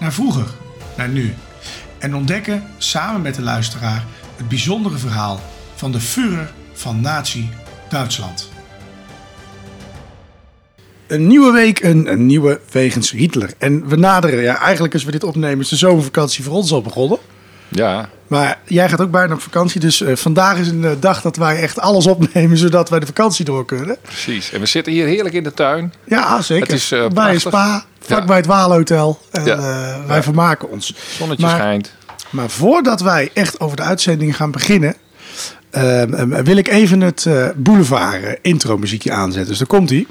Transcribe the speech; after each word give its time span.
naar 0.00 0.12
vroeger, 0.12 0.46
naar 0.96 1.08
nu. 1.08 1.34
En 1.98 2.14
ontdekken 2.14 2.64
samen 2.78 3.22
met 3.22 3.34
de 3.34 3.42
luisteraar 3.42 4.04
het 4.36 4.48
bijzondere 4.48 4.98
verhaal 4.98 5.40
van 5.74 5.92
de 5.92 6.00
Führer 6.00 6.52
van 6.72 7.00
Nazi-Duitsland. 7.00 8.48
Een 11.06 11.26
nieuwe 11.26 11.52
week, 11.52 11.82
een, 11.82 12.12
een 12.12 12.26
nieuwe 12.26 12.60
wegens 12.70 13.10
Hitler. 13.10 13.50
En 13.58 13.88
we 13.88 13.96
naderen, 13.96 14.42
ja, 14.42 14.58
eigenlijk 14.58 14.94
als 14.94 15.04
we 15.04 15.10
dit 15.10 15.24
opnemen, 15.24 15.60
is 15.60 15.68
de 15.68 15.76
zomervakantie 15.76 16.44
voor 16.44 16.54
ons 16.54 16.72
al 16.72 16.82
begonnen. 16.82 17.18
Ja, 17.70 18.08
Maar 18.26 18.58
jij 18.64 18.88
gaat 18.88 19.00
ook 19.00 19.10
bijna 19.10 19.34
op 19.34 19.40
vakantie, 19.40 19.80
dus 19.80 20.00
eh, 20.02 20.16
vandaag 20.16 20.58
is 20.58 20.68
een 20.68 20.84
eh, 20.84 20.90
dag 21.00 21.20
dat 21.22 21.36
wij 21.36 21.60
echt 21.60 21.80
alles 21.80 22.06
opnemen 22.06 22.56
zodat 22.66 22.88
wij 22.90 23.00
de 23.00 23.06
vakantie 23.06 23.44
door 23.44 23.64
kunnen. 23.64 23.96
precies. 24.02 24.52
En 24.52 24.60
we 24.60 24.66
zitten 24.66 24.92
hier 24.92 25.06
heerlijk 25.06 25.34
in 25.34 25.42
de 25.42 25.54
tuin. 25.54 25.92
Ja, 26.04 26.42
zeker. 26.42 26.66
Het 26.66 26.76
is, 26.76 26.92
eh, 26.92 27.08
bij 27.08 27.34
een 27.34 27.40
spa, 27.40 27.84
vlakbij 28.00 28.34
Ja. 28.36 28.40
het 28.40 28.46
Waalhotel. 28.46 29.20
En 29.30 29.44
Ja. 29.44 29.56
wij 30.06 30.16
Ja. 30.16 30.22
vermaken 30.22 30.70
ons. 30.70 30.94
Zonnetje 31.18 31.46
Maar- 31.46 31.56
schijnt. 31.56 31.92
Maar 32.30 32.50
voordat 32.50 33.00
wij 33.00 33.30
echt 33.34 33.60
over 33.60 33.76
de 33.76 33.82
uitzending 33.82 34.36
gaan 34.36 34.50
beginnen, 34.50 34.94
ehm, 35.70 36.14
ehm, 36.14 36.42
wil 36.44 36.56
ik 36.56 36.68
even 36.68 37.00
het 37.00 37.26
Boulevard 37.56 38.38
intro 38.42 38.78
muziekje 38.78 39.12
aanzetten. 39.12 39.48
Dus 39.48 39.58
daar 39.58 39.66
komt 39.66 39.90
hij. 39.90 40.06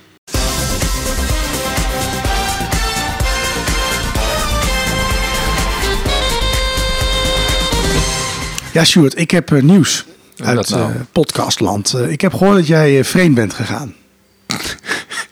Ja, 8.80 8.86
Sjoerd, 8.86 9.20
ik 9.20 9.32
heb 9.32 9.52
eh, 9.52 9.62
nieuws 9.62 10.06
uit 10.38 10.70
nou? 10.70 10.92
eh, 10.92 11.00
podcastland. 11.12 11.94
Eh, 11.94 12.12
ik 12.12 12.22
heb 12.22 12.34
gehoord 12.34 12.56
dat 12.56 12.68
jij 12.68 13.04
vreemd 13.04 13.36
bent 13.36 13.54
gegaan. 13.54 13.94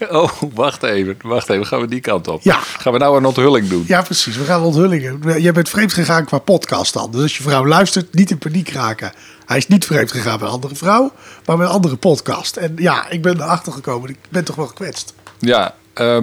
Oh, 0.10 0.32
wacht 0.54 0.84
even. 0.84 1.18
Wacht 1.22 1.50
even. 1.50 1.66
Gaan 1.66 1.80
we 1.82 1.88
die 1.88 2.00
kant 2.00 2.28
op? 2.28 2.42
Ja. 2.44 2.60
Gaan 2.60 2.94
we 2.94 3.00
nou 3.00 3.18
een 3.18 3.26
onthulling 3.26 3.68
doen? 3.68 3.84
Ja, 3.88 4.02
precies. 4.02 4.38
We 4.38 4.44
gaan 4.44 4.62
onthullingen. 4.62 5.42
Jij 5.42 5.52
bent 5.52 5.70
vreemd 5.70 5.94
gegaan 5.94 6.26
qua 6.26 6.38
podcast 6.38 6.94
dan. 6.94 7.12
Dus 7.12 7.22
als 7.22 7.38
je 7.38 7.44
vrouw 7.44 7.66
luistert, 7.68 8.14
niet 8.14 8.30
in 8.32 8.38
paniek 8.38 8.70
raken. 8.70 9.12
Hij 9.46 9.58
is 9.58 9.68
niet 9.68 9.86
vreemd 9.86 10.12
gegaan 10.12 10.38
bij 10.40 10.48
een 10.48 10.54
andere 10.54 10.76
vrouw, 10.76 11.12
maar 11.46 11.58
met 11.58 11.68
een 11.68 11.74
andere 11.74 11.96
podcast. 11.96 12.56
En 12.58 12.74
ja, 12.76 13.10
ik 13.10 13.22
ben 13.22 13.36
erachter 13.42 13.74
gekomen. 13.74 14.10
Ik 14.10 14.18
ben 14.30 14.44
toch 14.44 14.56
wel 14.56 14.68
gekwetst. 14.68 15.14
Ja. 15.40 15.76
eh, 15.94 16.18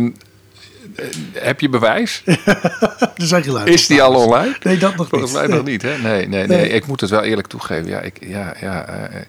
heb 1.33 1.61
je 1.61 1.69
bewijs? 1.69 2.23
Zijn. 3.17 3.67
Is 3.67 3.87
die 3.87 4.03
al 4.03 4.15
online? 4.15 4.57
Nee, 4.63 4.77
dat 4.79 4.97
nog 4.97 5.09
Volgens 5.09 5.31
niet. 5.31 5.41
mij 5.41 5.49
Nee. 5.49 5.57
nog 5.57 5.67
niet, 5.67 5.83
hè? 5.83 5.99
Nee, 5.99 6.29
nee, 6.29 6.47
nee, 6.47 6.59
Nee. 6.59 6.69
Ik 6.69 6.87
moet 6.87 7.01
het 7.01 7.11
wel 7.11 7.23
eerlijk 7.23 7.47
toegeven. 7.47 7.87
Ja, 7.87 8.01
ik, 8.01 8.17
ja, 8.21 8.55
ja, 8.61 8.85
eh, 8.87 9.21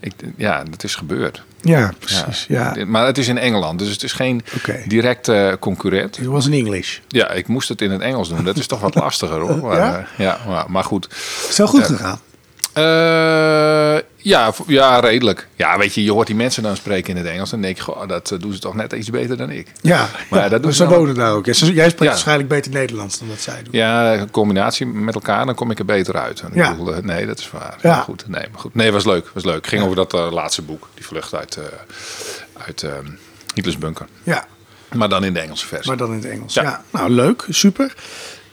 ik, 0.00 0.12
ja 0.36 0.62
het 0.70 0.84
is 0.84 0.94
gebeurd. 0.94 1.42
Ja, 1.60 1.92
precies. 1.98 2.44
Ja. 2.48 2.76
Maar 2.86 3.06
het 3.06 3.18
is 3.18 3.28
in 3.28 3.38
Engeland, 3.38 3.78
dus 3.78 3.88
het 3.88 4.02
is 4.02 4.12
geen 4.12 4.42
directe 4.86 5.56
concurrent. 5.60 6.18
It 6.18 6.26
was 6.26 6.46
in 6.46 6.52
English. 6.52 6.98
Ja, 7.08 7.30
ik 7.30 7.48
moest 7.48 7.68
het 7.68 7.80
in 7.80 7.90
het 7.90 8.00
Engels 8.00 8.28
doen. 8.28 8.44
Dat 8.44 8.56
is 8.56 8.66
toch 8.66 8.80
wat 8.80 8.94
lastiger, 9.04 9.38
hoor. 9.40 9.56
Maar, 9.56 9.76
Ja? 9.78 9.98
eh, 9.98 10.04
ja, 10.18 10.38
maar, 10.48 10.64
maar 10.68 10.84
goed. 10.84 11.08
Is 11.10 11.46
het 11.48 11.56
wel 11.56 11.66
goed 11.66 11.84
gegaan? 11.84 12.20
Eh, 12.74 13.98
ja, 14.16 14.52
ja, 14.66 15.00
redelijk. 15.00 15.48
Ja, 15.56 15.78
weet 15.78 15.94
je, 15.94 16.04
je 16.04 16.12
hoort 16.12 16.26
die 16.26 16.36
mensen 16.36 16.62
dan 16.62 16.76
spreken 16.76 17.10
in 17.10 17.16
het 17.24 17.32
Engels. 17.32 17.52
En 17.52 17.60
denk 17.62 17.76
je, 17.76 17.82
goh, 17.82 18.08
dat 18.08 18.30
eh, 18.30 18.38
doen 18.38 18.52
ze 18.52 18.58
toch 18.58 18.74
net 18.74 18.92
iets 18.92 19.10
beter 19.10 19.36
dan 19.36 19.50
ik. 19.50 19.66
Ja, 19.80 20.08
Maar 20.30 20.40
ja, 20.40 20.48
dat 20.48 20.62
doen 20.62 20.72
ze 20.72 20.88
wonen 20.88 21.14
daar 21.14 21.32
ook. 21.32 21.44
Jij 21.44 21.54
spreekt 21.54 21.98
Ja. 21.98 22.04
waarschijnlijk 22.06 22.48
beter 22.48 22.72
Nederlands 22.72 23.18
dan 23.18 23.28
dat 23.28 23.40
zij 23.40 23.62
doen. 23.62 23.72
Ja, 23.72 24.14
een 24.14 24.30
combinatie 24.30 24.86
met 24.86 25.14
elkaar, 25.14 25.46
dan 25.46 25.54
kom 25.54 25.70
ik 25.70 25.78
er 25.78 25.84
beter 25.84 26.16
uit. 26.16 26.40
En 26.40 26.48
ik 26.48 26.54
Ja. 26.54 26.70
bedoel, 26.70 26.94
eh, 26.94 27.02
nee, 27.02 27.26
dat 27.26 27.38
is 27.38 27.50
waar. 27.50 27.76
Ja. 27.82 27.94
Goed, 28.00 28.24
nee, 28.28 28.46
maar 28.52 28.60
goed. 28.60 28.74
Nee, 28.74 28.92
was 28.92 29.04
leuk. 29.04 29.30
Was 29.34 29.44
leuk. 29.44 29.66
Ging 29.66 29.82
over 29.82 29.96
dat 29.96 30.12
laatste 30.12 30.62
boek, 30.62 30.88
die 30.94 31.06
vlucht 31.06 31.34
uit, 31.34 31.56
eh 31.56 31.64
uit 32.66 32.82
eh, 32.82 32.90
Hitlers 33.54 33.78
bunker. 33.78 34.06
Ja, 34.22 34.46
Maar 34.92 35.08
dan 35.08 35.24
in 35.24 35.32
de 35.34 35.40
Engelse 35.40 35.66
versie. 35.66 35.88
maar 35.88 35.96
dan 35.96 36.08
in 36.10 36.16
het 36.16 36.26
Engels. 36.26 36.54
Ja. 36.54 36.82
nou 36.90 37.10
leuk, 37.10 37.46
super. 37.48 37.94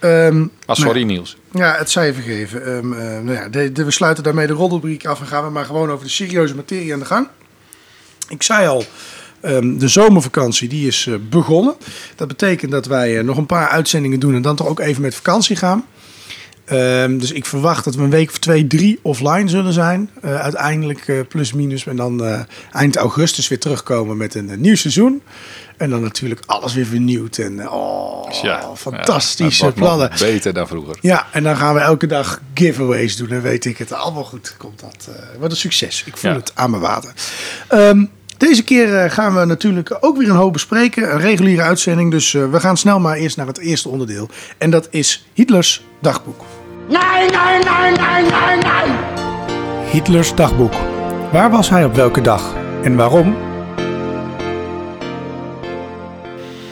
Ehm, 0.02 0.46
Ah, 0.66 0.76
sorry, 0.76 1.04
Niels. 1.04 1.38
Ja, 1.54 1.76
het 1.78 1.90
zij 1.90 2.14
vergeven. 2.14 2.66
Ehm, 2.66 2.94
eh, 2.94 3.00
nou 3.24 3.32
ja, 3.32 3.50
de, 3.50 3.72
de- 3.72 3.84
we 3.86 3.92
sluiten 3.92 4.24
daarmee 4.24 4.48
de 4.48 4.54
roddelbriek 4.54 5.06
af 5.06 5.20
en 5.20 5.28
gaan 5.28 5.44
we 5.44 5.50
maar 5.50 5.66
gewoon 5.66 5.92
over 5.92 6.06
de 6.06 6.12
serieuze 6.12 6.56
materie 6.56 6.94
aan 6.94 7.00
de 7.00 7.06
gang. 7.06 7.28
Ik 8.30 8.44
zei 8.44 8.68
al, 8.68 8.84
ehm, 9.42 9.78
de 9.78 9.88
zomervakantie 9.88 10.70
die 10.70 10.88
is 10.88 11.06
eh, 11.08 11.14
begonnen. 11.30 11.76
Dat 12.16 12.28
betekent 12.28 12.72
dat 12.72 12.86
wij 12.86 13.18
eh, 13.18 13.24
nog 13.24 13.38
een 13.38 13.46
paar 13.46 13.68
uitzendingen 13.68 14.20
doen 14.20 14.36
en 14.36 14.42
dan 14.42 14.56
toch 14.56 14.68
ook 14.68 14.80
even 14.80 15.02
met 15.02 15.16
vakantie 15.16 15.56
gaan. 15.56 15.86
Dus 17.08 17.32
ik 17.32 17.46
verwacht 17.46 17.84
dat 17.84 17.96
we 17.96 18.02
een 18.04 18.10
week 18.10 18.30
of 18.30 18.38
twee, 18.38 18.68
drie 18.68 19.00
offline 19.02 19.50
zullen 19.50 19.74
zijn. 19.74 20.10
Uiteindelijk 20.22 21.26
plus 21.30 21.54
minus. 21.54 21.86
En 21.86 21.96
dan 21.96 22.46
eind 22.72 22.96
augustus 22.96 23.48
weer 23.48 23.60
terugkomen 23.60 24.18
met 24.18 24.36
een, 24.36 24.62
nieuw 24.62 24.76
seizoen. 24.76 25.22
En 25.82 25.90
dan 25.90 26.02
natuurlijk 26.02 26.42
alles 26.46 26.74
weer 26.74 26.86
vernieuwd. 26.86 27.38
En 27.38 27.60
eh, 27.60 27.74
oh, 27.74 28.32
Ja, 28.42 28.70
fantastische 28.76 29.66
ja, 29.66 29.72
plannen. 29.72 30.12
Beter 30.20 30.54
dan 30.54 30.68
vroeger. 30.68 30.96
Ja, 31.02 31.26
en 31.32 31.44
dan 31.44 31.58
gaan 31.58 31.74
we 31.74 31.80
elke 31.80 32.08
dag 32.08 32.42
giveaways 32.54 33.16
doen. 33.16 33.30
En 33.30 33.42
weet 33.42 33.66
ik 33.66 33.78
het, 33.78 33.94
allemaal 33.94 34.24
goed 34.24 34.56
komt 34.58 34.80
dat. 34.80 35.10
eh, 35.16 35.40
wat 35.40 35.52
een 35.52 35.58
succes. 35.58 36.04
Ik 36.06 36.18
voel 36.18 36.32
Ja. 36.32 36.38
het 36.38 36.52
aan 36.56 36.70
mijn 36.70 36.82
water. 36.82 37.14
Ehm, 37.68 38.06
deze 38.38 38.64
keer 38.64 38.98
eh, 38.98 39.12
gaan 39.12 39.36
we 39.36 39.46
natuurlijk 39.46 39.98
ook 40.00 40.18
weer 40.18 40.30
een 40.30 40.36
hoop 40.36 40.54
bespreken. 40.54 41.12
Een 41.14 41.20
reguliere 41.20 41.62
uitzending. 41.62 42.12
Dus 42.12 42.32
we 42.32 42.60
gaan 42.60 42.78
snel 42.78 43.00
maar 43.00 43.16
eerst 43.16 43.38
naar 43.38 43.48
het 43.48 43.60
eerste 43.60 43.90
onderdeel. 43.90 44.30
En 44.58 44.70
dat 44.70 44.88
is 44.92 45.26
Hitlers 45.34 45.84
dagboek. 46.02 46.42
Nein, 46.90 47.32
nein, 47.32 47.62
nein, 47.64 47.94
nein, 47.94 48.26
nein, 48.30 48.60
nein! 48.60 48.96
Hitlers 49.92 50.36
dagboek. 50.36 50.74
Waar 51.32 51.50
was 51.52 51.70
hij 51.70 51.86
op 51.86 51.96
welke 51.96 52.22
dag? 52.22 52.54
En 52.84 52.96
waarom? 52.96 53.36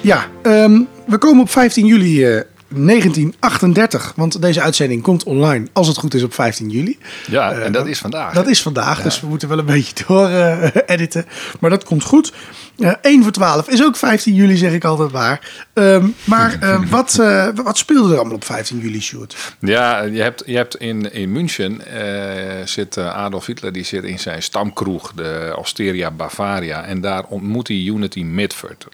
Ja, 0.01 0.25
ehm, 0.41 0.81
we 1.05 1.17
komen 1.17 1.41
op 1.43 1.49
15 1.49 1.85
juli 1.85 2.25
eh, 2.25 2.41
1938. 2.67 4.13
Want 4.15 4.41
deze 4.41 4.61
uitzending 4.61 5.01
komt 5.01 5.23
online, 5.23 5.67
als 5.73 5.87
het 5.87 5.97
goed 5.97 6.13
is, 6.13 6.23
op 6.23 6.33
15 6.33 6.69
juli. 6.69 6.97
Ja, 7.27 7.51
Eh, 7.51 7.65
en 7.65 7.71
dat 7.71 7.87
is 7.87 7.99
vandaag. 7.99 8.33
Dat 8.33 8.47
is 8.47 8.61
vandaag, 8.61 9.01
dus 9.01 9.21
we 9.21 9.27
moeten 9.27 9.49
wel 9.49 9.57
een 9.57 9.65
beetje 9.65 9.95
door 10.07 10.29
eh, 10.29 10.69
editen. 10.85 11.25
Maar 11.59 11.69
dat 11.69 11.83
komt 11.83 12.03
goed. 12.03 12.33
Eh 12.79 12.93
1 13.01 13.23
voor 13.23 13.31
12 13.31 13.67
is 13.69 13.83
ook 13.83 13.95
15 13.95 14.33
juli, 14.33 14.57
zeg 14.57 14.73
ik 14.73 14.83
altijd 14.83 15.11
maar. 15.11 15.51
Ehm, 15.73 16.07
maar 16.23 16.57
eh, 16.61 16.89
wat, 16.89 17.17
eh, 17.19 17.47
wat 17.55 17.77
speelde 17.77 18.11
er 18.11 18.17
allemaal 18.17 18.35
op 18.35 18.45
15 18.45 18.79
juli, 18.79 19.01
Sjoerd? 19.01 19.35
Ja, 19.59 20.01
je 20.01 20.21
hebt, 20.21 20.43
je 20.45 20.55
hebt 20.55 20.75
in, 20.75 21.13
in 21.13 21.31
München 21.31 21.85
eh, 21.85 22.65
zit 22.65 22.97
eh, 22.97 23.15
Adolf 23.15 23.45
Hitler, 23.45 23.71
die 23.71 23.83
zit 23.83 24.03
in 24.03 24.19
zijn 24.19 24.43
stamkroeg, 24.43 25.13
de 25.13 25.53
Osteria 25.57 26.11
Bavaria. 26.11 26.85
En 26.85 27.01
daar 27.01 27.23
ontmoet 27.23 27.67
hij 27.67 27.77
Unity 27.77 28.23
Midford. 28.23 28.87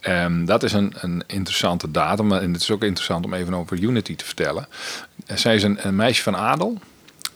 Ehm, 0.00 0.44
dat 0.44 0.62
is 0.62 0.72
een, 0.72 0.94
een 1.00 1.22
interessante 1.26 1.90
datum. 1.90 2.32
En 2.32 2.52
het 2.52 2.62
is 2.62 2.70
ook 2.70 2.82
interessant 2.82 3.24
om 3.24 3.34
even 3.34 3.54
over 3.54 3.78
Unity 3.78 4.16
te 4.16 4.24
vertellen. 4.24 4.68
Zij 5.34 5.54
is 5.54 5.62
een, 5.62 5.78
een 5.80 5.96
meisje 5.96 6.22
van 6.22 6.36
adel. 6.36 6.78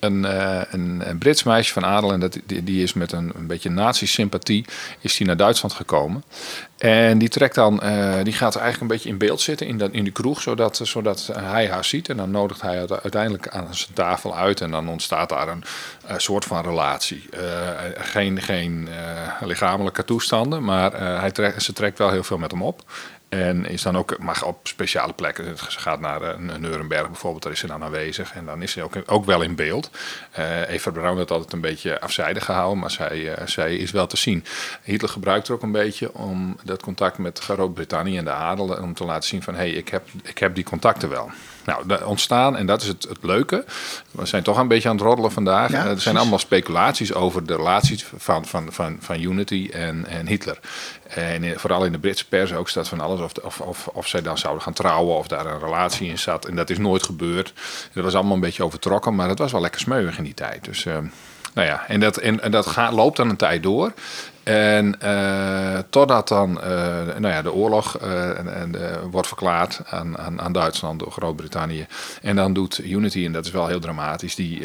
Een, 0.00 0.25
eh, 0.25 0.61
een, 0.70 1.02
een 1.05 1.19
Brits 1.19 1.43
meisje 1.43 1.73
van 1.73 1.85
adel 1.85 2.12
en 2.12 2.20
dat, 2.20 2.38
die, 2.47 2.64
die 2.64 2.82
is 2.82 2.93
met 2.93 3.12
een, 3.12 3.32
een 3.35 3.47
beetje 3.47 3.70
nazi-sympathie 3.70 4.64
is 5.00 5.17
die 5.17 5.26
naar 5.26 5.37
Duitsland 5.37 5.75
gekomen. 5.75 6.25
En 6.79 7.19
die 7.19 7.29
trekt 7.29 7.55
dan, 7.55 7.82
eh, 7.82 8.14
die 8.23 8.32
gaat 8.32 8.56
eigenlijk 8.56 8.81
een 8.81 8.97
beetje 8.97 9.08
in 9.08 9.19
beeld 9.19 9.41
zitten 9.41 9.67
in, 9.67 9.79
dat, 9.79 9.91
in 9.93 10.05
die 10.05 10.12
kroeg, 10.12 10.41
zodat, 10.41 10.81
zodat 10.82 11.31
hij 11.32 11.69
haar 11.69 11.85
ziet. 11.85 12.08
En 12.08 12.17
dan 12.17 12.31
nodigt 12.31 12.62
hij 12.62 12.76
haar 12.79 13.00
uiteindelijk 13.02 13.49
aan 13.49 13.75
zijn 13.75 13.94
tafel 13.94 14.37
uit 14.37 14.61
en 14.61 14.70
dan 14.70 14.88
ontstaat 14.88 15.29
daar 15.29 15.49
een 15.49 15.64
soort 16.17 16.44
van 16.44 16.62
relatie. 16.62 17.29
Eh, 17.31 17.41
geen 17.94 18.43
geen 18.43 18.88
lichamelijke 19.41 20.05
toestanden, 20.05 20.64
maar 20.64 21.20
hij 21.20 21.31
trekt, 21.31 21.62
ze 21.62 21.73
trekt 21.73 21.99
wel 21.99 22.11
heel 22.11 22.25
veel 22.25 22.38
met 22.38 22.50
hem 22.50 22.62
op. 22.62 22.82
En 23.31 23.67
is 23.67 23.82
dan 23.82 23.97
ook, 23.97 24.19
mag 24.19 24.44
op 24.44 24.69
speciale 24.69 25.12
plekken. 25.12 25.59
Ze 25.59 25.81
gaat 25.81 26.00
naar 26.00 26.23
uh, 26.23 26.56
Nuremberg 26.56 27.06
bijvoorbeeld, 27.06 27.43
daar 27.43 27.53
is 27.53 27.59
ze 27.59 27.67
dan 27.67 27.82
aanwezig. 27.82 28.32
En 28.32 28.44
dan 28.44 28.62
is 28.62 28.73
ze 28.73 28.82
ook, 28.82 28.94
ook 29.06 29.25
wel 29.25 29.43
in 29.43 29.55
beeld. 29.55 29.91
Uh, 30.38 30.69
Eva 30.69 30.91
Braun 30.91 31.17
werd 31.17 31.31
altijd 31.31 31.53
een 31.53 31.61
beetje 31.61 32.00
afzijdig 32.00 32.44
gehouden, 32.44 32.79
maar 32.79 32.91
zij, 32.91 33.19
uh, 33.19 33.47
zij 33.47 33.77
is 33.77 33.91
wel 33.91 34.06
te 34.06 34.17
zien. 34.17 34.44
Hitler 34.82 35.11
gebruikt 35.11 35.49
er 35.49 35.55
ook 35.55 35.62
een 35.62 35.73
beetje 35.73 36.15
om 36.15 36.56
dat 36.65 36.82
contact 36.82 37.19
met 37.19 37.38
Groot-Brittannië 37.38 38.19
en 38.19 38.25
de 38.25 38.31
adel, 38.31 38.67
om 38.67 38.94
te 38.94 39.05
laten 39.05 39.29
zien 39.29 39.43
van, 39.43 39.55
hé, 39.55 39.61
hey, 39.61 39.71
ik, 39.71 39.88
heb, 39.88 40.09
ik 40.23 40.38
heb 40.38 40.55
die 40.55 40.65
contacten 40.65 41.09
wel. 41.09 41.31
Nou, 41.87 42.05
ontstaan, 42.05 42.56
en 42.56 42.67
dat 42.67 42.82
is 42.82 42.88
het, 42.88 43.06
het 43.08 43.19
leuke. 43.20 43.64
We 44.11 44.26
zijn 44.26 44.43
toch 44.43 44.58
een 44.58 44.69
beetje 44.69 44.88
aan 44.88 44.96
het 44.96 45.05
roddelen 45.05 45.32
vandaag. 45.32 45.70
Ja, 45.70 45.87
er 45.87 46.00
zijn 46.00 46.17
allemaal 46.17 46.38
speculaties 46.38 47.14
over 47.14 47.46
de 47.46 47.56
relaties 47.56 48.06
van, 48.17 48.46
van, 48.46 48.72
van, 48.72 48.96
van 49.00 49.20
Unity 49.20 49.69
en, 49.72 50.06
en 50.06 50.26
Hitler. 50.26 50.58
En 51.08 51.61
vooral 51.61 51.84
in 51.84 51.93
de 51.93 51.99
Britse 51.99 52.28
pers 52.28 52.52
ook 52.52 52.69
staat 52.69 52.88
van 52.88 53.00
alles 53.00 53.20
of, 53.20 53.32
of, 53.43 53.61
of, 53.61 53.87
of 53.87 54.06
zij 54.06 54.22
dan 54.22 54.38
zouden 54.38 54.62
gaan 54.62 54.72
trouwen 54.72 55.17
of 55.17 55.28
daar 55.28 55.46
een 55.46 55.61
relatie 55.61 56.08
in 56.08 56.19
zat. 56.19 56.44
En 56.44 56.56
dat 56.56 56.70
is 56.70 56.78
nooit 56.78 57.02
gebeurd. 57.02 57.52
Dat 57.93 58.05
was 58.05 58.14
allemaal 58.14 58.34
een 58.34 58.40
beetje 58.40 58.64
overtrokken, 58.64 59.14
maar 59.14 59.28
het 59.28 59.38
was 59.38 59.52
wel 59.52 59.61
lekker 59.61 59.81
smeuig 59.81 60.19
in 60.19 60.25
die 60.25 60.34
tijd. 60.34 60.64
Dus 60.64 60.84
uh, 60.84 60.99
nou 61.55 61.66
ja, 61.69 61.84
en 61.88 62.00
dat, 62.00 62.16
en, 62.16 62.43
en 62.43 62.50
dat 62.50 62.66
gaat, 62.66 62.93
loopt 62.93 63.16
dan 63.16 63.28
een 63.28 63.37
tijd 63.37 63.62
door. 63.62 63.93
En 64.42 64.96
uh, 65.02 65.78
totdat 65.90 66.28
dan 66.28 66.50
uh, 66.50 66.64
nou 67.19 67.28
ja, 67.28 67.42
de 67.42 67.52
oorlog 67.52 68.02
uh, 68.02 68.38
en, 68.38 68.54
en, 68.54 68.76
wordt 69.10 69.26
verklaard 69.26 69.81
aan, 69.87 70.19
aan, 70.19 70.40
aan, 70.40 70.52
Duitsland 70.52 70.98
door 70.98 71.12
Groot-Brittannië. 71.12 71.87
En 72.22 72.37
dan 72.37 72.52
doet 72.52 72.78
Unity, 72.84 73.25
en 73.25 73.32
dat 73.32 73.44
is 73.44 73.50
wel 73.50 73.66
heel 73.66 73.81
dramatisch, 73.81 74.34
die, 74.34 74.62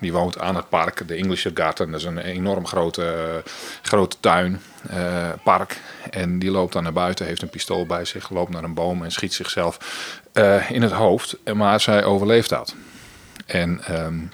die 0.00 0.12
woont 0.12 0.38
aan 0.38 0.56
het 0.56 0.68
park, 0.68 1.08
de 1.08 1.14
English 1.14 1.46
Garden. 1.54 1.90
Dat 1.90 2.00
is 2.00 2.06
een 2.06 2.18
enorm 2.18 2.66
grote, 2.66 3.42
grote 3.82 4.16
tuin, 4.20 4.60
park. 5.42 5.80
En 6.10 6.38
die 6.38 6.50
loopt 6.50 6.72
dan 6.72 6.82
naar 6.82 6.92
buiten, 6.92 7.26
heeft 7.26 7.42
een 7.42 7.50
pistool 7.50 7.86
bij 7.86 8.04
zich, 8.04 8.30
loopt 8.30 8.52
naar 8.52 8.64
een 8.64 8.74
boom 8.74 9.04
en 9.04 9.12
schiet 9.12 9.34
zichzelf 9.34 9.78
in 10.68 10.82
het 10.82 10.92
hoofd. 10.92 11.36
Maar 11.54 11.80
zij 11.80 12.04
overleeft 12.04 12.48
dat. 12.48 12.74
En... 13.46 13.80
Um, 13.90 14.30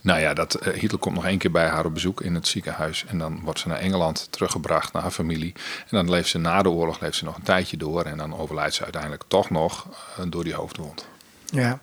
nou 0.00 0.20
ja, 0.20 0.34
dat, 0.34 0.66
uh, 0.66 0.74
Hitler 0.74 1.00
komt 1.00 1.14
nog 1.14 1.26
één 1.26 1.38
keer 1.38 1.50
bij 1.50 1.66
haar 1.66 1.84
op 1.84 1.94
bezoek 1.94 2.20
in 2.20 2.34
het 2.34 2.48
ziekenhuis. 2.48 3.04
En 3.06 3.18
dan 3.18 3.40
wordt 3.42 3.58
ze 3.58 3.68
naar 3.68 3.78
Engeland 3.78 4.26
teruggebracht, 4.30 4.92
naar 4.92 5.02
haar 5.02 5.10
familie. 5.10 5.52
En 5.78 5.96
dan 5.96 6.10
leeft 6.10 6.28
ze 6.28 6.38
na 6.38 6.62
de 6.62 6.70
oorlog 6.70 7.00
leeft 7.00 7.16
ze 7.16 7.24
nog 7.24 7.36
een 7.36 7.42
tijdje 7.42 7.76
door. 7.76 8.04
En 8.04 8.16
dan 8.16 8.36
overlijdt 8.36 8.74
ze 8.74 8.82
uiteindelijk 8.82 9.22
toch 9.28 9.50
nog 9.50 9.86
uh, 10.18 10.24
door 10.28 10.44
die 10.44 10.54
hoofdwond. 10.54 11.10
Ja, 11.52 11.80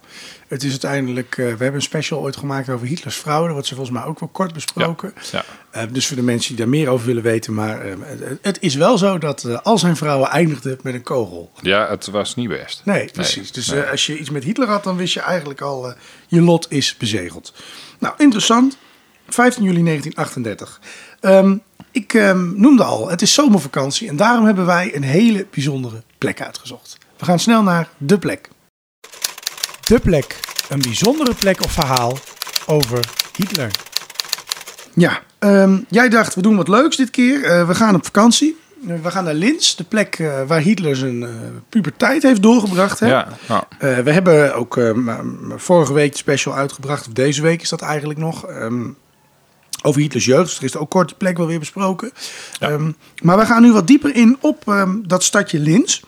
het 0.48 0.64
is 0.64 0.70
uiteindelijk. 0.70 1.38
Uh, 1.38 1.46
we 1.46 1.50
hebben 1.50 1.74
een 1.74 1.82
special 1.82 2.20
ooit 2.20 2.36
gemaakt 2.38 2.70
over 2.70 2.88
Hitlers. 2.88 3.24
Dat 3.24 3.52
wordt 3.52 3.68
ze 3.68 3.76
volgens 3.76 3.98
mij 3.98 4.06
ook 4.06 4.20
wel 4.20 4.30
kort 4.30 4.54
besproken. 4.54 5.14
Ja, 5.32 5.44
ja. 5.72 5.84
Uh, 5.84 5.94
dus 5.94 6.08
voor 6.08 6.16
de 6.16 6.24
mensen 6.24 6.48
die 6.48 6.58
daar 6.58 6.70
meer 6.70 6.90
over 6.90 7.06
willen 7.06 7.24
weten. 7.24 7.54
Maar 7.54 7.88
uh, 7.88 7.94
het 8.42 8.58
is 8.62 8.76
wel 8.76 8.98
zo 8.98 9.18
dat 9.18 9.64
al 9.64 9.78
zijn 9.78 9.96
vrouwen 9.96 10.30
eindigden 10.30 10.80
met 10.84 10.94
een 10.94 11.04
kogel. 11.04 11.52
Ja, 11.62 11.90
het 11.90 12.08
was 12.08 12.36
niet 12.36 12.50
best. 12.50 12.82
Nee, 12.86 13.10
precies. 13.12 13.36
Nee, 13.36 13.52
dus 13.52 13.68
nee. 13.68 13.84
als 13.84 14.06
je 14.06 14.18
iets 14.18 14.30
met 14.30 14.44
Hitler 14.44 14.68
had, 14.68 14.84
dan 14.84 14.98
wist 14.98 15.14
je 15.14 15.22
eigenlijk 15.22 15.62
al. 15.62 15.94
je 16.28 16.42
lot 16.42 16.66
is 16.70 16.98
bezegeld. 16.98 17.54
Nou, 18.00 18.14
interessant. 18.18 18.78
15 19.28 19.64
juli 19.64 19.84
1938. 19.84 20.80
Um, 21.22 21.62
ik 21.92 22.14
um, 22.14 22.54
noemde 22.56 22.84
al, 22.84 23.10
het 23.10 23.22
is 23.22 23.34
zomervakantie. 23.34 24.08
En 24.08 24.16
daarom 24.16 24.46
hebben 24.46 24.66
wij 24.66 24.96
een 24.96 25.04
hele 25.04 25.48
bijzondere 25.52 26.04
plek 26.18 26.42
uitgezocht. 26.42 26.98
We 27.18 27.26
gaan 27.26 27.40
snel 27.40 27.64
naar 27.64 27.90
de 27.98 28.20
plek. 28.20 28.50
De 29.90 30.00
plek. 30.00 30.40
Een 30.70 30.82
bijzondere 30.82 31.34
plek 31.34 31.64
of 31.64 31.72
verhaal 31.72 32.18
over 32.66 33.00
Hitler. 33.36 33.72
Ja, 34.94 35.22
um, 35.40 35.86
jij 35.88 36.10
dacht 36.10 36.36
we 36.36 36.42
doen 36.42 36.56
wat 36.56 36.68
leuks 36.68 36.96
dit 36.96 37.10
keer. 37.10 37.44
Uh, 37.44 37.68
we 37.68 37.76
gaan 37.76 37.96
op 37.96 38.06
vakantie. 38.06 38.58
Uh, 38.88 38.94
we 39.04 39.12
gaan 39.12 39.24
naar 39.24 39.34
Linz, 39.34 39.76
de 39.76 39.84
plek 39.84 40.20
uh, 40.20 40.42
waar 40.48 40.60
Hitler 40.60 40.96
zijn 40.96 41.28
puberteit 41.70 42.24
heeft 42.24 42.42
doorgebracht. 42.42 43.00
Hè? 43.00 43.08
Ja, 43.08 43.28
nou. 43.48 43.64
we 44.04 44.12
hebben 44.12 44.56
ook 44.56 44.80
vorige 45.56 45.94
week 45.94 46.18
special 46.18 46.56
uitgebracht, 46.56 47.08
of 47.08 47.14
deze 47.14 47.42
week 47.42 47.62
is 47.62 47.70
dat 47.70 47.82
eigenlijk 47.82 48.20
nog. 48.20 48.50
Um, 48.50 48.98
over 49.82 50.02
Hitlers 50.02 50.26
jeugd. 50.26 50.46
Dus 50.46 50.58
er 50.58 50.64
is 50.64 50.76
ook 50.76 50.90
kort 50.90 51.08
die 51.08 51.18
plek 51.18 51.38
wel 51.38 51.48
weer 51.48 51.60
besproken. 51.60 52.12
Ja. 52.60 52.70
Um, 52.70 52.96
maar 53.22 53.38
we 53.38 53.46
gaan 53.46 53.62
nu 53.62 53.72
wat 53.72 53.88
dieper 53.88 54.16
in 54.16 54.38
op 54.42 54.88
dat 55.06 55.24
stadje 55.24 55.60
Linz. 55.60 56.02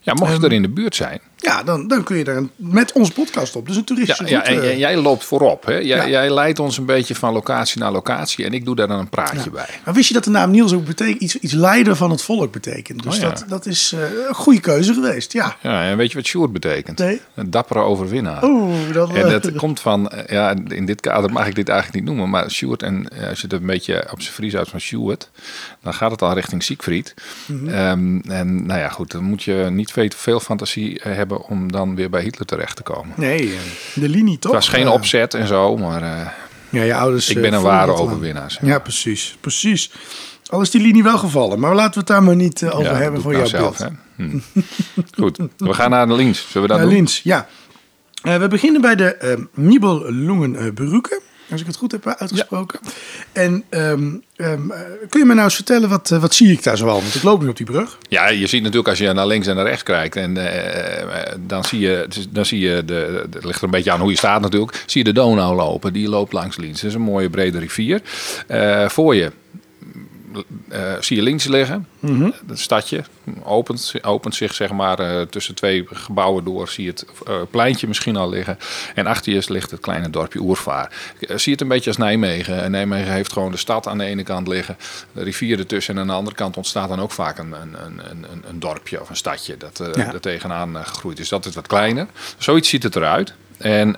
Ja, 0.00 0.14
mocht 0.14 0.36
je 0.36 0.44
er 0.44 0.52
in 0.52 0.62
de 0.62 0.68
buurt 0.68 0.94
zijn. 0.94 1.20
Ja, 1.44 1.62
dan, 1.62 1.88
dan 1.88 2.04
kun 2.04 2.16
je 2.16 2.24
daar 2.24 2.42
met 2.56 2.92
onze 2.92 3.12
podcast 3.12 3.56
op. 3.56 3.66
Dus 3.66 3.76
een 3.76 3.84
toeristische 3.84 4.24
Ja, 4.24 4.30
ja 4.30 4.42
route. 4.44 4.62
en, 4.66 4.70
en 4.72 4.78
jij 4.78 4.96
loopt 4.96 5.24
voorop. 5.24 5.64
Hè? 5.66 5.72
Jij, 5.74 5.84
Ja. 5.84 6.08
jij 6.08 6.30
leidt 6.30 6.58
ons 6.58 6.78
een 6.78 6.86
beetje 6.86 7.14
van 7.14 7.32
locatie 7.32 7.80
naar 7.80 7.92
locatie. 7.92 8.44
En 8.44 8.52
ik 8.52 8.64
doe 8.64 8.76
daar 8.76 8.88
dan 8.88 8.98
een 8.98 9.08
praatje 9.08 9.50
bij. 9.50 9.66
Maar 9.84 9.94
wist 9.94 10.08
je 10.08 10.14
dat 10.14 10.24
de 10.24 10.30
naam 10.30 10.50
Niels 10.50 10.72
ook 10.72 10.84
betekent, 10.84 11.20
iets, 11.20 11.38
iets 11.38 11.52
leider 11.52 11.96
van 11.96 12.10
het 12.10 12.22
volk 12.22 12.52
betekent? 12.52 13.02
Dus 13.02 13.16
Oh 13.16 13.22
dat, 13.22 13.44
dat 13.48 13.66
is 13.66 13.92
eh, 13.92 14.00
een 14.28 14.34
goede 14.34 14.60
keuze 14.60 14.94
geweest. 14.94 15.32
Ja. 15.32 15.56
Ja, 15.62 15.84
en 15.90 15.96
weet 15.96 16.10
je 16.10 16.16
wat 16.16 16.26
Sjoerd 16.26 16.52
betekent? 16.52 16.98
Nee. 16.98 17.20
Een 17.34 17.50
dappere 17.50 17.80
overwinnaar. 17.80 18.44
Oeh, 18.44 18.92
dat, 18.92 19.08
En 19.10 19.24
eh, 19.24 19.30
dat 19.30 19.52
komt 19.56 19.80
van, 19.80 20.08
eh, 20.10 20.32
ja, 20.34 20.54
in 20.68 20.86
dit 20.86 21.00
kader 21.00 21.32
mag 21.32 21.46
ik 21.46 21.54
dit 21.54 21.68
eigenlijk 21.68 21.98
niet 22.00 22.08
noemen, 22.14 22.30
maar 22.30 22.50
Sjoerd, 22.50 22.82
en 22.82 23.08
eh, 23.08 23.28
als 23.28 23.40
je 23.40 23.46
het 23.46 23.60
een 23.60 23.66
beetje 23.66 24.06
op 24.12 24.20
zijn 24.20 24.34
Fries 24.34 24.56
uit 24.56 24.68
van 24.68 24.80
Sjoerd, 24.80 25.30
dan 25.82 25.94
gaat 25.94 26.10
het 26.10 26.22
al 26.22 26.34
richting 26.34 26.62
Siegfried. 26.62 27.14
Mhm. 27.46 27.68
Ehm, 27.68 28.18
en 28.18 28.66
nou 28.66 28.80
ja, 28.80 28.88
goed, 28.88 29.10
dan 29.10 29.22
moet 29.24 29.42
je 29.42 29.66
niet 29.70 29.92
veel, 29.92 30.08
veel 30.16 30.40
fantasie 30.40 31.00
eh, 31.00 31.12
hebben 31.34 31.56
om 31.56 31.72
dan 31.72 31.94
weer 31.94 32.10
bij 32.10 32.22
Hitler 32.22 32.46
terecht 32.46 32.76
te 32.76 32.82
komen. 32.82 33.14
Nee, 33.16 33.52
eh, 33.52 33.58
de 33.94 34.08
linie 34.08 34.38
toch? 34.38 34.52
Het 34.52 34.60
was 34.64 34.68
geen 34.68 34.88
opzet 34.88 35.34
en 35.34 35.46
zo, 35.46 35.76
maar 35.76 36.02
eh, 36.02 36.28
Ja, 36.70 36.82
je 36.82 36.94
ouders. 36.94 37.28
ik 37.28 37.36
eh, 37.36 37.42
ben 37.42 37.52
een 37.52 37.62
ware 37.62 37.92
overwinnaar. 37.92 38.50
zeg. 38.50 38.66
Ja, 38.66 38.78
precies. 38.78 39.36
Precies. 39.40 39.90
Al 40.46 40.60
is 40.60 40.70
die 40.70 40.80
linie 40.80 41.02
wel 41.02 41.18
gevallen. 41.18 41.60
Maar 41.60 41.74
laten 41.74 41.92
we 41.92 41.98
het 41.98 42.06
daar 42.06 42.22
maar 42.22 42.36
niet 42.36 42.64
over 42.64 42.92
Ja, 42.92 42.94
hebben 42.96 43.20
voor 43.20 43.32
jouw 43.32 43.40
nou 43.40 43.74
zelf? 43.74 43.90
Hm. 44.16 44.38
Goed, 45.20 45.38
we 45.56 45.72
gaan 45.72 45.90
naar 45.90 46.06
de 46.06 46.14
links. 46.14 46.46
Zullen 46.50 46.62
we 46.62 46.68
dat 46.68 46.76
Naar 46.76 46.86
doen? 46.86 46.96
Linz, 46.96 47.20
ja. 47.22 47.48
We 48.22 48.46
beginnen 48.48 48.80
bij 48.80 48.94
de 48.94 49.16
uh, 49.22 49.64
Nibelungenbrücke. 49.66 51.20
Als 51.50 51.60
ik 51.60 51.66
het 51.66 51.76
goed 51.76 51.92
heb 51.92 52.06
uitgesproken. 52.06 52.80
En 53.32 53.64
ehm, 53.68 54.10
ehm, 54.36 54.70
eh, 54.70 54.80
kun 55.08 55.20
je 55.20 55.26
me 55.26 55.32
nou 55.32 55.44
eens 55.44 55.54
vertellen, 55.54 55.88
wat, 55.88 56.10
eh, 56.10 56.20
wat 56.20 56.34
zie 56.34 56.52
ik 56.52 56.62
daar 56.62 56.76
zoal? 56.76 57.00
Want 57.00 57.14
ik 57.14 57.22
loop 57.22 57.42
nu 57.42 57.48
op 57.48 57.56
die 57.56 57.66
brug. 57.66 57.98
Ja, 58.08 58.28
je 58.28 58.46
ziet 58.46 58.62
natuurlijk 58.62 58.88
als 58.88 58.98
je 58.98 59.12
naar 59.12 59.26
links 59.26 59.46
en 59.46 59.56
naar 59.56 59.64
rechts 59.64 59.82
kijkt. 59.82 60.16
En 60.16 60.36
eh, 60.36 61.32
dan 61.46 61.64
zie 61.64 61.80
je, 61.80 62.08
dan 62.30 62.46
zie 62.46 62.60
je 62.60 62.84
de, 62.84 63.26
het 63.32 63.44
ligt 63.44 63.58
er 63.58 63.64
een 63.64 63.70
beetje 63.70 63.90
aan 63.90 64.00
hoe 64.00 64.10
je 64.10 64.16
staat 64.16 64.40
natuurlijk. 64.40 64.82
Zie 64.86 65.04
je 65.04 65.12
de 65.12 65.20
Donau 65.20 65.56
lopen. 65.56 65.92
Die 65.92 66.08
loopt 66.08 66.32
langs 66.32 66.56
links. 66.56 66.80
Dat 66.80 66.90
is 66.90 66.96
een 66.96 67.02
mooie 67.02 67.30
brede 67.30 67.58
rivier. 67.58 68.00
Voor 68.88 69.14
je 69.14 69.32
eh, 70.68 70.92
zie 71.00 71.16
je 71.16 71.22
links 71.22 71.44
liggen. 71.46 71.88
Het 72.46 72.58
stadje 72.60 73.04
opent, 73.42 73.92
opent 74.02 74.34
zich 74.34 74.54
zeg 74.54 74.70
maar 74.70 74.98
eh, 74.98 75.20
tussen 75.22 75.54
twee 75.54 75.86
gebouwen 75.92 76.44
door. 76.44 76.68
Zie 76.68 76.84
je 76.84 76.90
het 76.90 77.06
eh, 77.26 77.34
pleintje 77.50 77.86
misschien 77.86 78.16
al 78.16 78.28
liggen. 78.28 78.58
En 78.94 79.06
achter 79.06 79.32
je 79.32 79.42
ligt 79.48 79.70
het 79.70 79.80
kleine 79.80 80.10
dorpje 80.10 80.38
Oervaar. 80.40 80.92
Zie 81.20 81.38
je 81.44 81.50
het 81.50 81.60
een 81.60 81.68
beetje 81.68 81.90
als 81.90 81.98
Nijmegen. 81.98 82.62
En 82.62 82.70
Nijmegen 82.70 83.12
heeft 83.12 83.32
gewoon 83.32 83.50
de 83.50 83.56
stad 83.56 83.86
aan 83.86 83.98
de 83.98 84.04
ene 84.04 84.22
kant 84.22 84.48
liggen. 84.48 84.76
De 85.12 85.22
rivier 85.22 85.58
ertussen. 85.58 85.94
En 85.94 86.00
aan 86.00 86.06
de 86.06 86.12
andere 86.12 86.36
kant 86.36 86.56
ontstaat 86.56 86.88
dan 86.88 87.00
ook 87.00 87.12
vaak 87.12 87.38
een, 87.38 87.52
een, 87.52 87.74
een, 87.84 88.00
een, 88.10 88.44
een 88.48 88.58
dorpje 88.60 89.00
of 89.00 89.08
een 89.10 89.16
stadje. 89.16 89.56
Dat 89.56 89.80
Ja. 89.94 90.12
er 90.12 90.20
tegenaan 90.20 90.76
gegroeid 90.76 91.18
is. 91.18 91.28
Dat 91.28 91.46
is 91.46 91.54
wat 91.54 91.66
kleiner. 91.66 92.06
Zoiets 92.38 92.68
ziet 92.68 92.82
het 92.82 92.96
eruit. 92.96 93.34
En 93.58 93.90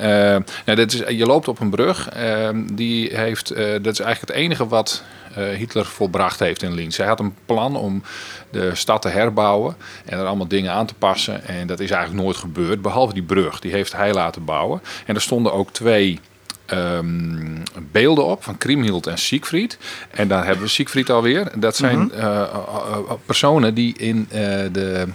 nou, 0.65 0.77
dat 0.77 0.93
is, 0.93 1.03
je 1.09 1.27
loopt 1.27 1.49
op 1.49 1.61
een 1.61 1.71
brug. 1.71 2.09
eh, 2.09 2.49
die 2.73 3.17
heeft, 3.17 3.49
dat 3.57 3.93
is 3.93 4.01
eigenlijk 4.01 4.21
het 4.21 4.31
enige 4.31 4.67
wat 4.69 5.03
Hitler 5.37 5.87
volbracht 5.87 6.39
heeft 6.39 6.63
in 6.63 6.75
Linz. 6.75 6.97
Hij 6.97 7.07
had 7.07 7.21
een 7.21 7.35
plan 7.47 7.77
om 7.77 8.03
de 8.51 8.75
stad 8.75 9.03
te 9.03 9.09
herbouwen 9.09 9.77
en 10.05 10.19
er 10.19 10.27
allemaal 10.27 10.49
dingen 10.49 10.73
aan 10.73 10.87
te 10.87 10.95
passen. 10.95 11.45
En 11.45 11.67
dat 11.67 11.81
is 11.81 11.91
eigenlijk 11.91 12.23
nooit 12.23 12.37
gebeurd, 12.37 12.83
behalve 12.83 13.15
die 13.15 13.23
brug. 13.23 13.61
Die 13.61 13.73
heeft 13.73 13.93
hij 13.93 14.13
laten 14.13 14.45
bouwen. 14.45 14.83
En 15.07 15.15
er 15.15 15.21
stonden 15.21 15.53
ook 15.53 15.71
twee 15.73 16.21
ehm, 16.67 17.57
beelden 17.93 18.25
op 18.25 18.45
van 18.45 18.59
Kriemhild 18.59 19.07
en 19.07 19.19
Siegfried. 19.19 19.79
En 20.11 20.29
daar 20.29 20.45
hebben 20.45 20.65
we 20.65 20.71
Siegfried 20.71 21.11
alweer. 21.11 21.53
Dat 21.59 21.77
zijn 21.77 22.13
eh, 22.13 22.25
eh, 22.25 22.43
eh, 22.43 23.13
personen 23.27 23.75
die 23.75 23.99
in 23.99 24.27
eh, 24.31 24.41
de 24.73 25.07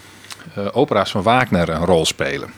eh, 0.55 0.67
opera's 0.71 1.11
van 1.11 1.23
Wagner 1.23 1.69
een 1.69 1.85
rol 1.85 2.05
spelen. 2.05 2.53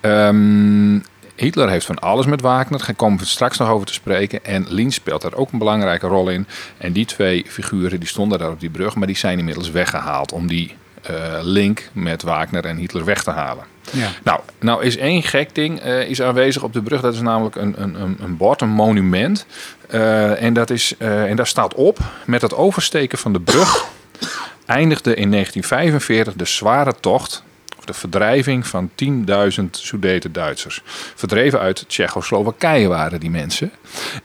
Ehm, 0.00 0.98
Hitler 1.40 1.70
heeft 1.70 1.86
van 1.86 1.98
alles 1.98 2.26
met 2.26 2.40
Wagner. 2.40 2.78
Daar 2.78 2.94
komen 2.94 3.18
we 3.18 3.24
straks 3.24 3.58
nog 3.58 3.68
over 3.68 3.86
te 3.86 3.92
spreken. 3.92 4.44
En 4.44 4.66
Linz 4.68 4.94
speelt 4.94 5.22
daar 5.22 5.34
ook 5.34 5.52
een 5.52 5.58
belangrijke 5.58 6.06
rol 6.06 6.28
in. 6.28 6.46
En 6.78 6.92
die 6.92 7.04
twee 7.04 7.44
figuren 7.48 7.98
die 7.98 8.08
stonden 8.08 8.38
daar 8.38 8.50
op 8.50 8.60
die 8.60 8.70
brug, 8.70 8.94
maar 8.94 9.06
die 9.06 9.16
zijn 9.16 9.38
inmiddels 9.38 9.70
weggehaald 9.70 10.32
om 10.32 10.46
die 10.46 10.74
eh, 11.02 11.38
link 11.42 11.90
met 11.92 12.22
Wagner 12.22 12.64
en 12.64 12.76
Hitler 12.76 13.04
weg 13.04 13.22
te 13.22 13.30
halen. 13.30 13.64
Ja. 13.90 14.08
Nou, 14.24 14.40
nou 14.58 14.82
is 14.82 14.96
één 14.96 15.22
gek 15.22 15.54
ding 15.54 15.80
eh, 15.80 16.08
is 16.08 16.22
aanwezig 16.22 16.62
op 16.62 16.72
de 16.72 16.82
brug. 16.82 17.00
Dat 17.00 17.14
is 17.14 17.20
namelijk 17.20 17.56
een, 17.56 17.82
een, 17.82 18.16
een, 18.22 18.36
bord, 18.36 18.60
een 18.60 18.68
monument. 18.68 19.46
Eh, 19.88 20.42
en, 20.42 20.52
dat 20.52 20.70
is, 20.70 20.94
en 20.98 21.36
daar 21.36 21.46
staat 21.46 21.74
op 21.74 21.98
met 22.26 22.42
het 22.42 22.54
oversteken 22.54 23.18
van 23.18 23.32
de 23.32 23.40
brug 23.40 23.84
eindigde 24.66 25.14
in 25.14 25.30
1945 25.30 26.34
de 26.34 26.44
zware 26.44 26.94
tocht, 27.00 27.42
de 27.90 27.98
verdrijving 27.98 28.66
van 28.66 28.90
10.000 29.04 29.64
Sudeten 29.70 30.32
Duitsers. 30.32 30.82
Verdreven 31.14 31.60
uit 31.60 31.84
Tsjechoslowakije 31.88 32.88
waren 32.88 33.20
die 33.20 33.30
mensen. 33.30 33.70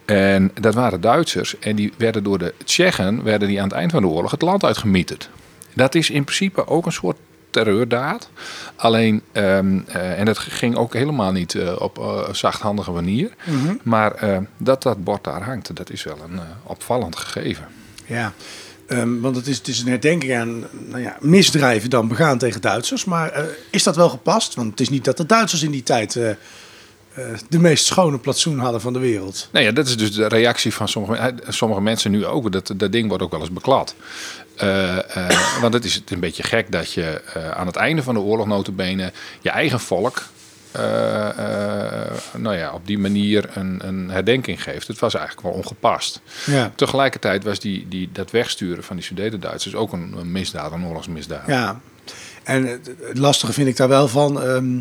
En 0.05 0.51
dat 0.61 0.73
waren 0.73 1.01
Duitsers. 1.01 1.59
En 1.59 1.75
die 1.75 1.93
werden 1.97 2.23
door 2.23 2.37
de 2.37 2.53
Tsjechen, 2.63 3.23
werden 3.23 3.47
die 3.47 3.61
aan 3.61 3.67
het 3.67 3.77
eind 3.77 3.91
van 3.91 4.01
de 4.01 4.07
oorlog 4.07 4.31
het 4.31 4.41
land 4.41 4.63
uitgemieterd. 4.63 5.29
Dat 5.73 5.95
is 5.95 6.09
in 6.09 6.23
principe 6.23 6.67
ook 6.67 6.85
een 6.85 6.91
soort 6.91 7.17
terreurdaad. 7.49 8.29
Alleen, 8.75 9.21
ehm, 9.31 9.79
eh, 9.87 10.19
en 10.19 10.25
dat 10.25 10.37
ging 10.37 10.75
ook 10.75 10.93
helemaal 10.93 11.31
niet 11.31 11.55
eh, 11.55 11.75
op 11.79 11.99
eh, 11.99 12.33
zachthandige 12.33 12.91
manier. 12.91 13.31
Maar 13.83 14.11
eh, 14.11 14.37
dat 14.57 14.83
dat 14.83 15.03
bord 15.03 15.23
daar 15.23 15.43
hangt, 15.43 15.75
dat 15.75 15.89
is 15.89 16.03
wel 16.03 16.17
een 16.29 16.39
opvallend 16.63 17.15
gegeven. 17.15 17.67
Ja, 18.05 18.33
ehm, 18.87 19.19
want 19.19 19.35
het 19.35 19.47
is, 19.47 19.57
het 19.57 19.67
is 19.67 19.79
een 19.79 19.87
herdenking 19.87 20.35
aan 20.35 20.63
nou 20.71 21.01
ja, 21.01 21.17
misdrijven 21.19 21.89
dan 21.89 22.07
begaan 22.07 22.37
tegen 22.37 22.61
Duitsers. 22.61 23.05
Maar 23.05 23.31
eh, 23.31 23.43
is 23.69 23.83
dat 23.83 23.95
wel 23.95 24.09
gepast? 24.09 24.55
Want 24.55 24.69
het 24.69 24.79
is 24.79 24.89
niet 24.89 25.03
dat 25.03 25.17
de 25.17 25.25
Duitsers 25.25 25.63
in 25.63 25.71
die 25.71 25.83
tijd 25.83 26.15
eh, 26.15 26.29
eh, 26.29 26.35
de 27.49 27.59
meest 27.59 27.85
schone 27.85 28.17
plantsoen 28.17 28.59
hadden 28.59 28.81
van 28.81 28.93
de 28.93 28.99
wereld. 28.99 29.49
Nou 29.51 29.65
ja, 29.65 29.71
dat 29.71 29.87
is 29.87 29.97
dus 29.97 30.11
de 30.11 30.27
reactie 30.27 30.73
van 30.73 30.87
sommige, 30.87 31.33
sommige 31.47 31.81
mensen 31.81 32.11
nu 32.11 32.25
ook. 32.25 32.51
Dat, 32.51 32.73
dat 32.75 32.91
ding 32.91 33.07
wordt 33.07 33.23
ook 33.23 33.31
wel 33.31 33.39
eens 33.39 33.51
beklad. 33.51 33.95
Want 35.61 35.73
het 35.73 35.85
is 35.85 36.01
een 36.05 36.19
beetje 36.19 36.43
gek 36.43 36.71
dat 36.71 36.93
je 36.93 37.21
aan 37.55 37.67
het 37.67 37.75
einde 37.75 38.03
van 38.03 38.13
de 38.13 38.19
oorlog 38.19 38.47
notabene 38.47 39.11
je 39.41 39.49
eigen 39.49 39.79
volk... 39.79 40.23
eh, 40.75 42.05
eh, 42.05 42.11
nou 42.37 42.55
ja, 42.55 42.73
op 42.73 42.87
die 42.87 42.97
manier 42.97 43.49
een, 43.53 43.79
een 43.87 44.09
herdenking 44.09 44.63
geeft. 44.63 44.87
Het 44.87 44.99
was 44.99 45.13
eigenlijk 45.15 45.47
wel 45.47 45.55
ongepast. 45.55 46.21
Ja. 46.45 46.71
Tegelijkertijd 46.75 47.43
was 47.43 47.59
die, 47.59 47.87
die, 47.89 48.09
dat 48.11 48.31
wegsturen 48.31 48.83
van 48.83 48.95
die 48.95 49.05
Sudeten-Duitsers 49.05 49.75
ook 49.75 49.93
een, 49.93 50.15
een 50.19 50.31
misdaad, 50.31 50.71
een 50.71 50.85
oorlogsmisdaad. 50.85 51.47
Ja, 51.47 51.79
en 52.43 52.65
het, 52.65 52.89
lastige 53.13 53.53
vind 53.53 53.67
ik 53.67 53.77
daar 53.77 53.87
wel 53.87 54.07
van. 54.07 54.41
ehm, 54.41 54.77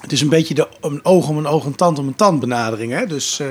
het 0.00 0.12
is 0.12 0.20
een 0.20 0.28
beetje 0.28 0.54
de 0.54 0.68
een 0.80 1.04
oog 1.04 1.28
om 1.28 1.36
een 1.38 1.46
oog, 1.46 1.64
een 1.64 1.74
tand 1.74 1.98
om 1.98 2.06
een 2.06 2.16
tand 2.16 2.40
benadering. 2.40 2.92
Hè? 2.92 3.06
Dus 3.06 3.40
eh, 3.40 3.46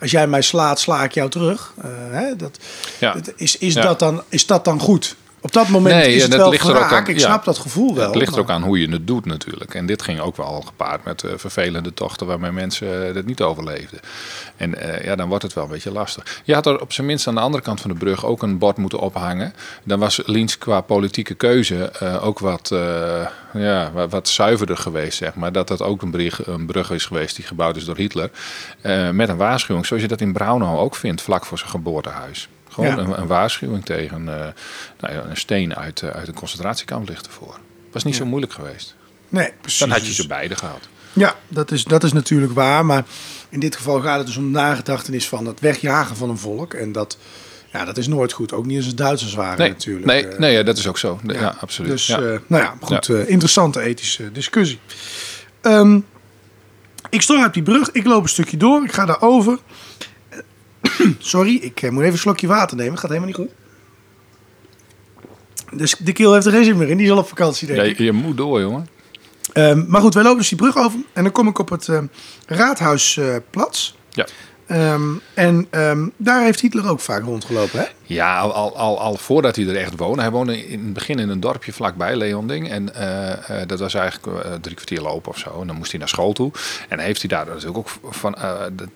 als 0.00 0.10
jij 0.10 0.26
mij 0.26 0.42
slaat, 0.42 0.80
sla 0.80 1.04
ik 1.04 1.12
jou 1.12 1.30
terug. 1.30 1.74
Hè? 2.10 2.36
Dat, 2.36 2.58
Ja. 3.00 3.12
dat- 3.12 3.32
is, 3.36 3.56
is, 3.58 3.74
Ja. 3.74 3.82
dat 3.82 3.98
dan, 3.98 4.22
is 4.28 4.46
dat 4.46 4.64
dan 4.64 4.80
goed? 4.80 5.16
Op 5.44 5.52
dat 5.52 5.68
moment 5.68 5.94
Nee, 5.94 6.14
is 6.14 6.22
het 6.22 6.34
wel 6.36 6.50
ligt 6.50 6.68
er 6.68 6.70
ook 6.70 6.76
wraak. 6.76 6.92
aan- 6.92 7.06
Ik 7.14 7.18
ja. 7.18 7.26
snap 7.26 7.44
dat 7.44 7.58
gevoel 7.58 7.94
wel. 7.94 8.06
Het 8.06 8.14
ligt 8.16 8.34
er 8.34 8.40
ook 8.40 8.50
aan 8.50 8.62
hoe 8.62 8.80
je 8.80 8.88
het 8.90 9.06
doet 9.06 9.24
natuurlijk. 9.24 9.74
En 9.74 9.86
dit 9.86 10.02
ging 10.02 10.20
ook 10.20 10.36
wel 10.36 10.60
gepaard 10.66 11.04
met 11.04 11.22
eh, 11.22 11.30
vervelende 11.36 11.94
tochten 11.94 12.26
waarmee 12.26 12.50
mensen 12.52 13.08
eh, 13.08 13.14
het 13.14 13.26
niet 13.26 13.40
overleefden. 13.42 14.00
En 14.56 14.74
eh, 14.80 15.04
ja, 15.04 15.16
dan 15.16 15.28
wordt 15.28 15.42
het 15.42 15.52
wel 15.52 15.64
een 15.64 15.70
beetje 15.70 15.92
lastig. 15.92 16.40
Je 16.44 16.54
had 16.54 16.66
er 16.66 16.80
op 16.80 16.92
zijn 16.92 17.06
minst 17.06 17.26
aan 17.26 17.34
de 17.34 17.40
andere 17.40 17.62
kant 17.62 17.80
van 17.80 17.90
de 17.90 17.96
brug 17.96 18.26
ook 18.26 18.42
een 18.42 18.58
bord 18.58 18.76
moeten 18.76 18.98
ophangen. 18.98 19.54
Dan 19.84 19.98
was 19.98 20.20
Liens 20.26 20.58
qua 20.58 20.80
politieke 20.80 21.34
keuze 21.34 21.92
ook 22.22 22.38
wat, 22.38 22.70
ja, 23.52 23.90
wat, 23.92 24.10
wat 24.10 24.28
zuiverder 24.28 24.76
geweest, 24.76 25.16
zeg 25.18 25.34
maar. 25.34 25.52
Dat 25.52 25.68
dat 25.68 25.82
ook 25.82 26.02
een, 26.02 26.10
brug, 26.10 26.46
een 26.46 26.66
brug 26.66 26.90
is 26.90 27.06
geweest 27.06 27.36
die 27.36 27.44
gebouwd 27.44 27.76
is 27.76 27.84
door 27.84 27.96
Hitler. 27.96 28.30
Met 29.12 29.28
een 29.28 29.36
waarschuwing, 29.36 29.86
zoals 29.86 30.02
je 30.02 30.08
dat 30.08 30.20
in 30.20 30.32
Braunau 30.32 30.78
ook 30.78 30.96
vindt, 30.96 31.22
vlak 31.22 31.46
voor 31.46 31.58
zijn 31.58 31.70
geboortehuis. 31.70 32.48
Gewoon 32.72 32.98
een, 32.98 33.20
een 33.20 33.26
waarschuwing 33.26 33.84
tegen 33.84 34.18
eh, 34.28 34.46
nou 35.00 35.14
ja, 35.14 35.24
een 35.28 35.36
steen 35.36 35.76
uit, 35.76 36.02
eh, 36.02 36.08
uit 36.10 36.28
een 36.28 36.34
concentratiekamp 36.34 37.08
ligt 37.08 37.26
ervoor. 37.26 37.58
Was 37.92 38.04
niet 38.04 38.16
zo 38.16 38.24
moeilijk 38.24 38.52
geweest. 38.52 38.94
Nee, 39.28 39.52
precies. 39.60 39.80
Dan 39.80 39.90
had 39.90 40.06
je 40.06 40.12
ze 40.12 40.26
beide 40.26 40.54
gehad. 40.54 40.88
Ja, 41.12 41.36
dat 41.48 41.70
is, 41.70 41.84
dat 41.84 42.04
is 42.04 42.12
natuurlijk 42.12 42.52
waar. 42.52 42.84
Maar 42.86 43.04
in 43.48 43.60
dit 43.60 43.76
geval 43.76 44.00
gaat 44.00 44.18
het 44.18 44.26
dus 44.26 44.36
om 44.36 44.44
de 44.52 44.58
nagedachtenis 44.58 45.28
van 45.28 45.46
het 45.46 45.60
wegjagen 45.60 46.16
van 46.16 46.30
een 46.30 46.38
volk. 46.38 46.74
En 46.74 46.92
dat, 46.92 47.18
ja, 47.72 47.84
dat 47.84 47.96
is 47.98 48.06
nooit 48.06 48.32
goed. 48.32 48.52
Ook 48.52 48.66
niet 48.66 48.76
als 48.76 48.86
het 48.86 48.96
Duitsers 48.96 49.34
waren 49.34 49.58
Nee, 49.58 49.68
natuurlijk. 49.68 50.06
nee, 50.06 50.28
Eh, 50.28 50.38
nee 50.38 50.52
ja, 50.52 50.62
dat 50.62 50.78
is 50.78 50.86
ook 50.86 50.98
zo. 50.98 51.20
Ja, 51.26 51.56
absoluut. 51.60 51.90
Dus, 51.90 52.06
ja. 52.06 52.18
nou 52.18 52.62
ja, 52.62 52.74
goed. 52.80 53.08
interessante 53.08 53.80
ethische 53.80 54.32
discussie. 54.32 54.78
Ehm, 55.60 56.00
ik 57.10 57.22
sta 57.22 57.46
op 57.46 57.54
die 57.54 57.62
brug. 57.62 57.90
Ik 57.90 58.04
loop 58.04 58.22
een 58.22 58.28
stukje 58.28 58.56
door. 58.56 58.84
Ik 58.84 58.92
ga 58.92 59.06
daar 59.06 59.20
over. 59.20 59.58
Sorry, 61.18 61.56
ik 61.56 61.82
eh, 61.82 61.90
moet 61.90 62.00
even 62.00 62.12
een 62.12 62.18
slokje 62.18 62.46
water 62.46 62.76
nemen. 62.76 62.92
Het 62.92 63.00
gaat 63.00 63.10
helemaal 63.10 63.28
niet 63.38 63.48
goed. 63.48 63.60
Dus 65.78 65.94
de 65.98 66.12
keel 66.12 66.34
heeft 66.34 66.46
er 66.46 66.52
geen 66.52 66.64
zin 66.64 66.76
meer 66.76 66.88
in. 66.88 66.96
Die 66.96 67.06
is 67.06 67.12
al 67.12 67.18
op 67.18 67.28
vakantie, 67.28 67.66
denk 67.66 67.82
ik. 67.82 67.98
je, 67.98 68.04
je 68.04 68.12
moet 68.12 68.36
door, 68.36 68.60
jongen. 68.60 68.86
Ehm, 69.52 69.84
maar 69.86 70.00
goed, 70.00 70.14
wij 70.14 70.22
lopen 70.22 70.38
dus 70.38 70.48
die 70.48 70.58
brug 70.58 70.76
over. 70.76 70.98
En 71.12 71.22
dan 71.22 71.32
kom 71.32 71.48
ik 71.48 71.58
op 71.58 71.68
het 71.68 71.88
Raadhuisplatz. 72.46 73.94
Ja. 74.10 74.26
Ehm, 74.66 75.10
en 75.34 75.68
daar 76.16 76.42
heeft 76.42 76.60
Hitler 76.60 76.88
ook 76.90 77.00
vaak 77.00 77.24
rondgelopen, 77.24 77.78
hè? 77.78 77.86
Ja, 78.12 78.38
al, 78.40 78.76
al, 78.76 79.00
al, 79.00 79.16
voordat 79.16 79.56
hij 79.56 79.66
er 79.66 79.76
echt 79.76 79.96
woonde. 79.96 80.22
Hij 80.22 80.30
woonde 80.30 80.68
in 80.68 80.84
het 80.84 80.92
begin 80.92 81.18
in 81.18 81.28
een 81.28 81.40
dorpje 81.40 81.72
vlakbij 81.72 82.16
Leonding. 82.16 82.70
En 82.70 82.94
eh, 82.94 83.32
eh, 83.60 83.68
dat 83.68 83.78
was 83.80 83.94
eigenlijk 83.94 84.44
eh, 84.44 84.52
drie 84.60 84.74
kwartier 84.74 85.00
lopen 85.00 85.30
of 85.32 85.38
zo. 85.38 85.60
En 85.60 85.66
dan 85.66 85.76
moest 85.76 85.90
hij 85.90 85.98
naar 86.00 86.08
school 86.08 86.32
toe. 86.32 86.50
En 86.88 86.98
heeft 86.98 87.20
hij 87.20 87.28
daar 87.28 87.46
natuurlijk 87.46 87.78
ook 87.78 87.88
van... 88.10 88.36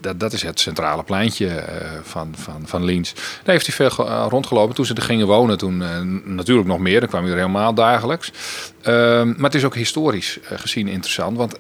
dat- 0.01 0.21
dat, 0.21 0.33
is 0.33 0.43
het 0.43 0.61
centrale 0.61 1.03
pleintje 1.03 1.65
van, 2.03 2.35
van, 2.39 2.63
van 2.65 2.85
Liens. 2.85 3.13
Daar 3.15 3.55
heeft 3.55 3.67
hij 3.67 3.75
veel 3.75 3.91
ge- 3.91 4.27
rondgelopen. 4.29 4.75
Toen 4.75 4.85
ze 4.85 4.95
er 4.95 5.03
gingen 5.03 5.27
wonen, 5.27 5.59
toen 5.59 5.83
natuurlijk 6.35 6.69
nog 6.69 6.79
meer. 6.79 7.01
Dan 7.01 7.09
kwam 7.09 7.23
hij 7.23 7.31
er 7.33 7.37
helemaal 7.39 7.75
dagelijks. 7.75 8.33
Ehm, 8.83 9.27
maar 9.29 9.45
het 9.45 9.55
is 9.55 9.65
ook 9.65 9.75
historisch 9.75 10.39
gezien 10.43 10.89
interessant. 10.89 11.37
Want 11.37 11.59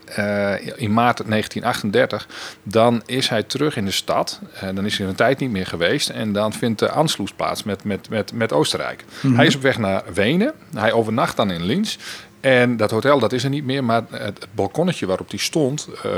in 0.77 0.93
maart 0.93 1.23
1938, 1.27 2.27
dan 2.63 3.03
is 3.07 3.29
hij 3.29 3.43
terug 3.43 3.77
in 3.77 3.85
de 3.85 3.91
stad. 3.91 4.41
Dan 4.75 4.85
is 4.87 4.99
hij 4.99 5.07
een 5.07 5.15
tijd 5.15 5.39
niet 5.39 5.51
meer 5.51 5.67
geweest. 5.67 6.09
En 6.09 6.33
dan 6.33 6.53
vindt 6.53 6.79
de 6.79 6.91
plaats 7.37 7.46
met, 7.65 7.85
met, 7.85 8.09
met, 8.09 8.33
met 8.33 8.53
Oostenrijk. 8.53 9.05
Hij 9.35 9.47
is 9.47 9.57
op 9.57 9.63
weg 9.63 9.79
naar 9.79 10.03
Wenen. 10.15 10.53
Hij 10.75 10.93
overnacht 10.93 11.37
dan 11.37 11.51
in 11.51 11.63
Linz. 11.63 11.97
En 12.41 12.77
dat 12.77 12.91
hotel, 12.91 13.19
dat 13.19 13.33
is 13.33 13.45
er 13.45 13.51
niet 13.51 13.65
meer. 13.65 13.85
Maar 13.85 14.03
het, 14.11 14.23
het 14.23 14.47
balkonnetje 14.55 15.07
waarop 15.07 15.31
hij 15.31 15.39
stond, 15.39 15.89
eh, 16.03 16.11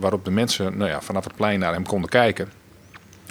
waarop 0.00 0.24
de 0.24 0.30
mensen 0.30 0.76
nou 0.76 0.90
ja, 0.90 1.00
vanaf 1.00 1.24
het 1.24 1.36
plein 1.36 1.58
naar 1.58 1.72
hem 1.72 1.86
konden 1.86 2.10
kijken. 2.10 2.48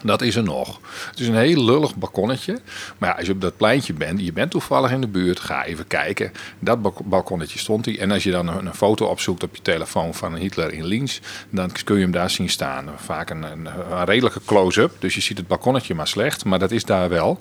Dat 0.03 0.22
is 0.22 0.36
er 0.36 0.43
nog. 0.43 0.79
Het 1.10 1.20
is 1.20 1.27
een 1.27 1.36
heel 1.36 1.63
lullig 1.63 1.96
balkonnetje. 1.96 2.60
Maar 2.98 3.10
ja, 3.10 3.15
als 3.15 3.25
je 3.25 3.31
op 3.31 3.41
dat 3.41 3.58
pleintje 3.58 3.93
bent, 3.93 4.22
je 4.22 4.34
bent 4.34 4.51
toevallig 4.51 4.91
in 4.91 5.01
de 5.01 5.08
buurt, 5.08 5.39
ga 5.39 5.65
even 5.65 5.88
kijken. 5.88 6.31
Dat 6.60 6.81
balk- 6.81 7.05
balkonnetje 7.05 7.60
stond 7.60 7.86
hij. 7.86 8.00
En 8.00 8.12
als 8.12 8.24
je 8.24 8.31
dan 8.31 8.48
een, 8.48 8.74
foto 8.74 9.05
opzoekt 9.05 9.43
op 9.43 9.55
je 9.55 9.62
telefoon 9.62 10.13
van 10.13 10.36
Hitler 10.36 10.74
in 10.74 10.86
Linz, 10.86 11.20
dan 11.50 11.72
kun 11.84 11.96
je 11.96 12.01
hem 12.01 12.12
daar 12.12 12.29
zien 12.29 12.50
staan. 12.50 12.89
Vaak 12.96 13.29
een, 13.29 13.43
een, 13.43 13.67
redelijke 14.05 14.41
close-up, 14.46 14.91
dus 15.00 15.15
je 15.15 15.22
ziet 15.22 15.38
het 15.38 15.48
balkonnetje 15.48 15.96
maar 15.96 16.08
slecht, 16.08 16.46
maar 16.46 16.60
dat 16.60 16.72
is 16.72 16.86
daar 16.86 17.10
wel. 17.10 17.38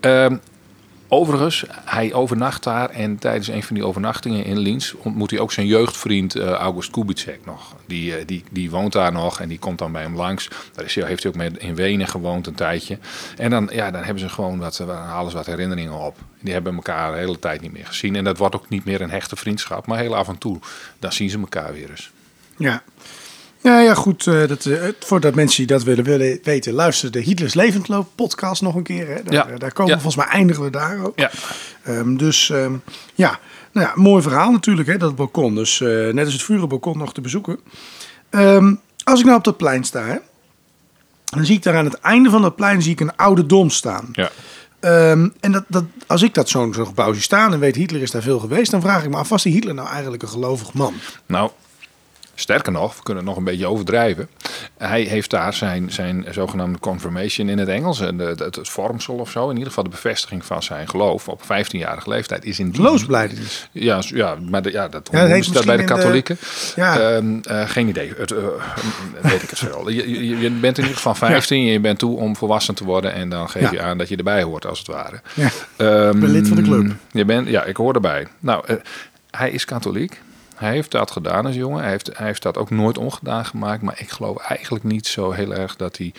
Ehm, 0.00 0.36
Overigens, 1.12 1.64
hij 1.84 2.12
overnacht 2.12 2.62
daar 2.62 2.90
en 2.90 3.18
tijdens 3.18 3.48
een 3.48 3.62
van 3.62 3.74
die 3.74 3.84
overnachtingen 3.84 4.44
in 4.44 4.58
Linz 4.58 4.92
ontmoet 4.92 5.30
hij 5.30 5.40
ook 5.40 5.52
zijn 5.52 5.66
jeugdvriend 5.66 6.34
eh, 6.34 6.50
August 6.50 6.90
Kubitschek 6.90 7.40
nog. 7.44 7.74
Die, 7.86 8.16
eh, 8.16 8.26
die, 8.26 8.44
die 8.50 8.70
woont 8.70 8.92
daar 8.92 9.12
nog 9.12 9.40
en 9.40 9.48
die 9.48 9.58
komt 9.58 9.78
dan 9.78 9.92
bij 9.92 10.02
hem 10.02 10.16
langs. 10.16 10.48
Daar 10.48 10.84
heeft 10.84 11.22
hij 11.22 11.32
ook 11.32 11.38
mee 11.38 11.50
in 11.58 11.74
Wenen 11.74 12.08
gewoond 12.08 12.46
een 12.46 12.54
tijdje. 12.54 12.98
En 13.36 13.50
dan, 13.50 13.68
ja, 13.72 13.90
dan 13.90 14.02
hebben 14.02 14.22
ze 14.22 14.28
gewoon 14.28 14.58
wat, 14.58 14.78
eh, 14.78 15.28
ze 15.28 15.34
wat 15.34 15.46
herinneringen 15.46 15.98
op. 15.98 16.16
Die 16.40 16.52
hebben 16.52 16.74
elkaar 16.74 17.12
de 17.12 17.18
hele 17.18 17.38
tijd 17.38 17.60
niet 17.60 17.72
meer 17.72 17.86
gezien. 17.86 18.16
En 18.16 18.24
dat 18.24 18.38
wordt 18.38 18.54
ook 18.54 18.68
niet 18.68 18.84
meer 18.84 19.00
een 19.00 19.10
hechte 19.10 19.36
vriendschap, 19.36 19.86
maar 19.86 19.98
heel 19.98 20.16
af 20.16 20.28
en 20.28 20.38
toe, 20.38 20.58
dan 20.98 21.12
zien 21.12 21.30
ze 21.30 21.38
elkaar 21.38 21.72
weer 21.72 21.90
eens. 21.90 22.10
Ja. 22.56 22.82
Ja, 23.62 23.80
ja 23.80 23.94
goed. 23.94 24.26
eh, 24.26 24.48
dat, 24.48 24.64
eh, 24.64 24.82
voordat 25.00 25.34
mensen 25.34 25.56
die 25.56 25.66
dat 25.66 25.82
willen, 25.82 26.04
willen 26.04 26.38
weten, 26.42 26.72
luister 26.72 27.10
de 27.10 27.20
Hitlers 27.20 27.54
Levendloop 27.54 28.08
podcast 28.14 28.62
nog 28.62 28.74
een 28.74 28.82
keer. 28.82 29.08
Hè? 29.08 29.22
Daar, 29.22 29.50
Ja. 29.50 29.58
daar 29.58 29.72
komen 29.72 29.92
Ja. 29.94 30.00
volgens 30.00 30.24
mij 30.24 30.34
eindigen 30.34 30.62
we 30.64 30.70
daar 30.70 31.04
ook. 31.04 31.18
Ja, 31.18 31.30
Ehm, 31.82 32.16
dus 32.16 32.50
ehm, 32.50 32.74
ja, 33.14 33.38
nou 33.72 33.86
ja, 33.86 33.92
mooi 33.94 34.22
verhaal 34.22 34.50
natuurlijk, 34.52 34.88
hè, 34.88 34.96
dat 34.96 35.16
balkon. 35.16 35.54
Dus 35.54 35.80
eh, 35.80 35.88
net 35.88 36.24
als 36.24 36.32
het 36.32 36.42
vurenbalkon 36.42 36.98
nog 36.98 37.12
te 37.14 37.20
bezoeken. 37.20 37.58
Ehm, 38.30 38.74
als 39.04 39.18
ik 39.18 39.24
nou 39.24 39.38
op 39.38 39.44
dat 39.44 39.56
plein 39.56 39.84
sta, 39.84 40.04
hè, 40.04 40.16
dan 41.24 41.44
zie 41.46 41.56
ik 41.56 41.62
daar 41.62 41.76
aan 41.76 41.84
het 41.84 42.00
einde 42.00 42.30
van 42.30 42.42
dat 42.42 42.56
plein 42.56 42.82
zie 42.82 42.92
ik 42.92 43.00
een 43.00 43.16
oude 43.16 43.46
dom 43.46 43.70
staan. 43.70 44.08
ja. 44.12 44.30
En 45.40 45.52
dat, 45.52 45.64
dat, 45.68 45.84
als 46.06 46.22
ik 46.22 46.34
dat 46.34 46.48
zo'n 46.48 46.74
zo'n 46.74 46.86
gebouw 46.86 47.12
zie 47.12 47.22
staan 47.22 47.52
en 47.52 47.58
weet 47.58 47.76
Hitler 47.76 48.02
is 48.02 48.10
daar 48.10 48.22
veel 48.22 48.38
geweest, 48.38 48.70
dan 48.70 48.80
vraag 48.80 49.04
ik 49.04 49.10
me 49.10 49.16
af, 49.16 49.28
was 49.28 49.42
die 49.42 49.52
Hitler 49.52 49.74
nou 49.74 49.88
eigenlijk 49.88 50.22
een 50.22 50.28
gelovig 50.28 50.72
man? 50.72 50.94
Nou, 51.26 51.50
sterker 52.40 52.72
nog, 52.72 52.96
we 52.96 53.02
kunnen 53.02 53.22
het 53.24 53.32
nog 53.32 53.38
een 53.44 53.50
beetje 53.50 53.66
overdrijven. 53.66 54.28
Hij 54.78 55.02
heeft 55.02 55.30
daar 55.30 55.54
zijn, 55.54 55.92
zijn 55.92 56.26
zogenaamde 56.30 56.78
confirmation 56.78 57.48
in 57.48 57.58
het 57.58 57.68
Engels, 57.68 58.00
en 58.00 58.16
de- 58.16 58.24
het, 58.24 58.56
het 58.56 58.68
vormsel 58.68 59.14
of 59.14 59.30
zo, 59.30 59.44
in 59.44 59.52
ieder 59.52 59.68
geval 59.68 59.84
de 59.84 59.90
bevestiging 59.90 60.44
van 60.44 60.62
zijn 60.62 60.88
geloof 60.88 61.28
op 61.28 61.42
15-jarige 61.42 62.08
leeftijd 62.08 62.44
is 62.44 62.58
in 62.58 62.70
die... 62.70 62.74
Geloofsbelijdenis. 62.74 63.68
Ja, 63.72 63.98
ja, 64.06 64.36
maar 64.50 64.62
de, 64.62 64.70
ja, 64.72 64.88
dat, 64.88 65.08
Ja, 65.12 65.18
dat 65.18 65.20
hoe 65.20 65.30
heet 65.34 65.40
is 65.44 65.48
dat 65.52 65.64
bij 65.64 65.76
de 65.76 65.84
katholieken. 65.84 66.38
Ja. 66.76 66.98
Ehm, 67.00 67.38
eh, 67.42 67.68
geen 67.68 67.88
idee. 67.88 68.12
Het, 68.16 68.30
eh, 68.32 68.44
weet 69.22 69.42
ik 69.42 69.50
het 69.50 69.58
veel. 69.58 69.88
Je, 69.90 70.10
je, 70.26 70.38
je 70.38 70.50
bent 70.50 70.76
in 70.78 70.82
ieder 70.82 70.96
geval 70.96 71.14
15 71.14 71.58
en 71.66 71.72
je 71.72 71.80
bent 71.80 71.98
toe 71.98 72.16
om 72.18 72.36
volwassen 72.36 72.74
te 72.74 72.84
worden 72.84 73.12
en 73.12 73.28
dan 73.28 73.50
geef 73.50 73.70
je 73.70 73.80
aan 73.80 73.98
dat 73.98 74.08
je 74.08 74.16
erbij 74.16 74.42
hoort, 74.42 74.66
als 74.66 74.78
het 74.78 74.86
ware. 74.88 75.20
Ja. 75.34 75.48
Ehm, 75.76 76.20
ben 76.20 76.30
lid 76.30 76.48
van 76.48 76.56
de 76.56 76.62
club. 76.62 76.92
Je 77.12 77.24
bent, 77.24 77.48
ja, 77.48 77.64
ik 77.64 77.76
hoor 77.76 77.94
erbij. 77.94 78.26
Nou, 78.40 78.64
eh, 78.66 78.76
hij 79.30 79.50
is 79.50 79.64
katholiek. 79.64 80.20
Hij 80.60 80.70
heeft 80.70 80.90
dat 80.90 81.10
gedaan 81.10 81.46
als 81.46 81.54
jongen. 81.54 81.82
Hij 81.82 81.90
heeft, 81.90 82.16
hij 82.16 82.26
heeft 82.26 82.42
dat 82.42 82.56
ook 82.56 82.70
nooit 82.70 82.98
ongedaan 82.98 83.44
gemaakt. 83.44 83.82
Maar 83.82 84.00
ik 84.00 84.10
geloof 84.10 84.36
eigenlijk 84.36 84.84
niet 84.84 85.06
zo 85.06 85.30
heel 85.30 85.54
erg 85.54 85.76
dat 85.76 85.96
hij 85.96 86.12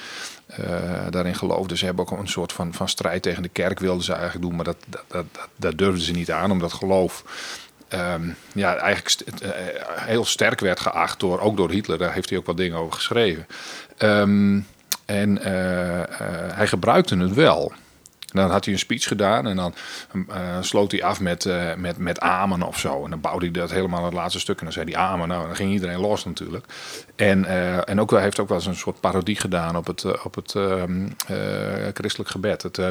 eh, 0.45 1.07
daarin 1.09 1.35
geloofde. 1.35 1.77
Ze 1.77 1.85
hebben 1.85 2.05
ook 2.05 2.19
een 2.19 2.27
soort 2.27 2.53
van, 2.53 2.73
van 2.73 2.89
strijd 2.89 3.21
tegen 3.21 3.43
de 3.43 3.49
kerk 3.49 3.79
wilden 3.79 4.03
ze 4.03 4.13
eigenlijk 4.13 4.45
doen. 4.45 4.55
Maar 4.55 4.65
dat, 4.65 4.77
dat, 5.07 5.25
dat, 5.55 5.77
durfden 5.77 6.01
ze 6.03 6.11
niet 6.11 6.31
aan, 6.31 6.51
omdat 6.51 6.73
geloof... 6.73 7.23
ehm, 7.87 8.29
ja, 8.53 8.75
eigenlijk 8.75 9.41
eh, 9.41 9.49
heel 9.95 10.25
sterk 10.25 10.59
werd 10.59 10.79
geacht, 10.79 11.19
door, 11.19 11.39
ook 11.39 11.57
door 11.57 11.71
Hitler. 11.71 11.97
Daar 11.97 12.13
heeft 12.13 12.29
hij 12.29 12.37
ook 12.37 12.45
wat 12.45 12.57
dingen 12.57 12.77
over 12.77 12.93
geschreven. 12.93 13.47
Ehm, 13.97 14.59
en 15.05 15.43
eh, 15.43 16.53
hij 16.55 16.67
gebruikte 16.67 17.17
het 17.17 17.33
wel. 17.33 17.71
En 18.33 18.41
dan 18.41 18.51
had 18.51 18.65
hij 18.65 18.73
een 18.73 18.79
speech 18.79 19.03
gedaan 19.03 19.47
en 19.47 19.55
dan 19.55 19.73
uh, 20.13 20.35
sloot 20.61 20.91
hij 20.91 21.03
af 21.03 21.19
met, 21.19 21.45
uh, 21.45 21.73
met, 21.77 21.97
met 21.97 22.19
amen 22.19 22.61
of 22.61 22.79
zo. 22.79 23.03
En 23.03 23.09
dan 23.09 23.21
bouwde 23.21 23.45
hij 23.45 23.53
dat 23.53 23.71
helemaal 23.71 24.05
het 24.05 24.13
laatste 24.13 24.39
stuk 24.39 24.57
en 24.57 24.63
dan 24.63 24.73
zei 24.73 24.91
hij 24.91 25.01
amen. 25.01 25.27
Nou, 25.27 25.45
dan 25.45 25.55
ging 25.55 25.71
iedereen 25.71 25.99
los 25.99 26.25
natuurlijk. 26.25 26.65
En, 27.15 27.43
uh, 27.43 27.89
en 27.89 28.01
ook, 28.01 28.11
hij 28.11 28.21
heeft 28.21 28.39
ook 28.39 28.47
wel 28.47 28.57
eens 28.57 28.65
een 28.65 28.75
soort 28.75 28.99
parodie 28.99 29.35
gedaan 29.35 29.75
op 29.75 29.87
het, 29.87 30.23
op 30.23 30.35
het 30.35 30.55
ehm, 30.55 31.07
christelijk 31.93 32.29
gebed. 32.29 32.61
Het, 32.63 32.81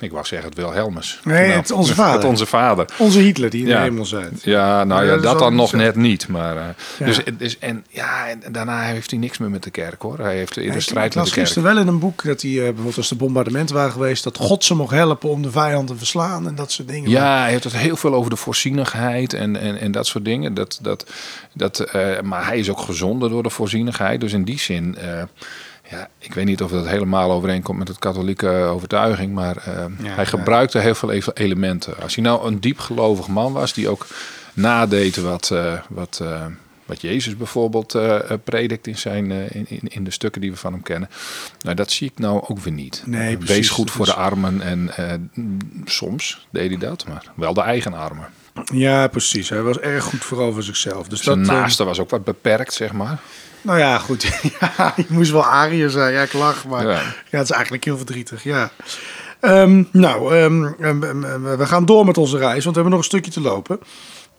ik 0.00 0.10
wou 0.10 0.26
zeggen 0.26 0.48
het 0.48 0.58
Wilhelmus. 0.58 1.20
Nee, 1.24 1.46
nou, 1.46 1.60
het 1.60 1.70
Onze 1.70 1.94
Vader. 1.94 2.14
Het 2.14 2.24
Onze 2.24 2.46
Vader. 2.46 2.86
Onze 2.98 3.18
Hitler 3.18 3.50
die 3.50 3.62
in 3.62 3.68
ja. 3.68 3.76
de 3.76 3.82
hemel 3.82 4.04
zit. 4.04 4.42
Ja, 4.42 4.84
nou 4.84 5.04
ja, 5.04 5.12
dat, 5.12 5.22
dat 5.22 5.38
dan 5.38 5.54
nog 5.54 5.72
net 5.72 5.96
niet. 5.96 6.28
Maar, 6.28 6.54
ja. 6.54 6.74
dus, 7.04 7.20
dus, 7.38 7.58
en, 7.58 7.84
ja, 7.88 8.28
en 8.28 8.52
daarna 8.52 8.80
heeft 8.80 9.10
hij 9.10 9.20
niks 9.20 9.38
meer 9.38 9.50
met 9.50 9.62
de 9.62 9.70
kerk 9.70 10.02
hoor. 10.02 10.18
Hij 10.18 10.36
heeft 10.36 10.56
in 10.56 10.72
de 10.72 10.80
strijd 10.80 11.14
met 11.14 11.24
de 11.24 11.30
kerk. 11.30 11.48
Ik 11.48 11.62
wel 11.62 11.78
in 11.78 11.86
een 11.86 11.98
boek 11.98 12.24
dat 12.24 12.42
hij 12.42 12.50
bijvoorbeeld 12.50 12.96
als 12.96 13.08
de 13.08 13.14
bombardementen 13.14 13.76
waren 13.76 13.92
geweest... 13.92 14.24
dat 14.24 14.36
God 14.36 14.64
ze 14.72 14.78
mocht 14.78 14.94
helpen 14.94 15.28
om 15.28 15.42
de 15.42 15.50
vijand 15.50 15.86
te 15.86 15.96
verslaan 15.96 16.46
en 16.46 16.54
dat 16.54 16.72
soort 16.72 16.88
dingen. 16.88 17.10
Ja, 17.10 17.40
hij 17.40 17.50
heeft 17.50 17.64
het 17.64 17.76
heel 17.76 17.96
veel 17.96 18.14
over 18.14 18.30
de 18.30 18.36
voorzienigheid 18.36 19.32
en, 19.32 19.56
en, 19.56 19.80
en 19.80 19.92
dat 19.92 20.06
soort 20.06 20.24
dingen. 20.24 20.54
Dat, 20.54 20.78
dat, 20.82 21.10
dat, 21.52 21.94
uh, 21.96 22.20
maar 22.20 22.46
hij 22.46 22.58
is 22.58 22.70
ook 22.70 22.80
gezonder 22.80 23.30
door 23.30 23.42
de 23.42 23.50
voorzienigheid. 23.50 24.20
Dus 24.20 24.32
in 24.32 24.44
die 24.44 24.58
zin, 24.58 24.96
uh, 24.98 25.22
ja, 25.90 26.08
ik 26.18 26.34
weet 26.34 26.44
niet 26.44 26.62
of 26.62 26.70
dat 26.70 26.86
helemaal 26.86 27.30
overeenkomt 27.30 27.78
met 27.78 27.88
het 27.88 27.98
katholieke 27.98 28.48
overtuiging. 28.48 29.34
Maar 29.34 29.56
uh, 29.68 29.74
ja, 30.02 30.14
hij 30.14 30.26
gebruikte 30.26 30.78
heel 30.78 30.94
veel 30.94 31.12
elementen. 31.34 31.94
Als 32.02 32.14
hij 32.14 32.24
nou 32.24 32.46
een 32.46 32.60
diepgelovig 32.60 33.28
man 33.28 33.52
was, 33.52 33.72
die 33.72 33.88
ook 33.88 34.06
nadeed 34.54 35.16
wat, 35.16 35.54
wat 35.88 36.22
wat 36.92 37.00
Jezus 37.00 37.36
bijvoorbeeld 37.36 37.94
uh, 37.94 38.20
predikt 38.44 38.86
in, 38.86 38.98
zijn, 38.98 39.30
uh, 39.30 39.50
in, 39.50 39.80
in 39.82 40.04
de 40.04 40.10
stukken 40.10 40.40
die 40.40 40.50
we 40.50 40.56
van 40.56 40.72
hem 40.72 40.82
kennen. 40.82 41.08
Nou, 41.60 41.76
dat 41.76 41.90
zie 41.90 42.06
ik 42.06 42.18
nou 42.18 42.44
ook 42.48 42.58
weer 42.58 42.72
niet. 42.72 43.02
Nee, 43.06 43.36
precies, 43.36 43.56
Wees 43.56 43.68
goed 43.68 43.90
voor 43.90 44.04
de 44.04 44.14
armen 44.14 44.60
en 44.60 45.30
soms 45.84 46.46
deed 46.50 46.70
hij 46.70 46.78
dat, 46.78 47.06
maar 47.06 47.24
wel 47.34 47.54
de 47.54 47.60
eigen 47.60 47.94
armen. 47.94 48.28
Ja, 48.72 49.06
precies. 49.06 49.48
Hij 49.48 49.62
was 49.62 49.78
erg 49.78 50.04
goed 50.04 50.24
voor 50.24 50.38
over 50.38 50.62
zichzelf. 50.62 51.08
Dus 51.08 51.22
zijn 51.22 51.38
dat, 51.38 51.46
naaste 51.46 51.84
was 51.84 51.98
ook 51.98 52.10
wat 52.10 52.24
beperkt, 52.24 52.72
zeg 52.72 52.92
maar. 52.92 53.20
Nou 53.60 53.78
ja, 53.78 53.98
goed. 53.98 54.22
ja, 54.60 54.94
je 54.96 55.04
moest 55.08 55.30
wel 55.30 55.44
Ariër 55.44 55.90
zijn. 55.90 56.12
Ja, 56.12 56.22
ik 56.22 56.32
lach, 56.32 56.66
maar 56.66 56.82
ja. 56.82 56.90
ja. 57.30 57.38
het 57.38 57.42
is 57.42 57.50
eigenlijk 57.50 57.84
heel 57.84 57.96
verdrietig. 57.96 58.44
Ja. 58.44 58.70
Um, 59.40 59.88
nou, 59.92 60.36
um, 60.36 60.76
we 61.58 61.66
gaan 61.66 61.84
door 61.84 62.04
met 62.04 62.18
onze 62.18 62.38
reis, 62.38 62.64
want 62.64 62.76
we 62.76 62.82
hebben 62.82 62.90
nog 62.90 62.98
een 62.98 63.04
stukje 63.04 63.30
te 63.30 63.40
lopen. 63.40 63.80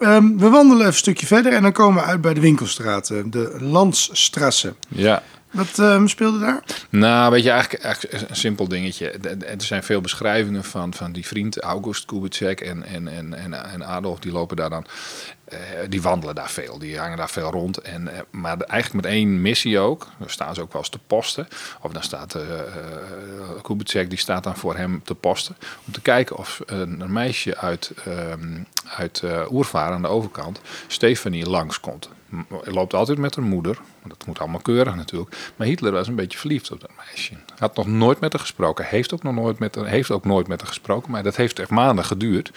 Um, 0.04 0.40
we 0.40 0.50
wandelen 0.50 0.78
even 0.78 0.88
een 0.88 0.94
stukje 0.94 1.26
verder 1.26 1.54
en 1.54 1.62
dan 1.62 1.72
komen 1.72 2.04
we 2.04 2.10
uit 2.10 2.22
bij 2.22 2.34
de 2.34 2.40
winkelstraten, 2.40 3.32
de 3.32 3.58
Landsstrasse. 3.60 4.74
Ja. 4.88 5.24
Wat 5.54 5.78
um, 5.78 6.08
speelde 6.08 6.40
daar? 6.40 6.64
Nou, 6.90 7.32
weet 7.32 7.44
je, 7.44 7.50
eigenlijk, 7.50 8.30
een 8.30 8.36
simpel 8.36 8.68
dingetje. 8.68 9.10
Er 9.46 9.62
zijn 9.62 9.84
veel 9.84 10.02
beschrijvingen 10.02 10.64
van, 10.64 10.94
van 10.94 11.12
die 11.12 11.28
vriend 11.28 11.60
August 11.60 12.06
Kubitschek 12.06 12.62
en, 12.62 12.84
en, 12.84 13.08
en, 13.08 13.54
en, 13.54 13.86
Adolf. 13.86 14.20
Die 14.20 14.32
lopen 14.32 14.58
daar 14.58 14.70
dan, 14.70 14.86
uh, 15.54 15.60
die 15.90 16.02
wandelen 16.02 16.36
daar 16.36 16.50
veel. 16.50 16.80
Die 16.80 17.00
hangen 17.00 17.18
daar 17.18 17.30
veel 17.30 17.52
rond. 17.52 17.78
En, 17.78 18.02
uh, 18.02 18.12
maar 18.32 18.58
eigenlijk 18.58 19.06
met 19.06 19.14
één 19.14 19.42
missie 19.42 19.80
ook. 19.80 20.08
Daar 20.20 20.30
staan 20.30 20.56
ze 20.56 20.62
ook 20.62 20.74
wel 20.74 20.82
eens 20.82 20.92
te 20.92 21.00
posten. 21.08 21.48
Of 21.82 21.92
dan 21.92 22.04
staat 22.04 22.36
uh, 22.36 24.10
die 24.10 24.18
staat 24.18 24.44
dan 24.44 24.56
voor 24.56 24.76
hem 24.76 25.02
te 25.04 25.16
posten. 25.16 25.56
Om 25.86 25.94
te 25.94 26.02
kijken 26.02 26.38
of 26.38 26.62
een, 26.66 27.04
meisje 27.08 27.58
uit, 27.58 27.92
um, 28.08 28.68
uit 28.98 29.24
Oervaar 29.50 29.92
aan 29.92 30.02
de 30.02 30.08
overkant, 30.08 30.62
Stefanie, 30.88 31.50
langskomt. 31.50 32.10
Loopt 32.64 32.94
altijd 32.94 33.18
met 33.18 33.36
haar 33.36 33.46
moeder. 33.46 33.78
Dat 34.08 34.26
moet 34.26 34.40
allemaal 34.40 34.62
keurig 34.62 34.96
natuurlijk. 34.96 35.36
Maar 35.56 35.68
Hitler 35.68 35.92
was 35.92 36.08
een 36.08 36.16
beetje 36.16 36.38
verliefd 36.38 36.72
op 36.72 36.82
dat 36.82 36.92
meisje. 36.98 37.34
Had 37.58 37.76
nog 37.76 37.88
nooit 37.88 38.20
met 38.20 38.32
haar 38.32 38.42
gesproken. 38.42 38.86
Heeft 38.86 39.14
ook, 39.14 39.24
nog 39.24 39.34
nooit 39.34 39.60
met 39.60 39.76
haar, 39.76 39.86
heeft 39.86 40.12
ook 40.12 40.26
nooit 40.26 40.48
met 40.48 40.60
haar 40.60 40.70
gesproken. 40.70 41.12
Maar 41.12 41.24
dat 41.24 41.36
heeft 41.36 41.60
echt 41.60 41.70
maanden 41.70 42.06
geduurd. 42.06 42.52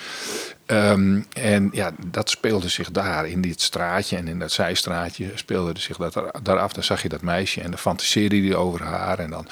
Um, 0.67 1.27
en 1.33 1.69
ja, 1.73 1.93
dat 2.07 2.31
speelde 2.31 2.69
zich 2.69 2.91
daar 2.91 3.29
in 3.29 3.41
dit 3.41 3.61
straatje 3.61 4.17
en 4.17 4.29
in 4.29 4.39
dat 4.39 4.53
zijstraatje 4.53 5.31
speelde 5.35 5.81
zich 5.81 5.97
dat 5.97 6.15
daar 6.43 6.59
af. 6.59 6.73
Dan 6.73 6.85
zag 6.85 7.03
je 7.03 7.09
dat 7.09 7.23
meisje 7.23 7.61
en 7.61 7.71
dan 7.71 7.79
fantaseerde 7.79 8.41
hij 8.41 8.55
over 8.55 8.83
haar. 8.83 9.19
En 9.19 9.31
dan, 9.31 9.47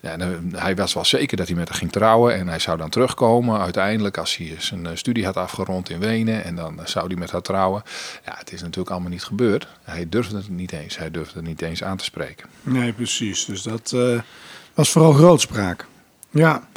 ja, 0.00 0.16
dan, 0.16 0.52
hij 0.56 0.76
was 0.76 0.94
wel 0.94 1.04
zeker 1.04 1.36
dat 1.36 1.46
hij 1.46 1.56
met 1.56 1.68
haar 1.68 1.78
ging 1.78 1.92
trouwen 1.92 2.34
en 2.34 2.48
hij 2.48 2.58
zou 2.58 2.78
dan 2.78 2.90
terugkomen 2.90 3.60
uiteindelijk 3.60 4.18
als 4.18 4.36
hij 4.36 4.54
zijn 4.58 4.86
eh, 4.86 4.92
studie 4.94 5.24
had 5.24 5.36
afgerond 5.36 5.90
in 5.90 5.98
Wenen. 5.98 6.44
En 6.44 6.54
dan 6.54 6.80
zou 6.84 7.06
hij 7.06 7.16
met 7.16 7.30
haar 7.30 7.42
trouwen. 7.42 7.82
Ja, 8.24 8.34
het 8.38 8.52
is 8.52 8.60
natuurlijk 8.60 8.90
allemaal 8.90 9.10
niet 9.10 9.24
gebeurd. 9.24 9.66
Hij 9.82 10.08
durfde 10.08 10.36
het 10.36 10.48
niet 10.48 10.72
eens. 10.72 10.98
Hij 10.98 11.10
durfde 11.10 11.37
niet 11.42 11.62
eens 11.62 11.82
aan 11.82 11.96
te 11.96 12.04
spreken. 12.04 12.48
Nee, 12.62 12.92
precies. 12.92 13.44
Dus 13.44 13.62
dat 13.62 13.92
uh, 13.94 14.20
was 14.74 14.90
vooral 14.90 15.12
grootspraak. 15.12 15.86
Ja. 16.30 16.68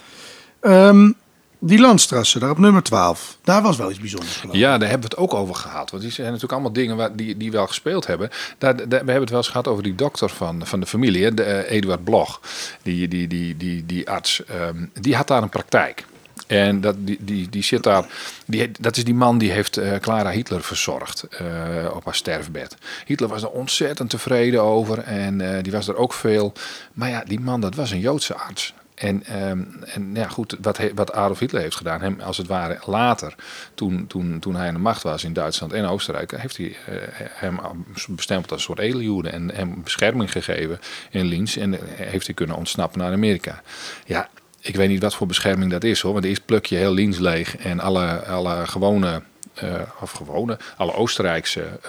Um, 0.61 1.15
die 1.63 1.79
Landstrasse, 1.79 2.39
daar 2.39 2.49
op 2.49 2.57
nummer 2.57 2.83
12, 2.83 3.37
daar 3.43 3.61
was 3.61 3.77
wel 3.77 3.89
iets 3.89 3.99
bijzonders 3.99 4.35
geloof 4.35 4.55
Ja, 4.55 4.77
daar 4.77 4.89
hebben 4.89 5.09
we 5.09 5.15
het 5.15 5.23
ook 5.23 5.33
over 5.33 5.55
gehad. 5.55 5.91
Want 5.91 6.03
die 6.03 6.11
zijn 6.11 6.25
natuurlijk 6.25 6.53
allemaal 6.53 6.73
dingen 6.73 6.97
waar, 6.97 7.15
die, 7.15 7.37
die 7.37 7.51
wel 7.51 7.67
gespeeld 7.67 8.07
hebben. 8.07 8.29
Daar, 8.57 8.75
daar, 8.75 8.87
we 8.87 8.95
hebben 8.95 9.19
het 9.19 9.29
wel 9.29 9.37
eens 9.37 9.47
gehad 9.47 9.67
over 9.67 9.83
die 9.83 9.95
dokter 9.95 10.29
van, 10.29 10.67
van 10.67 10.79
de 10.79 10.85
familie, 10.85 11.33
de, 11.33 11.45
uh, 11.45 11.71
Eduard 11.71 12.03
Bloch. 12.03 12.39
Die, 12.81 13.07
die, 13.07 13.27
die, 13.27 13.57
die, 13.57 13.85
die 13.85 14.09
arts, 14.09 14.41
um, 14.51 14.91
die 15.01 15.15
had 15.15 15.27
daar 15.27 15.41
een 15.41 15.49
praktijk. 15.49 16.05
En 16.51 16.81
dat, 16.81 16.95
die, 16.99 17.17
die, 17.21 17.49
die 17.49 17.63
zit 17.63 17.83
daar, 17.83 18.05
die, 18.45 18.71
dat 18.79 18.97
is 18.97 19.03
die 19.03 19.13
man 19.13 19.37
die 19.37 19.51
heeft 19.51 19.77
uh, 19.77 19.95
Clara 19.95 20.31
Hitler 20.31 20.63
verzorgd 20.63 21.27
uh, 21.41 21.95
op 21.95 22.05
haar 22.05 22.15
sterfbed. 22.15 22.75
Hitler 23.05 23.29
was 23.29 23.43
er 23.43 23.49
ontzettend 23.49 24.09
tevreden 24.09 24.61
over 24.61 24.99
en 24.99 25.39
uh, 25.39 25.57
die 25.61 25.71
was 25.71 25.87
er 25.87 25.95
ook 25.95 26.13
veel. 26.13 26.53
Maar 26.93 27.09
ja, 27.09 27.23
die 27.27 27.39
man, 27.39 27.61
dat 27.61 27.75
was 27.75 27.91
een 27.91 27.99
Joodse 27.99 28.35
arts. 28.35 28.73
En, 28.95 29.47
um, 29.49 29.83
en 29.85 30.09
ja, 30.13 30.27
goed, 30.27 30.57
wat, 30.61 30.79
wat 30.95 31.13
Adolf 31.13 31.39
Hitler 31.39 31.61
heeft 31.61 31.75
gedaan, 31.75 32.01
hem 32.01 32.19
als 32.19 32.37
het 32.37 32.47
ware 32.47 32.79
later, 32.85 33.35
toen, 33.73 34.07
toen, 34.07 34.39
toen 34.39 34.55
hij 34.55 34.67
aan 34.67 34.73
de 34.73 34.79
macht 34.79 35.03
was 35.03 35.23
in 35.23 35.33
Duitsland 35.33 35.73
en 35.73 35.85
Oostenrijk, 35.85 36.31
heeft 36.37 36.57
hij 36.57 36.75
hem 37.17 37.59
bestempeld 38.07 38.51
als 38.51 38.59
een 38.59 38.65
soort 38.65 38.79
edeljude 38.79 39.29
en 39.29 39.51
hem 39.53 39.83
bescherming 39.83 40.31
gegeven 40.31 40.79
in 41.09 41.25
Linz. 41.25 41.57
En 41.57 41.79
heeft 41.95 42.25
hij 42.25 42.35
kunnen 42.35 42.55
ontsnappen 42.55 42.99
naar 42.99 43.13
Amerika. 43.13 43.61
Ja, 44.05 44.29
ik 44.61 44.75
weet 44.75 44.89
niet 44.89 45.01
wat 45.01 45.15
voor 45.15 45.27
bescherming 45.27 45.71
dat 45.71 45.83
is 45.83 46.01
hoor, 46.01 46.13
want 46.13 46.25
eerst 46.25 46.45
pluk 46.45 46.65
je 46.65 46.75
heel 46.75 46.93
Linz 46.93 47.17
leeg 47.17 47.57
en 47.57 47.79
alle, 47.79 48.25
alle 48.25 48.67
gewone 48.67 49.21
uh, 49.63 49.73
of 49.99 50.11
gewone, 50.11 50.57
alle 50.77 50.93
Oostenrijkse 50.93 51.79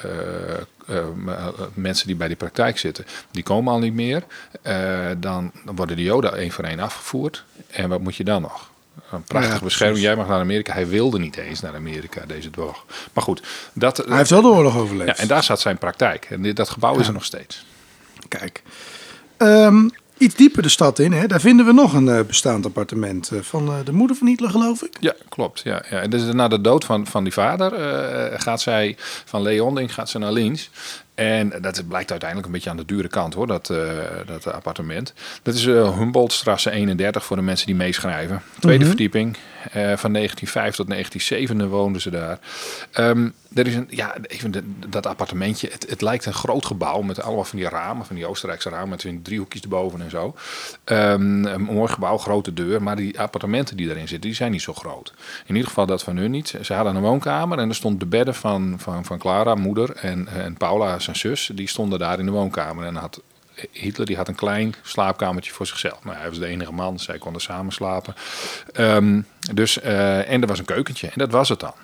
uh, 0.89 0.97
uh, 0.97 1.05
mensen 1.75 2.07
die 2.07 2.17
bij 2.17 2.29
die 2.29 2.37
praktijk 2.37 2.79
zitten, 2.79 3.07
die 3.31 3.43
komen 3.43 3.73
al 3.73 3.79
niet 3.79 3.95
meer. 3.95 4.23
dan, 5.19 5.53
dan 5.65 5.77
worden 5.77 5.97
de 5.97 6.03
Joden 6.03 6.37
één 6.37 6.51
voor 6.51 6.65
één 6.65 6.81
afgevoerd. 6.81 7.45
En 7.71 7.89
wat 7.89 8.01
moet 8.01 8.17
je 8.17 8.25
dan 8.25 8.43
nog? 8.43 8.71
Een 9.11 9.23
prachtige 9.23 9.55
ja, 9.55 9.65
bescherming. 9.65 10.03
Jij 10.03 10.17
mag 10.17 10.29
naar 10.29 10.41
Amerika. 10.41 10.73
Hij 10.73 10.89
wilde 10.89 11.19
niet 11.19 11.37
eens 11.37 11.61
naar 11.61 11.75
Amerika, 11.75 12.27
deze 12.27 12.51
dwog. 12.51 12.85
Maar 13.13 13.25
goed. 13.25 13.43
Dat, 13.73 13.97
Hij 13.97 14.17
heeft 14.17 14.31
wel 14.31 14.43
de 14.43 14.49
oorlog 14.49 14.77
overleefd. 14.77 15.17
Ja, 15.17 15.23
en 15.23 15.29
daar 15.29 15.43
zat 15.43 15.61
zijn 15.61 15.79
praktijk. 15.79 16.27
En 16.31 16.43
dit, 16.43 16.57
dat 16.57 16.69
gebouw 16.69 16.95
ja. 16.95 17.01
is 17.01 17.07
er 17.07 17.13
nog 17.13 17.25
steeds. 17.25 17.65
Kijk. 18.29 18.63
Um, 19.39 19.91
iets 20.23 20.35
dieper 20.35 20.63
de 20.63 20.69
stad 20.69 20.99
in, 20.99 21.13
hè, 21.13 21.27
daar 21.27 21.41
vinden 21.41 21.67
we 21.67 21.73
nog 21.73 21.93
een 21.93 22.07
uh, 22.07 22.21
bestaand 22.21 22.67
appartement 22.67 23.31
uh, 23.33 23.41
van 23.41 23.69
uh, 23.69 23.75
de 23.85 23.93
moeder 23.93 24.17
van 24.17 24.27
Hitler, 24.27 24.51
geloof 24.51 24.83
ik. 24.83 24.97
Ja, 25.01 25.15
klopt. 25.29 25.61
Ja, 25.65 25.85
ja. 25.91 26.01
En 26.01 26.11
dus 26.11 26.23
na 26.23 26.49
de 26.49 26.61
dood 26.61 26.85
van, 26.85 27.07
van 27.07 27.25
die 27.25 27.33
vader 27.33 27.73
gaat 28.41 28.61
zij 28.61 28.97
van 29.25 29.43
Leonding 29.43 29.95
gaat 29.95 30.11
ze 30.11 30.19
naar 30.19 30.33
Linz. 30.33 30.69
En 31.15 31.53
dat 31.61 31.89
blijkt 31.89 32.11
uiteindelijk 32.11 32.49
een 32.49 32.55
beetje 32.55 32.71
aan 32.71 32.77
de 32.77 32.85
dure 32.85 33.09
kant 33.09 33.35
hoor, 33.35 33.47
dat, 33.47 33.67
dat 34.27 34.53
appartement. 34.53 35.13
Dat 35.43 35.55
is 35.55 35.65
Humboldtstrasse 35.65 36.71
31 36.71 37.25
voor 37.25 37.37
de 37.37 37.43
mensen 37.43 37.67
die 37.67 37.75
meeschrijven. 37.75 38.43
Tweede 38.59 38.79
-hmm. 38.79 38.89
verdieping. 38.89 39.37
Van 39.73 40.13
1905 40.13 40.75
tot 40.75 40.89
1907 40.89 41.69
woonden 41.69 42.01
ze 42.01 42.11
daar. 42.11 42.39
Um, 42.99 43.35
er 43.55 43.67
is 43.67 43.75
een, 43.75 43.87
ja, 43.91 44.17
even 44.23 44.51
de, 44.51 44.63
dat 44.89 45.07
appartementje. 45.07 45.69
Het, 45.73 45.87
het, 45.89 46.01
lijkt 46.01 46.27
een 46.27 46.35
groot 46.35 46.67
gebouw 46.67 47.01
met 47.01 47.23
allemaal 47.23 47.45
van 47.45 47.59
die 47.59 47.69
ramen, 47.69 48.07
van 48.07 48.17
die 48.17 48.27
Oostenrijkse 48.27 48.69
ramen 48.69 48.89
met 48.89 49.25
driehoekjes 49.25 49.63
erboven 49.63 50.01
en 50.01 50.11
zo. 50.11 50.35
Um, 50.85 51.45
een 51.47 51.63
mooi 51.63 51.93
gebouw, 51.93 52.19
grote 52.19 52.55
deur. 52.55 52.83
Maar 52.83 52.97
die 52.97 53.21
appartementen 53.21 53.77
die 53.77 53.89
erin 53.89 54.09
zitten, 54.09 54.21
die 54.21 54.35
zijn 54.35 54.51
niet 54.51 54.63
zo 54.63 54.73
groot. 54.73 55.13
In 55.47 55.55
ieder 55.55 55.69
geval 55.69 55.87
dat 55.87 56.03
van 56.03 56.17
hun 56.17 56.31
niet. 56.31 56.55
Ze 56.63 56.75
hadden 56.75 56.97
een 56.97 57.03
woonkamer 57.03 57.59
en 57.59 57.69
er 57.69 57.75
stond 57.75 58.01
de 58.01 58.07
bedden 58.07 58.35
van, 58.35 58.75
van, 58.79 59.05
van 59.05 59.19
Clara, 59.19 59.55
moeder, 59.55 59.97
en, 59.97 60.29
en 60.29 60.57
Paula, 60.57 60.99
zijn 60.99 61.17
zus. 61.17 61.51
Die 61.55 61.69
stonden 61.69 61.99
daar 61.99 62.19
in 62.19 62.27
de 62.27 62.33
woonkamer 62.33 62.87
en 62.87 62.95
had 62.95 63.23
Hitler 63.71 64.07
die 64.07 64.17
had 64.17 64.29
een 64.29 64.35
klein 64.35 64.75
slaapkamertje 64.83 65.53
voor 65.53 65.67
zichzelf. 65.67 66.03
Maar 66.03 66.19
hij 66.19 66.29
was 66.29 66.39
de 66.39 66.47
enige 66.47 66.73
man, 66.73 66.99
zij 66.99 67.19
konden 67.19 67.43
samen 67.43 67.73
slapen. 67.73 68.15
Um, 68.75 69.27
dus, 69.53 69.79
uh, 69.79 70.31
en 70.31 70.41
er 70.41 70.47
was 70.47 70.59
een 70.59 70.65
keukentje 70.65 71.07
en 71.07 71.19
dat 71.19 71.31
was 71.31 71.49
het 71.49 71.61
dan. 71.61 71.75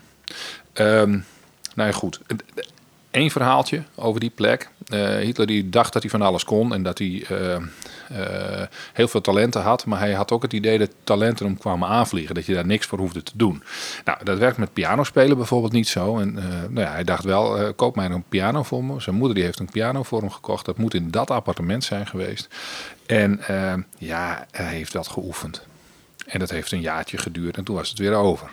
Um, 0.75 1.25
nou 1.79 1.91
ja, 1.91 1.97
goed. 1.97 2.21
Eén 3.11 3.31
verhaaltje 3.31 3.83
over 3.95 4.21
die 4.21 4.31
plek. 4.31 4.69
Uh, 4.89 5.17
Hitler 5.17 5.47
die 5.47 5.69
dacht 5.69 5.93
dat 5.93 6.03
hij 6.03 6.11
van 6.11 6.23
alles 6.23 6.45
kon 6.45 6.75
en 6.75 6.83
dat 6.83 6.99
hij 6.99 7.27
uh, 7.31 7.57
uh, 8.13 8.63
heel 8.93 9.09
veel 9.09 9.21
talenten 9.21 9.63
had. 9.63 9.87
Maar 9.87 9.99
hij 9.99 10.13
had 10.13 10.33
ook 10.33 10.43
het 10.43 10.53
idee 10.53 10.79
dat 10.79 10.91
talenten 11.05 11.47
hem 11.47 11.59
kwamen 11.59 11.89
aanvliegen. 11.89 12.35
Dat 12.35 12.47
je 12.47 12.55
daar 12.55 12.67
niks 12.67 12.87
voor 12.87 12.99
hoefde 12.99 13.23
te 13.23 13.33
doen. 13.35 13.63
Nou, 14.05 14.25
dat 14.25 14.39
werkt 14.39 14.57
met 14.57 14.73
pianospelen 14.73 15.37
bijvoorbeeld 15.37 15.73
niet 15.73 15.89
zo. 15.89 16.19
En 16.19 16.33
nou 16.71 16.81
ja, 16.81 16.91
hij 16.91 17.05
dacht 17.05 17.25
wel, 17.25 17.75
koop 17.75 17.97
mij 17.97 18.07
een 18.07 18.25
piano 18.29 18.63
voor 18.63 18.85
me. 18.85 19.01
Zijn 19.01 19.17
moeder 19.17 19.35
die 19.35 19.45
heeft 19.45 19.59
een 19.59 19.71
piano 19.71 20.03
voor 20.03 20.21
hem 20.21 20.31
gekocht. 20.31 20.65
Dat 20.65 20.79
moet 20.79 20.95
in 20.95 21.11
dat 21.11 21.31
appartement 21.31 21.85
zijn 21.85 22.07
geweest. 22.07 22.49
En 23.07 23.41
ja, 23.99 24.47
hij 24.51 24.75
heeft 24.75 24.93
dat 24.93 25.09
geoefend. 25.09 25.67
En 26.27 26.39
dat 26.39 26.51
heeft 26.51 26.73
een 26.73 26.81
jaartje 26.81 27.19
geduurd 27.19 27.57
en 27.57 27.65
toen 27.65 27.77
was 27.77 27.89
het 27.89 27.99
weer 27.99 28.15
over. 28.15 28.51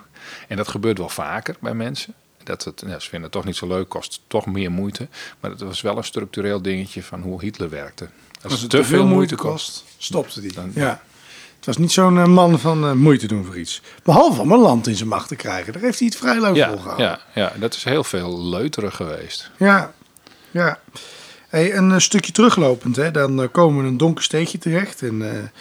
En 0.47 0.57
dat 0.57 0.67
gebeurt 0.67 0.97
wel 0.97 1.09
vaker 1.09 1.55
bij 1.59 1.73
mensen. 1.73 2.13
Dat 2.45 2.63
het, 2.63 2.83
ja, 2.85 2.99
ze 2.99 3.09
vinden 3.09 3.21
het 3.21 3.31
toch 3.31 3.45
niet 3.45 3.55
zo 3.55 3.67
leuk, 3.67 3.89
kost 3.89 4.21
toch 4.27 4.45
meer 4.45 4.71
moeite. 4.71 5.07
Maar 5.39 5.51
het 5.51 5.61
was 5.61 5.81
wel 5.81 5.97
een 5.97 6.03
structureel 6.03 6.61
dingetje 6.61 7.03
van 7.03 7.21
hoe 7.21 7.41
Hitler 7.41 7.69
werkte. 7.69 8.09
Als 8.43 8.61
het 8.61 8.69
te 8.69 8.83
veel 8.83 9.05
moeite 9.05 9.35
kost, 9.35 9.83
stopte 9.97 10.41
die. 10.41 10.53
Dan, 10.53 10.71
ja. 10.75 11.01
Het 11.55 11.65
was 11.65 11.77
niet 11.77 11.91
zo'n 11.91 12.15
uh, 12.15 12.25
man 12.25 12.59
van 12.59 12.85
uh, 12.85 12.91
moeite 12.91 13.27
doen 13.27 13.45
voor 13.45 13.57
iets. 13.57 13.81
Behalve 14.03 14.41
om 14.41 14.51
een 14.51 14.59
land 14.59 14.87
in 14.87 14.95
zijn 14.95 15.09
macht 15.09 15.27
te 15.27 15.35
krijgen. 15.35 15.73
Daar 15.73 15.81
heeft 15.81 15.99
hij 15.99 16.07
het 16.07 16.17
vrij 16.17 16.41
leuk 16.41 16.55
ja, 16.55 16.67
volgehouden. 16.67 17.05
Ja, 17.05 17.19
ja, 17.33 17.53
dat 17.59 17.73
is 17.73 17.83
heel 17.83 18.03
veel 18.03 18.43
leuterig 18.43 18.95
geweest. 18.95 19.51
Ja, 19.57 19.93
ja. 20.51 20.79
Hey, 21.47 21.75
een 21.75 21.89
uh, 21.89 21.97
stukje 21.97 22.31
teruglopend, 22.31 22.95
hè, 22.95 23.11
dan 23.11 23.51
komen 23.51 23.77
we 23.77 23.83
in 23.83 23.89
een 23.89 23.97
donker 23.97 24.23
steegje 24.23 24.57
terecht. 24.57 25.01
En 25.01 25.51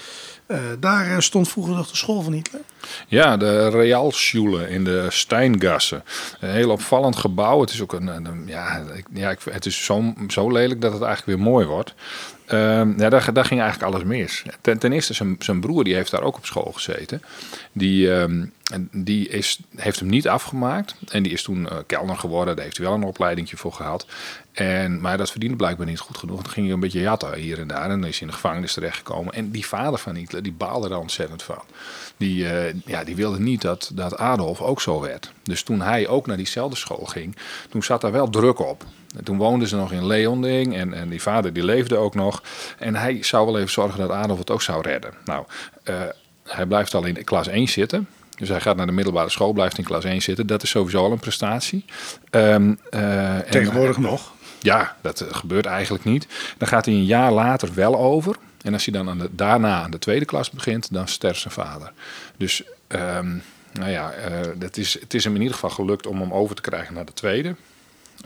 daar 0.78 1.22
stond 1.22 1.48
vroeger 1.48 1.74
nog 1.74 1.90
de 1.90 1.96
school 1.96 2.22
van 2.22 2.32
Hitler. 2.32 2.60
Ja, 3.08 3.36
de 3.36 3.68
Realschule 3.68 4.68
in 4.68 4.84
de 4.84 5.06
Steingasse. 5.08 6.02
Een 6.40 6.50
heel 6.50 6.70
opvallend 6.70 7.16
gebouw. 7.16 7.60
Het 7.60 7.70
is 7.70 7.80
ook 7.80 7.92
een, 7.92 8.42
ja, 8.46 8.82
ja, 9.12 9.36
het 9.50 9.66
is 9.66 9.84
zo, 9.84 10.14
zo 10.28 10.50
lelijk 10.50 10.80
dat 10.80 10.92
het 10.92 11.02
eigenlijk 11.02 11.38
weer 11.38 11.46
mooi 11.48 11.66
wordt. 11.66 11.94
Uh, 12.52 12.96
ja, 12.96 13.08
daar, 13.08 13.32
daar, 13.32 13.44
ging 13.44 13.60
eigenlijk 13.60 13.92
alles 13.92 14.04
mis. 14.04 14.42
Ten, 14.60 14.78
ten 14.78 14.92
eerste, 14.92 15.14
zijn, 15.14 15.36
zijn 15.38 15.60
broer 15.60 15.84
die 15.84 15.94
heeft 15.94 16.10
daar 16.10 16.22
ook 16.22 16.36
op 16.36 16.46
school 16.46 16.72
gezeten. 16.72 17.22
Die, 17.72 18.10
um, 18.10 18.52
die 18.90 19.28
is, 19.28 19.58
heeft 19.76 19.98
hem 20.00 20.08
niet 20.08 20.28
afgemaakt. 20.28 20.94
En 21.08 21.22
die 21.22 21.32
is 21.32 21.42
toen 21.42 21.60
uh, 21.60 21.78
kelner 21.86 22.16
geworden. 22.16 22.54
Daar 22.54 22.64
heeft 22.64 22.76
hij 22.76 22.86
wel 22.86 22.94
een 22.94 23.02
opleiding 23.02 23.50
voor 23.54 23.72
gehad. 23.72 24.06
En, 24.52 25.00
maar 25.00 25.18
dat 25.18 25.30
verdiende 25.30 25.56
blijkbaar 25.56 25.86
niet 25.86 25.98
goed 25.98 26.18
genoeg. 26.18 26.42
Dan 26.42 26.52
ging 26.52 26.66
hij 26.66 26.74
een 26.74 26.80
beetje 26.80 27.00
jatten 27.00 27.34
hier 27.34 27.58
en 27.58 27.66
daar. 27.66 27.82
En 27.82 27.88
dan 27.88 28.04
is 28.04 28.18
hij 28.18 28.20
in 28.20 28.26
de 28.26 28.32
gevangenis 28.32 28.72
terechtgekomen. 28.72 29.34
En 29.34 29.50
die 29.50 29.66
vader 29.66 29.98
van 29.98 30.14
Hitler, 30.14 30.42
die 30.42 30.52
baalde 30.52 30.88
er 30.88 30.98
ontzettend 30.98 31.42
van. 31.42 31.62
Die, 32.16 32.44
uh, 32.44 32.72
ja, 32.84 33.04
die 33.04 33.16
wilde 33.16 33.40
niet 33.40 33.60
dat, 33.60 33.90
dat 33.94 34.16
Adolf 34.16 34.60
ook 34.60 34.80
zo 34.80 35.00
werd. 35.00 35.32
Dus 35.42 35.62
toen 35.62 35.80
hij 35.80 36.08
ook 36.08 36.26
naar 36.26 36.36
diezelfde 36.36 36.76
school 36.76 37.04
ging, 37.04 37.36
toen 37.68 37.82
zat 37.82 38.00
daar 38.00 38.12
wel 38.12 38.30
druk 38.30 38.58
op. 38.58 38.84
En 39.16 39.24
toen 39.24 39.36
woonden 39.36 39.68
ze 39.68 39.76
nog 39.76 39.92
in 39.92 40.06
Leonding 40.06 40.74
en, 40.74 40.94
en 40.94 41.08
die 41.08 41.22
vader 41.22 41.52
die 41.52 41.64
leefde 41.64 41.96
ook 41.96 42.14
nog. 42.14 42.42
En 42.78 42.94
hij 42.96 43.22
zou 43.22 43.46
wel 43.46 43.58
even 43.58 43.70
zorgen 43.70 43.98
dat 43.98 44.10
Adolf 44.10 44.38
het 44.38 44.50
ook 44.50 44.62
zou 44.62 44.82
redden. 44.82 45.14
Nou, 45.24 45.44
uh, 45.84 46.02
hij 46.44 46.66
blijft 46.66 46.94
al 46.94 47.04
in 47.04 47.24
klas 47.24 47.48
1 47.48 47.68
zitten. 47.68 48.08
Dus 48.36 48.48
hij 48.48 48.60
gaat 48.60 48.76
naar 48.76 48.86
de 48.86 48.92
middelbare 48.92 49.30
school, 49.30 49.52
blijft 49.52 49.78
in 49.78 49.84
klas 49.84 50.04
1 50.04 50.22
zitten. 50.22 50.46
Dat 50.46 50.62
is 50.62 50.70
sowieso 50.70 51.04
al 51.04 51.12
een 51.12 51.18
prestatie. 51.18 51.84
Um, 52.30 52.78
uh, 52.90 53.38
Tegenwoordig 53.38 53.96
en, 53.96 54.02
nog? 54.02 54.32
Ja, 54.60 54.96
dat 55.00 55.24
gebeurt 55.30 55.66
eigenlijk 55.66 56.04
niet. 56.04 56.26
Dan 56.58 56.68
gaat 56.68 56.84
hij 56.84 56.94
een 56.94 57.04
jaar 57.04 57.32
later 57.32 57.74
wel 57.74 57.98
over. 57.98 58.36
En 58.62 58.72
als 58.72 58.84
hij 58.84 58.94
dan 58.94 59.08
aan 59.08 59.18
de, 59.18 59.28
daarna 59.32 59.82
aan 59.82 59.90
de 59.90 59.98
tweede 59.98 60.24
klas 60.24 60.50
begint, 60.50 60.92
dan 60.92 61.08
sterft 61.08 61.40
zijn 61.40 61.54
vader. 61.54 61.92
Dus 62.36 62.62
um, 62.88 63.42
nou 63.72 63.90
ja, 63.90 64.12
uh, 64.16 64.40
dat 64.56 64.76
is, 64.76 65.00
het 65.00 65.14
is 65.14 65.24
hem 65.24 65.34
in 65.34 65.40
ieder 65.40 65.54
geval 65.54 65.70
gelukt 65.70 66.06
om 66.06 66.20
hem 66.20 66.32
over 66.32 66.56
te 66.56 66.62
krijgen 66.62 66.94
naar 66.94 67.04
de 67.04 67.12
tweede. 67.12 67.54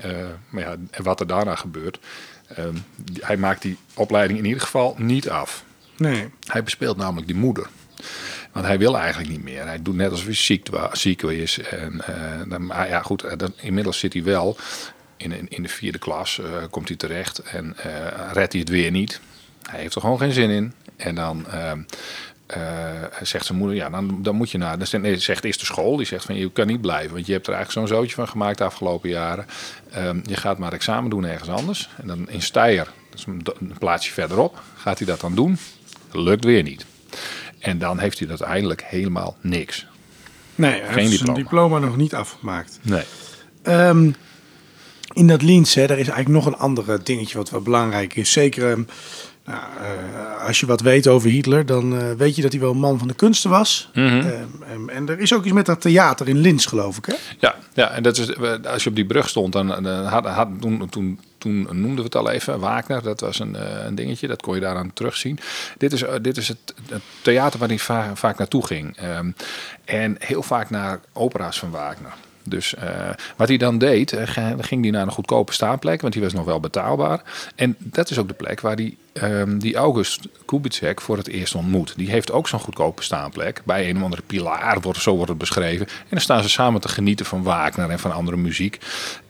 Uh, 0.04 0.12
maar 0.48 0.62
ja, 0.62 0.76
en 0.90 1.02
wat 1.02 1.20
er 1.20 1.26
daarna 1.26 1.54
gebeurt, 1.54 1.98
um, 2.58 2.84
die, 2.96 3.24
hij 3.24 3.36
maakt 3.36 3.62
die 3.62 3.76
opleiding 3.94 4.38
in 4.38 4.44
ieder 4.44 4.62
geval 4.62 4.94
niet 4.98 5.30
af. 5.30 5.64
Nee. 5.96 6.28
Hij 6.46 6.62
bespeelt 6.62 6.96
namelijk 6.96 7.26
die 7.26 7.36
moeder. 7.36 7.66
Want 8.58 8.70
hij 8.70 8.78
wil 8.78 8.98
eigenlijk 8.98 9.30
niet 9.30 9.42
meer. 9.42 9.66
Hij 9.66 9.82
doet 9.82 9.94
net 9.94 10.10
alsof 10.10 10.26
hij 10.26 10.34
ziek, 10.34 10.68
ziek 10.92 11.22
is. 11.22 11.58
En, 11.58 12.00
uh, 12.10 12.50
dan, 12.50 12.66
maar 12.66 12.88
ja, 12.88 13.02
goed, 13.02 13.38
dan, 13.38 13.52
inmiddels 13.56 13.98
zit 13.98 14.12
hij 14.12 14.22
wel 14.22 14.56
in, 15.16 15.48
in 15.48 15.62
de 15.62 15.68
vierde 15.68 15.98
klas, 15.98 16.40
komt 16.70 16.88
hij 16.88 16.96
terecht 16.96 17.38
en 17.38 17.76
redt 18.32 18.52
hij 18.52 18.60
het 18.60 18.68
weer 18.68 18.90
niet. 18.90 19.20
Hij 19.70 19.80
heeft 19.80 19.94
er 19.94 20.00
gewoon 20.00 20.18
geen 20.18 20.32
zin 20.32 20.50
in. 20.50 20.72
En 20.96 21.14
dan 21.14 21.46
zegt 23.22 23.46
zijn 23.46 23.58
moeder, 23.58 23.76
ja, 23.76 23.90
dan, 23.90 24.22
dan 24.22 24.34
moet 24.34 24.50
je 24.50 24.58
naar. 24.58 24.78
Dan 24.78 25.00
nee, 25.00 25.18
zegt 25.18 25.44
eerst 25.44 25.60
de 25.60 25.66
school, 25.66 25.96
die 25.96 26.06
zegt 26.06 26.24
van 26.24 26.34
je 26.34 26.50
kan 26.52 26.66
niet 26.66 26.80
blijven, 26.80 27.14
want 27.14 27.26
je 27.26 27.32
hebt 27.32 27.46
er 27.46 27.54
eigenlijk 27.54 27.88
zo'n 27.88 27.96
zootje 27.96 28.14
van 28.14 28.28
gemaakt 28.28 28.58
de 28.58 28.64
afgelopen 28.64 29.08
jaren. 29.08 29.46
Um, 29.96 30.22
je 30.26 30.36
gaat 30.36 30.58
maar 30.58 30.72
examen 30.72 31.10
doen 31.10 31.24
ergens 31.24 31.50
anders. 31.50 31.88
En 31.96 32.06
dan 32.06 32.30
in 32.30 32.42
Steier, 32.42 32.88
dat 33.10 33.18
is 33.18 33.26
een, 33.26 33.72
plaatsje 33.78 34.12
verderop, 34.12 34.62
gaat 34.76 34.98
hij 34.98 35.06
dat 35.06 35.20
dan 35.20 35.34
doen. 35.34 35.58
Lukt 36.12 36.44
weer 36.44 36.62
niet. 36.62 36.86
En 37.58 37.78
dan 37.78 37.98
heeft 37.98 38.18
hij 38.18 38.28
uiteindelijk 38.28 38.82
helemaal 38.84 39.36
niks. 39.40 39.86
Nee, 40.54 40.70
hij 40.70 40.80
Geen 40.80 40.88
heeft 40.88 41.10
diploma. 41.10 41.24
zijn 41.24 41.34
diploma 41.34 41.78
nog 41.78 41.96
niet 41.96 42.14
afgemaakt. 42.14 42.78
Nee. 42.82 43.02
Um, 43.62 44.14
in 45.12 45.26
dat 45.26 45.42
hè, 45.74 45.86
daar 45.86 45.98
is 45.98 46.08
eigenlijk 46.08 46.44
nog 46.44 46.54
een 46.54 46.60
ander 46.60 47.04
dingetje 47.04 47.36
wat 47.36 47.50
wel 47.50 47.60
belangrijk 47.60 48.16
is. 48.16 48.32
Zeker 48.32 48.70
um, 48.70 48.86
nou, 49.48 49.60
uh, 49.60 50.46
als 50.46 50.60
je 50.60 50.66
wat 50.66 50.80
weet 50.80 51.06
over 51.06 51.30
Hitler, 51.30 51.66
dan 51.66 51.94
uh, 51.94 52.12
weet 52.12 52.36
je 52.36 52.42
dat 52.42 52.52
hij 52.52 52.60
wel 52.60 52.70
een 52.70 52.78
man 52.78 52.98
van 52.98 53.08
de 53.08 53.14
kunsten 53.14 53.50
was. 53.50 53.90
Mhm. 53.94 54.14
Mm 54.14 54.20
-hmm. 54.20 54.72
um, 54.72 54.88
en 54.88 55.08
er 55.08 55.18
is 55.18 55.34
ook 55.34 55.44
iets 55.44 55.54
met 55.54 55.66
dat 55.66 55.80
theater 55.80 56.28
in 56.28 56.38
Linz, 56.38 56.68
geloof 56.68 56.96
ik, 56.96 57.06
hè? 57.06 57.14
Ja, 57.38 57.54
ja 57.74 57.90
en 57.90 58.02
dat 58.02 58.18
is, 58.18 58.36
als 58.66 58.82
je 58.82 58.88
op 58.88 58.96
die 58.96 59.06
brug 59.06 59.28
stond, 59.28 59.52
dan, 59.52 59.66
dan 59.66 60.04
had, 60.04 60.26
had, 60.26 60.48
toen, 60.60 60.88
toen, 60.88 61.20
toen 61.38 61.62
noemden 61.62 61.96
we 61.96 62.02
het 62.02 62.16
al 62.16 62.30
even, 62.30 62.60
Wagner, 62.60 63.02
dat 63.02 63.20
was 63.20 63.38
een, 63.38 63.56
een 63.86 63.94
dingetje, 63.94 64.26
dat 64.26 64.42
kon 64.42 64.54
je 64.54 64.60
daaraan 64.60 64.92
terugzien. 64.92 65.38
Dit 65.78 65.92
is, 65.92 66.04
dit 66.22 66.36
is 66.36 66.48
het, 66.48 66.74
het 66.88 67.02
theater 67.22 67.58
waar 67.58 67.68
hij 67.68 67.78
va 67.78 68.10
vaak 68.14 68.38
naartoe 68.38 68.66
ging. 68.66 68.96
Um, 69.18 69.34
en 69.84 70.16
heel 70.18 70.42
vaak 70.42 70.70
naar 70.70 71.00
opera's 71.12 71.58
van 71.58 71.70
Wagner. 71.70 72.12
Dus 72.48 72.74
uh, 72.74 73.08
wat 73.36 73.48
hij 73.48 73.56
dan 73.56 73.78
deed, 73.78 74.16
ging 74.58 74.82
hij 74.82 74.90
naar 74.90 75.06
een 75.06 75.12
goedkope 75.12 75.52
staanplek, 75.52 76.00
want 76.00 76.12
die 76.12 76.22
was 76.22 76.32
nog 76.32 76.44
wel 76.44 76.60
betaalbaar. 76.60 77.22
En 77.54 77.76
dat 77.78 78.10
is 78.10 78.18
ook 78.18 78.28
de 78.28 78.34
plek 78.34 78.60
waar 78.60 78.74
hij 78.74 78.96
um, 79.12 79.58
die 79.58 79.76
August 79.76 80.28
Kubitschek 80.44 81.00
voor 81.00 81.16
het 81.16 81.28
eerst 81.28 81.54
ontmoet. 81.54 81.92
Die 81.96 82.10
heeft 82.10 82.32
ook 82.32 82.48
zo'n 82.48 82.60
goedkope 82.60 83.02
staanplek. 83.02 83.62
Bij 83.64 83.88
een 83.88 83.96
of 83.96 84.02
andere 84.02 84.22
pilaar, 84.22 84.80
wordt, 84.80 85.00
zo 85.00 85.14
wordt 85.14 85.28
het 85.28 85.38
beschreven. 85.38 85.86
En 85.86 86.06
dan 86.08 86.20
staan 86.20 86.42
ze 86.42 86.48
samen 86.48 86.80
te 86.80 86.88
genieten 86.88 87.26
van 87.26 87.42
Wagner 87.42 87.90
en 87.90 87.98
van 87.98 88.12
andere 88.12 88.36
muziek. 88.36 88.78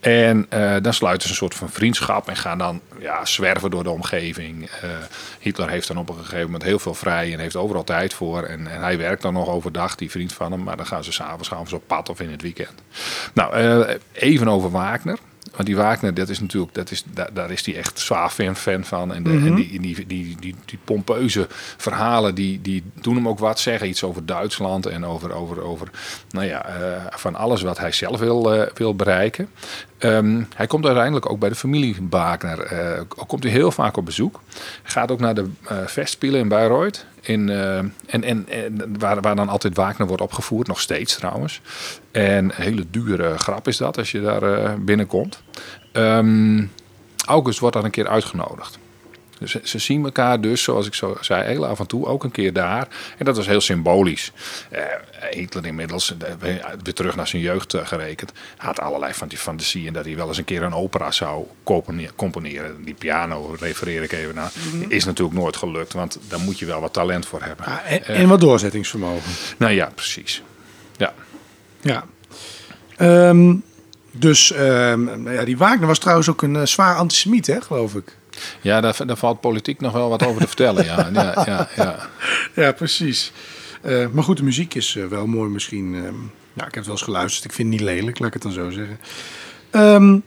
En 0.01 0.47
uh, 0.55 0.77
dan 0.83 0.95
sluiten 0.95 1.23
ze 1.23 1.29
een 1.29 1.38
soort 1.38 1.55
van 1.55 1.71
vriendschap 1.71 2.29
en 2.29 2.37
gaan 2.37 2.59
dan 2.59 2.81
ja, 3.01 3.25
zwerven 3.25 3.71
door 3.71 3.83
de 3.83 3.91
omgeving. 3.91 4.62
Uh, 4.62 4.91
Hitler 5.38 5.69
heeft 5.71 5.88
dan 5.88 5.97
op 5.97 6.09
een 6.09 6.17
gegeven 6.17 6.45
moment 6.45 6.62
heel 6.62 6.79
veel 6.79 6.95
vrij 6.95 7.33
en 7.33 7.38
heeft 7.38 7.57
overal 7.57 7.85
tijd 7.85 8.14
voor. 8.14 8.43
En, 8.43 8.67
en 8.67 8.81
hij 8.81 8.99
werkt 8.99 9.23
dan 9.23 9.33
nog 9.33 9.49
overdag, 9.49 9.95
die 9.95 10.11
vriend 10.11 10.33
van 10.33 10.53
hem. 10.53 10.62
Maar 10.62 10.77
dan 10.77 10.87
gaan 10.87 11.05
ze 11.05 11.12
s'avonds 11.12 11.73
op 11.73 11.83
pad 11.87 12.09
of 12.09 12.21
in 12.21 12.31
het 12.31 12.43
weekend. 12.43 12.83
Nou, 13.33 13.59
uh, 13.59 13.95
even 14.12 14.49
over 14.49 14.71
Wagner. 14.71 15.19
Want 15.51 15.67
die 15.67 15.77
Wagner, 15.77 16.15
dat 16.15 16.29
is 16.29 16.41
natuurlijk, 16.41 16.75
dat 16.75 16.91
is, 16.91 17.05
daar, 17.07 17.33
daar 17.33 17.51
is 17.51 17.67
hij 17.67 17.77
echt 17.77 17.99
zwaar 17.99 18.31
fan, 18.31 18.57
fan 18.57 18.85
van. 18.85 19.15
En, 19.15 19.23
de, 19.23 19.31
mm 19.31 19.39
-hmm. 19.39 19.47
en 19.47 19.55
die, 19.55 19.81
die, 19.81 20.07
die, 20.07 20.37
die, 20.41 20.55
die, 20.65 20.79
pompeuze 20.85 21.47
verhalen, 21.77 22.35
die, 22.35 22.61
die 22.61 22.83
doen 23.01 23.15
hem 23.15 23.29
ook 23.29 23.39
wat 23.39 23.61
zeggen. 23.61 23.89
Iets 23.89 24.03
over 24.03 24.27
Duitsland 24.27 24.87
en 24.87 25.07
over, 25.07 25.33
over, 25.33 25.63
over 25.63 25.91
nou 26.31 26.47
ja, 26.47 26.81
uh, 26.81 27.03
van 27.11 27.35
alles 27.35 27.63
wat 27.63 27.79
hij 27.79 27.93
zelf 27.93 28.19
wil, 28.19 28.55
uh, 28.55 28.63
wil 28.75 28.95
bereiken. 28.95 29.49
Um, 29.99 30.49
hij 30.55 30.67
komt 30.67 30.85
uiteindelijk 30.85 31.31
ook 31.31 31.39
bij 31.39 31.49
de 31.49 31.55
familie 31.55 31.97
Wagner. 32.11 32.73
Uh, 32.73 33.01
komt 33.27 33.43
hij 33.43 33.53
heel 33.53 33.71
vaak 33.71 33.97
op 33.97 34.05
bezoek. 34.05 34.41
Gaat 34.83 35.11
ook 35.11 35.21
naar 35.21 35.35
de 35.35 35.49
festspelen 35.87 36.41
in 36.41 36.49
Bayreuth. 36.49 37.07
In, 37.21 37.49
en, 37.51 37.93
en, 38.07 38.49
en 38.49 38.99
waar, 38.99 39.21
waar 39.21 39.37
dan 39.37 39.49
altijd 39.49 39.77
Wagner 39.77 40.07
wordt 40.07 40.23
opgevoerd, 40.23 40.67
nog 40.67 40.81
steeds 40.81 41.17
trouwens. 41.17 41.61
En 42.11 42.45
een 42.45 42.53
hele 42.55 42.85
dure 42.91 43.39
grap 43.39 43.69
is 43.69 43.77
dat 43.77 43.99
als 43.99 44.11
je 44.11 44.21
daar 44.21 44.81
binnenkomt. 44.81 45.43
Um, 45.93 46.71
August 47.27 47.59
wordt 47.59 47.77
dan 47.77 47.85
een 47.85 47.91
keer 47.91 48.09
uitgenodigd. 48.09 48.79
Dus 49.38 49.62
ze 49.62 49.79
zien 49.79 50.05
elkaar 50.05 50.40
dus, 50.40 50.62
zoals 50.62 50.87
ik 50.87 50.94
zo 50.94 51.16
zei, 51.20 51.44
heel 51.44 51.66
af 51.66 51.79
en 51.79 51.87
toe 51.87 52.07
ook 52.07 52.24
een 52.24 52.31
keer 52.31 52.53
daar. 52.53 52.88
En 53.18 53.24
dat 53.24 53.37
was 53.37 53.46
heel 53.46 53.61
symbolisch. 53.61 54.33
Uh, 54.72 54.79
Hitler 55.31 55.66
inmiddels, 55.66 56.14
uh, 56.22 56.51
weer 56.83 56.94
terug 56.94 57.16
naar 57.16 57.29
zijn 57.29 57.42
jeugd 57.42 57.74
uh, 57.74 57.87
gerekend, 57.87 58.33
had 58.57 58.81
allerlei 58.81 59.14
van 59.14 59.29
die 59.29 59.38
fantasieën 59.38 59.92
dat 59.92 60.05
hij 60.05 60.16
wel 60.16 60.29
eens 60.29 60.38
een 60.38 60.44
keer 60.44 60.62
een 60.62 60.74
opera 60.74 61.11
zou 61.11 61.46
componeren. 62.16 62.85
Die 62.85 62.94
piano 62.94 63.57
refereer 63.61 64.03
ik 64.03 64.12
even 64.12 64.35
naar. 64.35 64.51
-hmm. 64.70 64.85
Is 64.88 65.05
natuurlijk 65.05 65.38
nooit 65.38 65.57
gelukt, 65.57 65.92
want 65.92 66.18
daar 66.29 66.40
moet 66.40 66.59
je 66.59 66.66
wel 66.66 66.81
wat 66.81 66.92
talent 66.92 67.27
voor 67.27 67.42
hebben. 67.42 67.66
Ah, 67.66 67.92
en, 67.92 68.05
en, 68.05 68.29
wat 68.29 68.40
doorzettingsvermogen. 68.40 69.33
Nou 69.57 69.72
ja, 69.72 69.90
precies. 69.94 70.42
Ja. 70.96 71.14
Ja. 71.81 72.05
Um, 73.01 73.62
dus 74.11 74.55
um, 74.59 75.31
ja, 75.31 75.44
die 75.44 75.57
Wagner 75.57 75.87
was 75.87 75.98
trouwens 75.98 76.29
ook 76.29 76.42
een 76.42 76.68
zwaar 76.68 76.96
antisemiet, 76.96 77.46
hè, 77.46 77.61
geloof 77.61 77.94
ik. 77.94 78.16
Ja, 78.61 78.81
daar, 78.81 79.07
daar, 79.07 79.16
valt 79.16 79.40
politiek 79.40 79.81
nog 79.81 79.92
wel 79.92 80.09
wat 80.09 80.27
over 80.27 80.40
te 80.40 80.46
vertellen. 80.46 80.85
Ja, 80.85 81.09
ja, 81.12 81.44
ja, 81.46 81.68
ja. 81.77 81.96
ja 82.62 82.72
precies. 82.72 83.33
Uh, 83.85 84.07
maar 84.12 84.24
goed, 84.24 84.37
de 84.37 84.42
muziek 84.42 84.74
is 84.74 84.94
uh, 84.94 85.07
wel 85.07 85.27
mooi 85.27 85.51
misschien. 85.51 85.94
Uh, 85.94 86.01
nou, 86.03 86.11
ik 86.68 86.74
heb 86.74 86.74
het 86.74 86.85
wel 86.85 86.94
eens 86.94 87.03
geluisterd. 87.03 87.44
Ik 87.44 87.53
vind 87.53 87.72
het 87.72 87.81
niet 87.81 87.88
lelijk, 87.88 88.18
laat 88.18 88.29
ik 88.29 88.35
het 88.35 88.42
dan 88.42 88.53
zo 88.53 88.70
zeggen. 88.70 88.98
Um, 89.70 90.22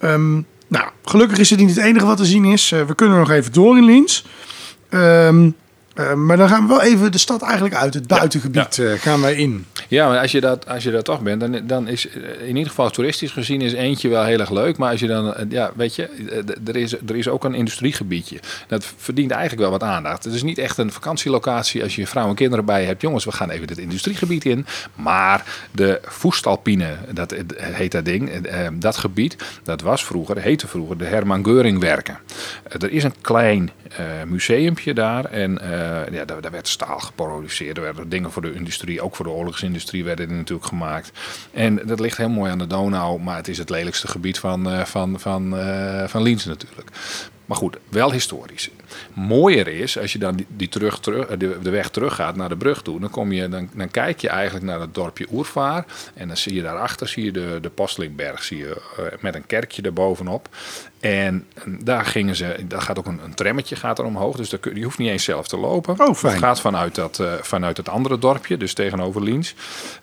um, 0.00 0.46
nou, 0.68 0.90
gelukkig 1.04 1.38
is 1.38 1.50
het 1.50 1.58
niet 1.58 1.68
het 1.68 1.84
enige 1.84 2.06
wat 2.06 2.16
te 2.16 2.24
zien 2.24 2.44
is. 2.44 2.70
we 2.70 2.94
kunnen 2.94 3.18
nog 3.18 3.30
even 3.30 3.52
door 3.52 3.76
in 3.76 3.84
Liens. 3.84 4.24
Um, 4.90 5.54
uh, 5.96 6.14
maar 6.14 6.36
dan 6.36 6.48
gaan 6.48 6.62
we 6.62 6.68
wel 6.68 6.82
even 6.82 7.12
de 7.12 7.18
stad 7.18 7.42
eigenlijk 7.42 7.74
uit, 7.74 7.94
het 7.94 8.06
buitengebied, 8.06 8.76
ja, 8.76 8.84
ja. 8.84 8.96
gaan 8.96 9.20
wij 9.20 9.34
in. 9.34 9.66
Ja, 9.88 10.08
maar 10.08 10.20
als 10.20 10.32
je 10.32 10.40
dat, 10.40 10.68
als 10.68 10.82
je 10.82 10.90
dat 10.90 11.04
toch 11.04 11.20
bent, 11.20 11.40
dan, 11.40 11.60
dan 11.66 11.88
is 11.88 12.08
eh, 12.08 12.40
in 12.40 12.56
ieder 12.56 12.68
geval 12.68 12.90
toeristisch 12.90 13.30
gezien 13.30 13.60
is 13.60 13.72
eentje 13.72 14.08
wel 14.08 14.24
heel 14.24 14.38
erg 14.40 14.50
leuk. 14.50 14.76
Maar 14.76 14.90
als 14.90 15.00
je 15.00 15.06
dan, 15.06 15.34
eh, 15.34 15.44
ja, 15.48 15.70
weet 15.74 15.94
je, 15.94 16.02
eh, 16.08 16.68
er 16.68 16.76
is, 16.76 16.92
er 16.92 17.16
is 17.16 17.28
ook 17.28 17.44
een 17.44 17.54
industriegebiedje. 17.54 18.38
Dat 18.66 18.92
verdient 18.96 19.30
eigenlijk 19.30 19.62
wel 19.62 19.70
wat 19.70 19.82
aandacht. 19.82 20.24
Het 20.24 20.34
is 20.34 20.42
niet 20.42 20.58
echt 20.58 20.78
een 20.78 20.92
vakantielocatie 20.92 21.82
als 21.82 21.96
je 21.96 22.06
vrouw 22.06 22.28
en 22.28 22.34
kinderen 22.34 22.64
bij 22.64 22.84
hebt. 22.84 23.02
Jongens, 23.02 23.24
we 23.24 23.32
gaan 23.32 23.50
even 23.50 23.68
het 23.68 23.78
industriegebied 23.78 24.44
in. 24.44 24.66
Maar 24.94 25.44
de 25.70 26.00
Voestalpine, 26.02 26.96
dat 27.12 27.34
heet 27.56 27.92
dat 27.92 28.04
ding, 28.04 28.48
dat 28.72 28.96
gebied, 28.96 29.36
dat 29.62 29.80
was 29.80 30.04
vroeger, 30.04 30.38
heette 30.38 30.66
vroeger 30.66 30.98
de 30.98 31.04
Herman 31.04 31.44
Geuring 31.44 31.80
werken. 31.80 32.18
Eh, 32.62 32.82
Er 32.82 32.92
is 32.92 33.04
een 33.04 33.14
klein 33.20 33.70
museumpje 34.26 34.94
daar 34.94 35.24
en 35.24 35.58
ja, 36.12 36.24
daar, 36.24 36.40
daar 36.40 36.50
werd 36.50 36.68
staal 36.68 36.98
geproduceerd. 36.98 37.76
Er 37.76 37.82
werden 37.82 38.08
dingen 38.08 38.30
voor 38.30 38.42
de 38.42 38.54
industrie, 38.54 39.00
ook 39.00 39.16
voor 39.16 39.24
de 39.24 39.30
oorlogsindustrie 39.30 39.75
werden 39.84 40.28
er 40.28 40.36
natuurlijk 40.36 40.68
gemaakt. 40.68 41.12
En 41.52 41.80
dat 41.86 42.00
ligt 42.00 42.16
heel 42.16 42.28
mooi 42.28 42.50
aan 42.50 42.58
de 42.58 42.66
Donau, 42.66 43.20
maar 43.20 43.36
het 43.36 43.48
is 43.48 43.58
het 43.58 43.70
lelijkste 43.70 44.08
gebied 44.08 44.38
van, 44.38 44.70
eh, 44.70 44.84
van, 44.84 45.20
van, 45.20 45.58
eh, 45.58 46.08
van 46.08 46.22
Liens 46.22 46.44
natuurlijk. 46.44 46.90
Maar 47.46 47.56
goed, 47.56 47.76
wel 47.88 48.12
historisch. 48.12 48.70
Mooier 49.12 49.68
is, 49.68 49.98
als 49.98 50.12
je 50.12 50.18
dan 50.18 50.36
die, 50.36 50.46
die 50.48 50.68
terug, 50.68 51.00
terug, 51.00 51.26
de, 51.26 51.58
de 51.62 51.70
weg 51.70 51.88
terug 51.90 52.14
gaat 52.14 52.36
naar 52.36 52.48
de 52.48 52.56
brug 52.56 52.82
toe, 52.82 53.00
dan, 53.00 53.10
kom 53.10 53.32
je, 53.32 53.48
dan, 53.48 53.68
dan 53.72 53.90
kijk 53.90 54.20
je 54.20 54.28
eigenlijk 54.28 54.64
naar 54.64 54.80
het 54.80 54.94
dorpje 54.94 55.26
Oervaar. 55.32 55.84
En 56.14 56.28
dan 56.28 56.36
zie 56.36 56.54
je 56.54 56.62
daarachter 56.62 57.08
zie 57.08 57.24
je 57.24 57.32
de, 57.32 57.58
de 57.60 57.70
Postelingberg, 57.70 58.42
zie 58.42 58.58
je, 58.58 58.82
eh, 58.96 59.04
met 59.20 59.34
een 59.34 59.46
kerkje 59.46 59.82
erbovenop. 59.82 60.48
En 61.00 61.46
daar 61.64 62.04
gingen 62.04 62.36
ze, 62.36 62.56
daar 62.68 62.82
gaat 62.82 62.98
ook 62.98 63.06
een, 63.06 63.20
een 63.24 63.34
trammetje 63.34 63.76
gaat 63.76 63.98
er 63.98 64.04
omhoog, 64.04 64.36
dus 64.36 64.50
daar 64.50 64.60
kun- 64.60 64.76
je 64.76 64.84
hoeft 64.84 64.98
niet 64.98 65.10
eens 65.10 65.24
zelf 65.24 65.48
te 65.48 65.56
lopen. 65.56 66.00
Oh, 66.00 66.14
fijn. 66.14 66.32
Het 66.32 66.42
gaat 66.42 66.60
vanuit, 66.60 66.94
dat, 66.94 67.18
eh, 67.20 67.32
vanuit 67.40 67.76
het 67.76 67.88
andere 67.88 68.18
dorpje, 68.18 68.56
dus 68.56 68.74
tegenover 68.74 69.22
Liens, 69.22 69.54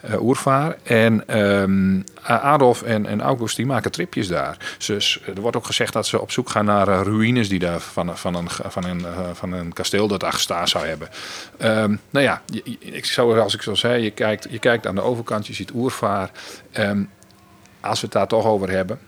eh 0.01 0.23
Oervaar. 0.23 0.77
En 0.83 1.27
ehm, 1.27 2.01
Adolf 2.23 2.81
en, 2.81 3.05
en 3.05 3.21
August 3.21 3.55
die 3.55 3.65
maken 3.65 3.91
tripjes 3.91 4.27
daar. 4.27 4.75
Dus 4.85 5.19
er 5.35 5.41
wordt 5.41 5.57
ook 5.57 5.65
gezegd 5.65 5.93
dat 5.93 6.07
ze 6.07 6.21
op 6.21 6.31
zoek 6.31 6.49
gaan 6.49 6.65
naar 6.65 6.87
eh, 6.87 7.01
die 7.33 7.59
daar 7.59 7.79
van, 7.79 8.17
van, 8.17 8.35
een, 8.35 8.49
van, 8.49 8.83
een, 8.85 9.05
eh, 9.05 9.29
van 9.33 9.53
een 9.53 9.73
kasteel 9.73 10.07
dat 10.07 10.19
daar 10.19 10.33
gestaan 10.33 10.67
zou 10.67 10.85
hebben. 10.85 11.09
Ehm, 11.57 11.95
nou 12.09 12.25
ja, 12.25 12.41
ik 12.79 13.05
zou, 13.05 13.39
als 13.39 13.53
ik 13.53 13.61
zo 13.61 13.75
zei, 13.75 14.03
je 14.03 14.11
kijkt, 14.11 14.47
je 14.49 14.59
kijkt 14.59 14.87
aan 14.87 14.95
de 14.95 15.01
overkant, 15.01 15.47
je 15.47 15.53
ziet 15.53 15.71
Oervaar. 15.73 16.31
Ehm, 16.71 17.03
als 17.79 17.99
we 17.99 18.05
het 18.05 18.15
daar 18.15 18.27
toch 18.27 18.45
over 18.45 18.69
hebben, 18.69 18.99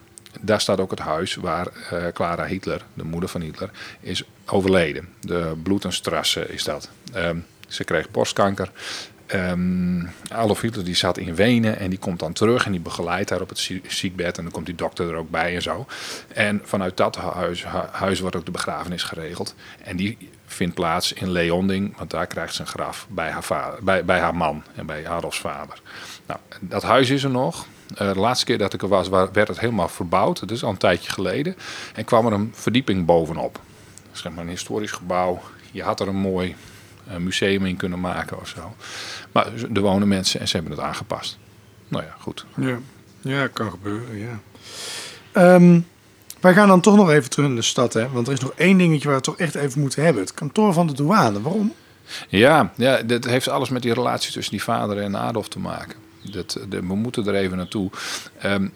daar 0.41 0.61
staat 0.61 0.79
ook 0.79 0.91
het 0.91 0.99
huis 0.99 1.35
waar 1.35 1.67
eh, 1.67 2.07
Clara 2.13 2.45
Hitler, 2.45 2.81
de 2.93 3.03
moeder 3.03 3.29
van 3.29 3.41
Hitler, 3.41 3.69
is 3.99 4.23
overleden. 4.45 5.07
De 5.19 5.53
Bloetenstrasse 5.63 6.47
is 6.53 6.63
dat. 6.63 6.89
Ehm, 7.13 7.37
ze 7.67 7.83
kreeg 7.83 8.11
borstkanker. 8.11 8.71
Ehm 9.25 10.05
Adolf 10.31 10.61
Hitler 10.61 10.85
die 10.85 10.95
zat 10.95 11.17
in 11.17 11.35
Wenen 11.35 11.79
en 11.79 11.89
die 11.89 11.99
komt 11.99 12.19
dan 12.19 12.33
terug 12.33 12.65
en 12.65 12.71
die 12.71 12.79
begeleidt 12.81 13.29
haar 13.29 13.41
op 13.41 13.49
het 13.49 13.59
zie- 13.59 13.81
ziekbed. 13.87 14.37
En 14.37 14.43
dan 14.43 14.51
komt 14.51 14.65
die 14.65 14.75
dokter 14.75 15.09
er 15.09 15.15
ook 15.15 15.29
bij 15.29 15.55
en 15.55 15.61
zo. 15.61 15.85
En 16.33 16.61
vanuit 16.63 16.97
dat 16.97 17.15
huis, 17.15 17.63
hu- 17.63 17.79
huis 17.91 18.19
wordt 18.19 18.35
ook 18.35 18.45
de 18.45 18.51
begrafenis 18.51 19.03
geregeld. 19.03 19.55
En 19.83 19.95
die 19.97 20.17
vindt 20.45 20.75
plaats 20.75 21.13
in 21.13 21.31
Leonding, 21.31 21.97
want 21.97 22.09
daar 22.11 22.27
krijgt 22.27 22.53
ze 22.55 22.61
een 22.61 22.67
graf 22.67 23.07
bij 23.09 23.29
haar, 23.29 23.43
vader, 23.43 23.83
bij, 23.83 24.05
bij 24.05 24.19
haar 24.19 24.35
man 24.35 24.63
en 24.75 24.85
bij 24.85 25.07
Adolfs 25.09 25.39
vader. 25.39 25.81
Nou, 26.25 26.39
dat 26.59 26.83
huis 26.83 27.09
is 27.09 27.23
er 27.23 27.29
nog. 27.29 27.65
Eh, 27.95 28.13
de 28.13 28.19
laatste 28.19 28.45
keer 28.45 28.57
dat 28.57 28.73
ik 28.73 28.81
er 28.81 28.87
was, 28.87 29.07
wa- 29.09 29.31
werd 29.31 29.47
het 29.47 29.59
helemaal 29.59 29.87
verbouwd. 29.87 30.39
Dat 30.39 30.51
is 30.51 30.63
al 30.63 30.69
een 30.69 30.77
tijdje 30.77 31.11
geleden. 31.11 31.55
En 31.93 32.05
kwam 32.05 32.25
er 32.25 32.33
een 32.33 32.51
verdieping 32.55 33.05
bovenop. 33.05 33.59
Zeg 34.11 34.31
maar 34.31 34.43
een 34.43 34.49
historisch 34.49 34.91
gebouw. 34.91 35.41
Je 35.71 35.83
had 35.83 35.99
er 35.99 36.07
een 36.07 36.15
mooi 36.15 36.55
eh, 37.07 37.17
museum 37.17 37.65
in 37.65 37.75
kunnen 37.75 37.99
maken 37.99 38.39
of 38.39 38.47
zo. 38.47 38.75
Maar 39.31 39.47
er 39.73 39.81
wonen 39.81 40.07
mensen 40.07 40.39
en 40.39 40.47
ze 40.47 40.55
hebben 40.55 40.73
het 40.75 40.81
aangepast. 40.81 41.37
Nou 41.87 42.03
ja, 42.03 42.15
goed. 42.19 42.45
Ja, 42.55 42.77
ja 43.21 43.47
kan 43.47 43.69
gebeuren, 43.69 44.17
ja. 44.17 44.39
Ehm, 45.31 45.79
wij 46.39 46.53
gaan 46.53 46.67
dan 46.67 46.81
toch 46.81 46.95
nog 46.95 47.09
even 47.09 47.29
terug 47.29 47.47
naar 47.47 47.55
de 47.55 47.61
stad, 47.61 47.93
hè? 47.93 48.09
Want 48.09 48.27
er 48.27 48.33
is 48.33 48.39
nog 48.39 48.53
één 48.55 48.77
dingetje 48.77 49.07
waar 49.07 49.17
we 49.17 49.23
toch 49.23 49.37
echt 49.37 49.55
even 49.55 49.81
moeten 49.81 50.03
hebben. 50.03 50.21
Het 50.21 50.33
kantoor 50.33 50.73
van 50.73 50.87
de 50.87 50.93
douane. 50.93 51.41
Waarom? 51.41 51.73
Ja, 52.27 52.71
ja, 52.75 53.01
dat 53.01 53.25
heeft 53.25 53.47
alles 53.47 53.69
met 53.69 53.81
die 53.81 53.93
relatie 53.93 54.31
tussen 54.31 54.53
die 54.53 54.63
vader 54.63 54.97
en 54.97 55.17
Adolf 55.17 55.47
te 55.47 55.59
maken. 55.59 55.95
Dat, 56.31 56.59
de, 56.69 56.79
we 56.79 56.95
moeten 56.95 57.27
er 57.27 57.35
even 57.35 57.57
naartoe. 57.57 57.89
Ehm 58.39 58.67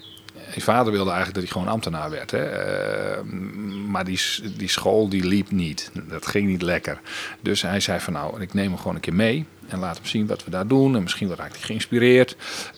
die 0.53 0.63
vader 0.63 0.91
wilde 0.91 1.11
eigenlijk 1.11 1.33
dat 1.39 1.43
hij 1.43 1.51
gewoon 1.51 1.73
ambtenaar 1.73 2.09
werd. 2.09 2.31
Hè? 2.31 2.43
Ehm, 2.45 3.91
maar 3.91 4.05
die, 4.05 4.19
die 4.57 4.69
school 4.69 5.09
die 5.09 5.25
liep 5.25 5.51
niet. 5.51 5.91
Dat 6.09 6.27
ging 6.27 6.47
niet 6.47 6.61
lekker. 6.61 6.99
Dus 7.41 7.61
hij 7.61 7.79
zei 7.79 7.99
van 7.99 8.13
nou, 8.13 8.41
ik 8.41 8.53
neem 8.53 8.67
hem 8.67 8.77
gewoon 8.77 8.95
een 8.95 9.01
keer 9.01 9.13
mee. 9.13 9.45
En 9.67 9.79
laat 9.79 9.97
hem 9.97 10.05
zien 10.05 10.27
wat 10.27 10.43
we 10.43 10.51
daar 10.51 10.67
doen. 10.67 10.95
En 10.95 11.03
misschien 11.03 11.35
raakt 11.35 11.55
hij 11.55 11.61
geïnspireerd. 11.61 12.35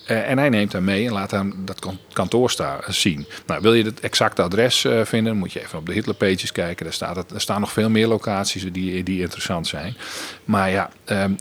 Eh, 0.07 0.29
en 0.29 0.38
hij 0.38 0.49
neemt 0.49 0.71
hem 0.71 0.84
mee 0.84 1.05
en 1.05 1.13
laat 1.13 1.31
hem 1.31 1.53
dat 1.65 1.79
kan- 1.79 1.99
kantoor 2.13 2.53
zien. 2.88 3.25
Nou, 3.45 3.62
wil 3.62 3.73
je 3.73 3.84
het 3.84 3.99
exacte 3.99 4.41
adres 4.41 4.86
eh, 4.86 5.05
vinden, 5.05 5.38
moet 5.38 5.53
je 5.53 5.62
even 5.62 5.79
op 5.79 5.86
de 5.86 5.93
Hitlerpages 5.93 6.51
kijken. 6.51 6.86
Daar, 6.86 6.93
staat 6.93 7.31
er 7.31 7.41
staan 7.41 7.60
nog 7.60 7.71
veel 7.71 7.89
meer 7.89 8.07
locaties 8.07 8.65
die, 8.71 9.03
die 9.03 9.21
interessant 9.21 9.67
zijn. 9.67 9.95
Maar 10.45 10.69
ja, 10.69 10.89
eh, 11.05 11.23
ehm, 11.23 11.34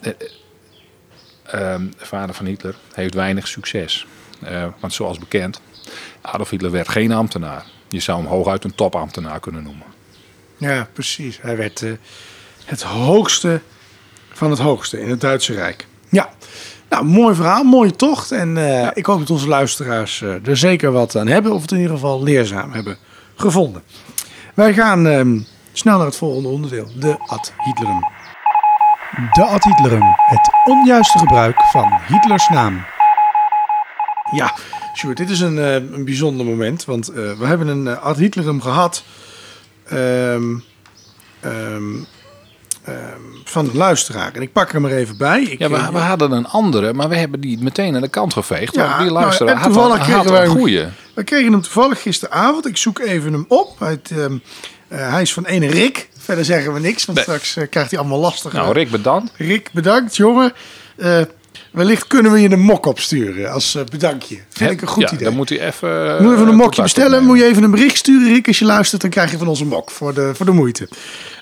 de 1.98 2.06
vader 2.06 2.34
van 2.34 2.46
Hitler 2.46 2.74
heeft 2.94 3.14
weinig 3.14 3.48
succes. 3.48 4.06
Eh, 4.42 4.66
want 4.80 4.92
zoals 4.92 5.18
bekend, 5.18 5.60
Adolf 6.20 6.50
Hitler 6.50 6.70
werd 6.70 6.88
geen 6.88 7.12
ambtenaar. 7.12 7.64
Je 7.88 8.00
zou 8.00 8.18
hem 8.18 8.28
hooguit 8.28 8.64
een 8.64 8.74
topambtenaar 8.74 9.40
kunnen 9.40 9.62
noemen. 9.62 9.86
Ja, 10.56 10.88
precies. 10.92 11.38
Hij 11.42 11.56
werd 11.56 11.82
eh, 11.82 11.90
het 12.64 12.82
hoogste 12.82 13.60
van 14.32 14.50
het 14.50 14.58
hoogste 14.58 15.00
in 15.00 15.10
het 15.10 15.20
Duitse 15.20 15.54
Rijk. 15.54 15.86
Ja, 16.08 16.28
nou, 16.88 17.04
mooi 17.04 17.34
verhaal, 17.34 17.64
mooie 17.64 17.96
tocht. 17.96 18.32
En 18.32 18.56
eh, 18.56 18.88
ik 18.94 19.06
hoop 19.06 19.18
dat 19.18 19.30
onze 19.30 19.48
luisteraars 19.48 20.22
eh, 20.22 20.46
er 20.46 20.56
zeker 20.56 20.92
wat 20.92 21.16
aan 21.16 21.26
hebben. 21.26 21.52
Of 21.52 21.62
het 21.62 21.70
in 21.70 21.76
ieder 21.76 21.94
geval 21.94 22.22
leerzaam 22.22 22.72
hebben 22.72 22.96
gevonden. 23.34 23.82
Wij 24.54 24.74
gaan 24.74 25.06
ehm, 25.06 25.38
snel 25.72 25.96
naar 25.96 26.06
het 26.06 26.16
volgende 26.16 26.48
onderdeel. 26.48 26.88
De 26.96 27.18
ad 27.26 27.52
Hitlerum. 27.56 28.04
De 29.32 29.44
ad 29.44 29.64
Hitlerum. 29.64 30.14
Het 30.16 30.50
onjuiste 30.64 31.18
gebruik 31.18 31.62
van 31.72 32.00
Hitlers 32.06 32.48
naam. 32.48 32.84
Ja, 34.32 34.54
Sjoerd, 35.00 35.16
dit 35.16 35.30
is 35.30 35.40
een, 35.40 35.58
eh, 35.58 35.74
een 35.74 36.04
bijzonder 36.04 36.46
moment. 36.46 36.84
Want 36.84 37.08
eh, 37.08 37.14
we 37.14 37.46
hebben 37.46 37.66
een 37.66 37.88
eh, 37.88 38.02
ad 38.02 38.16
Hitlerum 38.16 38.60
gehad... 38.62 39.02
ehm, 39.88 40.54
ehm, 41.40 41.94
ehm, 42.84 43.20
van 43.44 43.64
de 43.64 43.76
luisteraar. 43.76 44.34
En 44.34 44.42
ik 44.42 44.52
pak 44.52 44.72
hem 44.72 44.84
er 44.84 44.96
even 44.96 45.16
bij. 45.16 45.42
Ik, 45.42 45.58
Ja, 45.58 45.68
we, 45.68 45.92
we 45.92 45.98
hadden 45.98 46.32
een 46.32 46.46
andere, 46.46 46.92
maar 46.92 47.08
we 47.08 47.16
hebben 47.16 47.40
die 47.40 47.58
meteen 47.62 47.94
aan 47.94 48.00
de 48.00 48.08
kant 48.08 48.32
geveegd. 48.32 48.74
Ja, 48.74 48.98
die 48.98 49.10
nou, 49.10 49.20
luisteraar 49.20 49.54
had, 49.54 49.64
toevallig 49.64 49.96
had, 49.96 50.06
kregen 50.06 50.34
had 50.34 50.44
een 50.44 50.50
goeie. 50.50 50.86
We 51.14 51.24
kregen 51.24 51.52
hem 51.52 51.62
toevallig 51.62 52.02
gisteravond. 52.02 52.66
Ik 52.66 52.76
zoek 52.76 52.98
even 52.98 53.32
hem 53.32 53.44
op. 53.48 53.78
Hij 54.88 55.22
is 55.22 55.32
van 55.32 55.44
ene 55.44 55.66
Rick. 55.66 56.08
Verder 56.18 56.44
zeggen 56.44 56.72
we 56.72 56.80
niks, 56.80 57.04
want 57.04 57.18
Nee. 57.18 57.26
straks 57.26 57.68
krijgt 57.70 57.90
hij 57.90 58.00
allemaal 58.00 58.18
lastig. 58.18 58.52
Nou, 58.52 58.72
Rick, 58.72 58.90
bedankt. 58.90 59.32
Rick, 59.36 59.70
bedankt, 59.72 60.16
jongen. 60.16 60.52
Eh, 60.96 61.20
wellicht 61.72 62.06
kunnen 62.06 62.32
we 62.32 62.40
je 62.40 62.50
een 62.50 62.60
mok 62.60 62.86
opsturen 62.86 63.52
als 63.52 63.74
eh, 63.74 63.82
bedankje. 63.90 64.38
Vind 64.48 64.70
ik 64.70 64.80
een 64.82 64.88
goed 64.88 65.02
ja, 65.02 65.12
idee. 65.12 65.24
Dan 65.24 65.34
moet 65.36 65.48
hij 65.48 65.60
even... 65.66 66.22
Moet 66.22 66.30
je 66.30 66.36
even 66.36 66.46
een 66.46 66.52
eh, 66.52 66.58
mokje 66.58 66.82
bestellen. 66.82 67.24
Moet 67.24 67.38
je 67.38 67.44
even 67.44 67.62
een 67.62 67.70
bericht 67.70 67.96
sturen, 67.96 68.32
Rick. 68.32 68.46
Als 68.46 68.58
je 68.58 68.64
luistert, 68.64 69.00
dan 69.00 69.10
krijg 69.10 69.30
je 69.30 69.38
van 69.38 69.48
ons 69.48 69.60
een 69.60 69.68
mok 69.68 69.90
voor 69.90 70.14
de, 70.14 70.30
voor 70.34 70.46
de 70.46 70.52
moeite. 70.52 70.88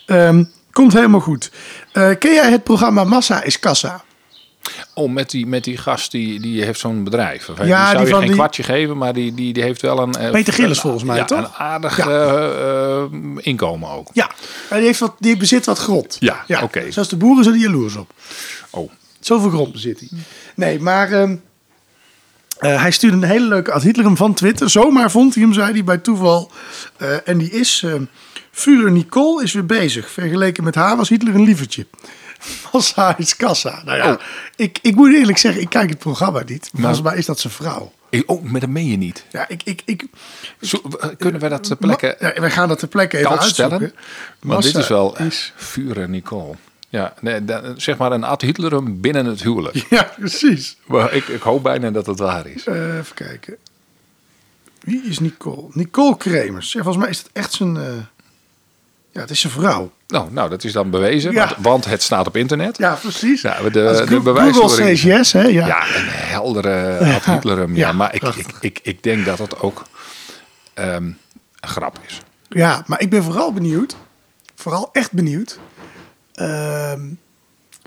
Ehm, 0.07 0.45
komt 0.73 0.93
helemaal 0.93 1.21
goed. 1.21 1.51
Eh, 1.93 2.11
ken 2.19 2.35
jij 2.35 2.51
het 2.51 2.65
programma 2.65 3.05
Massa 3.05 3.43
is 3.43 3.59
Kassa? 3.59 4.05
Oh, 4.95 5.13
met 5.13 5.31
die, 5.31 5.47
met 5.47 5.65
die 5.65 5.77
gast 5.77 6.11
die, 6.11 6.41
die 6.41 6.65
heeft 6.65 6.81
zo'n 6.81 7.05
bedrijf. 7.05 7.49
Of, 7.49 7.57
Ja, 7.65 7.65
die 7.65 7.67
zou 7.91 7.97
die 7.99 8.07
je 8.07 8.15
geen 8.15 8.27
die- 8.27 8.35
kwartje 8.37 8.63
geven, 8.63 8.97
maar 8.97 9.13
die, 9.13 9.35
die, 9.35 9.53
die 9.53 9.63
heeft 9.63 9.83
wel 9.83 9.99
een... 9.99 10.31
Peter 10.33 10.53
Gillis 10.53 10.81
volgens 10.81 11.05
mij, 11.05 11.17
ja, 11.17 11.25
toch? 11.25 11.39
een 11.39 11.49
aardig 11.59 11.97
Ja. 11.97 13.09
inkomen 13.37 13.91
ook. 13.91 14.09
Ja, 14.13 14.31
hij 14.69 14.81
heeft 14.81 15.01
wat, 15.01 15.15
die 15.19 15.37
bezit 15.37 15.67
wat 15.67 15.79
grond. 15.79 16.17
Ja, 16.21 16.45
oké. 16.63 16.91
Zelfs 16.91 17.09
de 17.09 17.17
boeren 17.17 17.45
zijn 17.45 17.57
er 17.57 17.63
jaloers 17.63 17.97
op. 17.97 18.11
Zoveel 19.21 19.51
grond 19.51 19.73
bezit 19.73 20.01
hij. 20.01 20.09
Nee, 20.55 20.81
maar 20.81 21.13
ehm, 21.13 21.37
eh, 22.59 22.81
hij 22.81 22.91
stuurde 22.91 23.17
een 23.17 23.23
hele 23.23 23.47
leuke 23.47 23.73
ad 23.73 23.83
Hitlerum 23.83 24.17
van 24.17 24.35
Twitter. 24.35 24.71
Zomaar 24.71 25.11
vond 25.11 25.35
hij 25.35 25.43
hem, 25.43 25.53
zei 25.53 25.73
hij 25.73 25.85
bij 25.85 25.99
toeval. 25.99 26.51
Eh, 26.97 27.29
en 27.29 27.39
die 27.39 27.51
is... 27.51 27.83
ehm 27.85 28.03
Führer 28.51 28.91
Nicole 28.93 29.43
is 29.43 29.53
weer 29.53 29.67
bezig. 29.67 30.11
Vergeleken 30.11 30.65
met 30.65 30.75
haar 30.75 30.97
was 30.97 31.09
Hitler 31.09 31.35
een 31.35 31.43
lievertje. 31.45 31.87
Massa 32.73 33.17
is 33.19 33.37
kassa. 33.37 33.83
Nou 33.85 33.99
ja, 33.99 34.13
Oh. 34.13 34.21
ik, 34.57 34.79
ik 34.83 34.95
moet 34.95 35.13
eerlijk 35.15 35.39
zeggen, 35.39 35.61
ik 35.63 35.69
kijk 35.69 35.89
het 35.89 35.99
programma 35.99 36.43
niet. 36.47 36.71
Maar 36.73 37.03
mij 37.03 37.17
is 37.17 37.27
dat 37.27 37.41
zijn 37.41 37.53
vrouw. 37.53 37.93
Ik- 38.11 38.31
oh, 38.31 38.43
maar 38.43 38.61
dat 38.61 38.69
meen 38.69 38.87
je 38.87 38.97
niet. 38.97 39.25
Ja, 39.33 39.49
ik, 39.49 39.63
ik, 39.65 39.83
ik, 39.85 40.05
Zo, 40.61 40.79
kunnen 41.19 41.41
we 41.41 41.49
dat 41.49 41.65
ter 41.65 41.77
plekke 41.77 42.17
ja, 42.21 42.33
wij 42.41 42.51
gaan 42.51 42.69
dat 42.69 42.79
ter 42.79 42.89
plekke 42.89 43.17
even 43.17 43.29
kant 43.29 43.41
uitzoeken. 43.43 43.77
stellen? 43.77 43.95
Want 44.41 44.63
dit 44.63 44.75
is 44.75 44.89
wel 44.89 45.19
is- 45.19 45.53
vuren 45.57 46.11
Nicole. 46.11 46.55
Ja, 46.89 47.15
nee, 47.21 47.41
zeg 47.77 47.97
maar 47.97 48.13
een 48.13 48.25
ad 48.25 48.41
Hitlerum 48.43 49.01
binnen 49.01 49.25
het 49.27 49.43
huwelijk. 49.43 49.87
Ja, 49.91 50.13
precies. 50.19 50.77
Maar 50.87 51.13
ik, 51.13 51.29
ik 51.29 51.43
hoop 51.43 51.63
bijna 51.63 51.91
dat 51.91 52.07
het 52.07 52.19
waar 52.19 52.47
is. 52.47 52.67
Eh, 52.67 52.97
even 52.97 53.15
kijken. 53.15 53.57
Wie 54.81 55.03
is 55.03 55.19
Nicole? 55.19 55.67
Nicole 55.73 56.17
Kremers. 56.17 56.73
Ja, 56.73 56.83
volgens 56.83 57.03
mij 57.05 57.13
is 57.13 57.23
dat 57.23 57.31
echt 57.33 57.53
zijn... 57.53 57.77
eh, 57.77 57.83
Ja, 59.13 59.21
het 59.21 59.31
is 59.31 59.45
een 59.45 59.51
vrouw. 59.51 59.93
Nou, 60.07 60.33
nou 60.33 60.51
dat 60.51 60.65
is 60.65 60.73
dan 60.73 60.91
bewezen, 60.91 61.33
Ja. 61.33 61.47
want, 61.47 61.57
want 61.61 61.85
het 61.85 62.03
staat 62.03 62.27
op 62.27 62.37
internet. 62.37 62.79
Ja, 62.79 62.95
precies. 62.95 63.43
Ja, 63.43 63.63
de, 63.63 63.71
de 63.71 63.95
Google 63.97 64.21
bewijsstoring- 64.21 64.73
says 64.99 65.03
yes, 65.03 65.33
hè? 65.33 65.43
Ja. 65.43 65.67
Ja, 65.67 65.83
een 65.97 66.09
heldere 66.09 66.99
Ad 67.15 67.25
Hitlerum. 67.25 67.77
Ja, 67.77 67.93
maar 67.93 68.15
ik, 68.15 68.23
ik, 68.23 68.47
ik, 68.61 68.79
ik 68.83 69.03
denk 69.03 69.25
dat 69.25 69.39
het 69.39 69.61
ook 69.61 69.83
ehm, 70.75 70.95
een 70.97 71.17
grap 71.61 71.99
is. 72.07 72.21
Ja, 72.49 72.83
maar 72.87 73.01
ik 73.01 73.11
ben 73.11 73.23
vooral 73.23 73.53
benieuwd, 73.53 73.97
vooral 74.55 74.89
echt 74.93 75.13
benieuwd, 75.13 75.59
Um, 76.39 77.19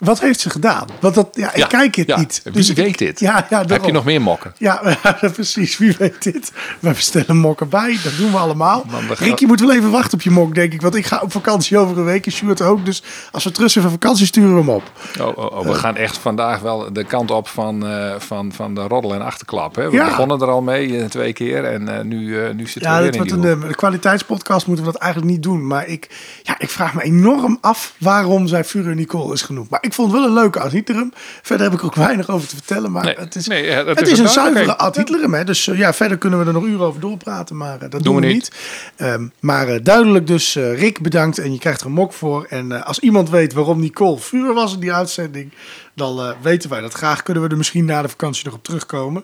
wat 0.02 0.20
heeft 0.20 0.40
ze 0.40 0.50
gedaan? 0.50 0.88
Want 1.00 1.16
dat, 1.16 1.28
ja, 1.34 1.50
ik 1.52 1.58
Ja, 1.58 1.66
kijk 1.68 1.96
het 1.96 2.08
ja. 2.08 2.18
niet. 2.18 2.42
Wie 2.54 2.70
ik- 2.70 2.76
weet 2.76 2.98
dit? 2.98 3.20
Ja, 3.20 3.48
ja, 3.50 3.64
Heb 3.68 3.84
je 3.86 3.92
nog 3.92 4.06
meer 4.06 4.22
mokken? 4.22 4.54
Ja, 4.58 4.96
precies. 5.34 5.78
Wie 5.78 5.96
weet 5.98 6.24
dit? 6.24 6.52
We 6.80 6.90
bestellen 6.90 7.38
mokken 7.38 7.70
bij. 7.70 7.98
Dat 8.04 8.18
doen 8.18 8.32
we 8.32 8.38
allemaal. 8.38 8.86
Man, 8.92 9.04
je 9.36 9.48
moet 9.48 9.60
wel 9.60 9.74
even 9.74 9.92
wachten 9.92 10.14
op 10.14 10.22
je 10.22 10.32
mok, 10.32 10.56
denk 10.56 10.74
ik. 10.74 10.82
Want 10.82 10.96
ik 10.96 11.06
ga 11.06 11.20
op 11.24 11.32
vakantie 11.32 11.78
over 11.78 11.98
een 11.98 12.04
week. 12.04 12.26
En 12.26 12.32
Stuart 12.32 12.62
ook. 12.62 12.86
Dus 12.86 13.04
als 13.32 13.44
we 13.44 13.52
terug 13.52 13.72
zijn 13.72 13.84
van 13.84 13.94
vakantie, 13.94 14.26
sturen 14.26 14.54
we 14.54 14.60
hem 14.60 14.70
op. 14.70 14.92
Oh, 15.20 15.28
oh, 15.38 15.46
oh, 15.58 15.66
we 15.66 15.74
gaan 15.74 15.96
echt 15.96 16.18
vandaag 16.18 16.60
wel 16.60 16.94
de 16.94 17.04
kant 17.04 17.32
op 17.32 17.48
van, 17.48 17.88
eh, 17.88 18.16
van, 18.18 18.52
van 18.54 18.76
de 18.76 18.82
roddel 18.82 19.14
en 19.14 19.22
achterklap. 19.22 19.76
Hè? 19.76 19.90
We 19.90 19.96
Ja. 19.96 20.06
begonnen 20.06 20.42
er 20.42 20.48
al 20.48 20.62
mee 20.62 20.98
eh, 21.00 21.06
twee 21.06 21.34
keer 21.34 21.66
en 21.66 21.98
eh, 21.98 22.04
nu, 22.04 22.40
eh, 22.44 22.54
nu 22.54 22.68
zitten 22.68 22.92
Ja, 22.92 22.98
we 22.98 23.04
weer 23.04 23.12
in 23.12 23.18
wordt 23.18 23.42
die 23.42 23.52
een 23.52 23.64
eh, 23.64 23.70
kwaliteitspodcast. 23.72 24.68
Moeten 24.68 24.86
we 24.86 24.92
dat 24.92 25.02
eigenlijk 25.02 25.32
niet 25.32 25.44
doen. 25.44 25.68
Maar 25.68 25.88
ik, 25.88 26.10
ja, 26.44 26.56
ik 26.60 26.70
vraag 26.70 26.94
me 26.94 27.02
enorm 27.04 27.58
af 27.62 27.94
waarom 27.98 28.48
zij 28.48 28.64
Fureur 28.64 28.96
Nicole 28.96 29.34
is 29.34 29.42
genoemd. 29.42 29.70
Maar 29.70 29.84
ik 29.84 29.91
vond 29.94 30.12
het 30.12 30.20
wel 30.20 30.30
een 30.30 30.36
leuke 30.36 30.60
ad 30.60 30.72
Hitlerum. 30.72 31.14
Verder 31.42 31.70
heb 31.70 31.80
ik 31.80 31.86
ook 31.86 31.96
weinig 31.96 32.30
over 32.30 32.48
te 32.48 32.56
vertellen. 32.56 32.92
Maar 32.92 33.04
Nee, 33.04 33.16
het 33.18 33.36
is, 33.36 33.48
nee, 33.48 33.70
het 33.70 34.02
is 34.02 34.12
is 34.12 34.20
een 34.20 34.28
zuivere 34.28 34.78
ad. 34.78 34.96
Hitlerum. 34.96 35.34
Hè? 35.34 35.44
Dus 35.44 35.68
eh, 35.68 35.78
ja, 35.78 35.94
verder 35.94 36.18
kunnen 36.18 36.40
we 36.40 36.46
er 36.46 36.54
nog 36.54 36.64
uren 36.64 36.86
over 36.86 37.02
doorpraten. 37.02 37.58
Maar 37.58 37.82
eh, 37.82 37.90
dat 37.90 38.04
doen, 38.04 38.16
we 38.16 38.22
we 38.22 38.28
niet. 38.28 38.36
niet. 38.36 38.52
Ehm, 38.96 39.28
maar 39.40 39.68
eh, 39.68 39.80
duidelijk 39.84 40.28
dus, 40.28 40.56
Rick 40.56 41.02
bedankt. 41.02 41.38
En 41.38 41.54
je 41.54 41.60
krijgt 41.60 41.82
er 41.82 41.86
een 41.86 41.92
mok 41.92 42.14
voor. 42.14 42.46
En 42.50 42.86
als 42.86 43.00
iemand 43.00 43.30
weet 43.30 43.54
waarom 43.54 43.80
Nicole 43.80 44.20
Fureur 44.20 44.54
was 44.54 44.74
in 44.74 44.80
die 44.80 44.94
uitzending... 44.94 45.52
dan 45.96 46.36
weten 46.42 46.70
wij 46.70 46.82
dat 46.82 46.94
graag. 46.94 47.24
Kunnen 47.24 47.44
we 47.44 47.50
er 47.50 47.58
misschien 47.58 47.86
na 47.86 48.02
de 48.02 48.10
vakantie 48.10 48.46
nog 48.46 48.54
op 48.54 48.64
terugkomen. 48.64 49.24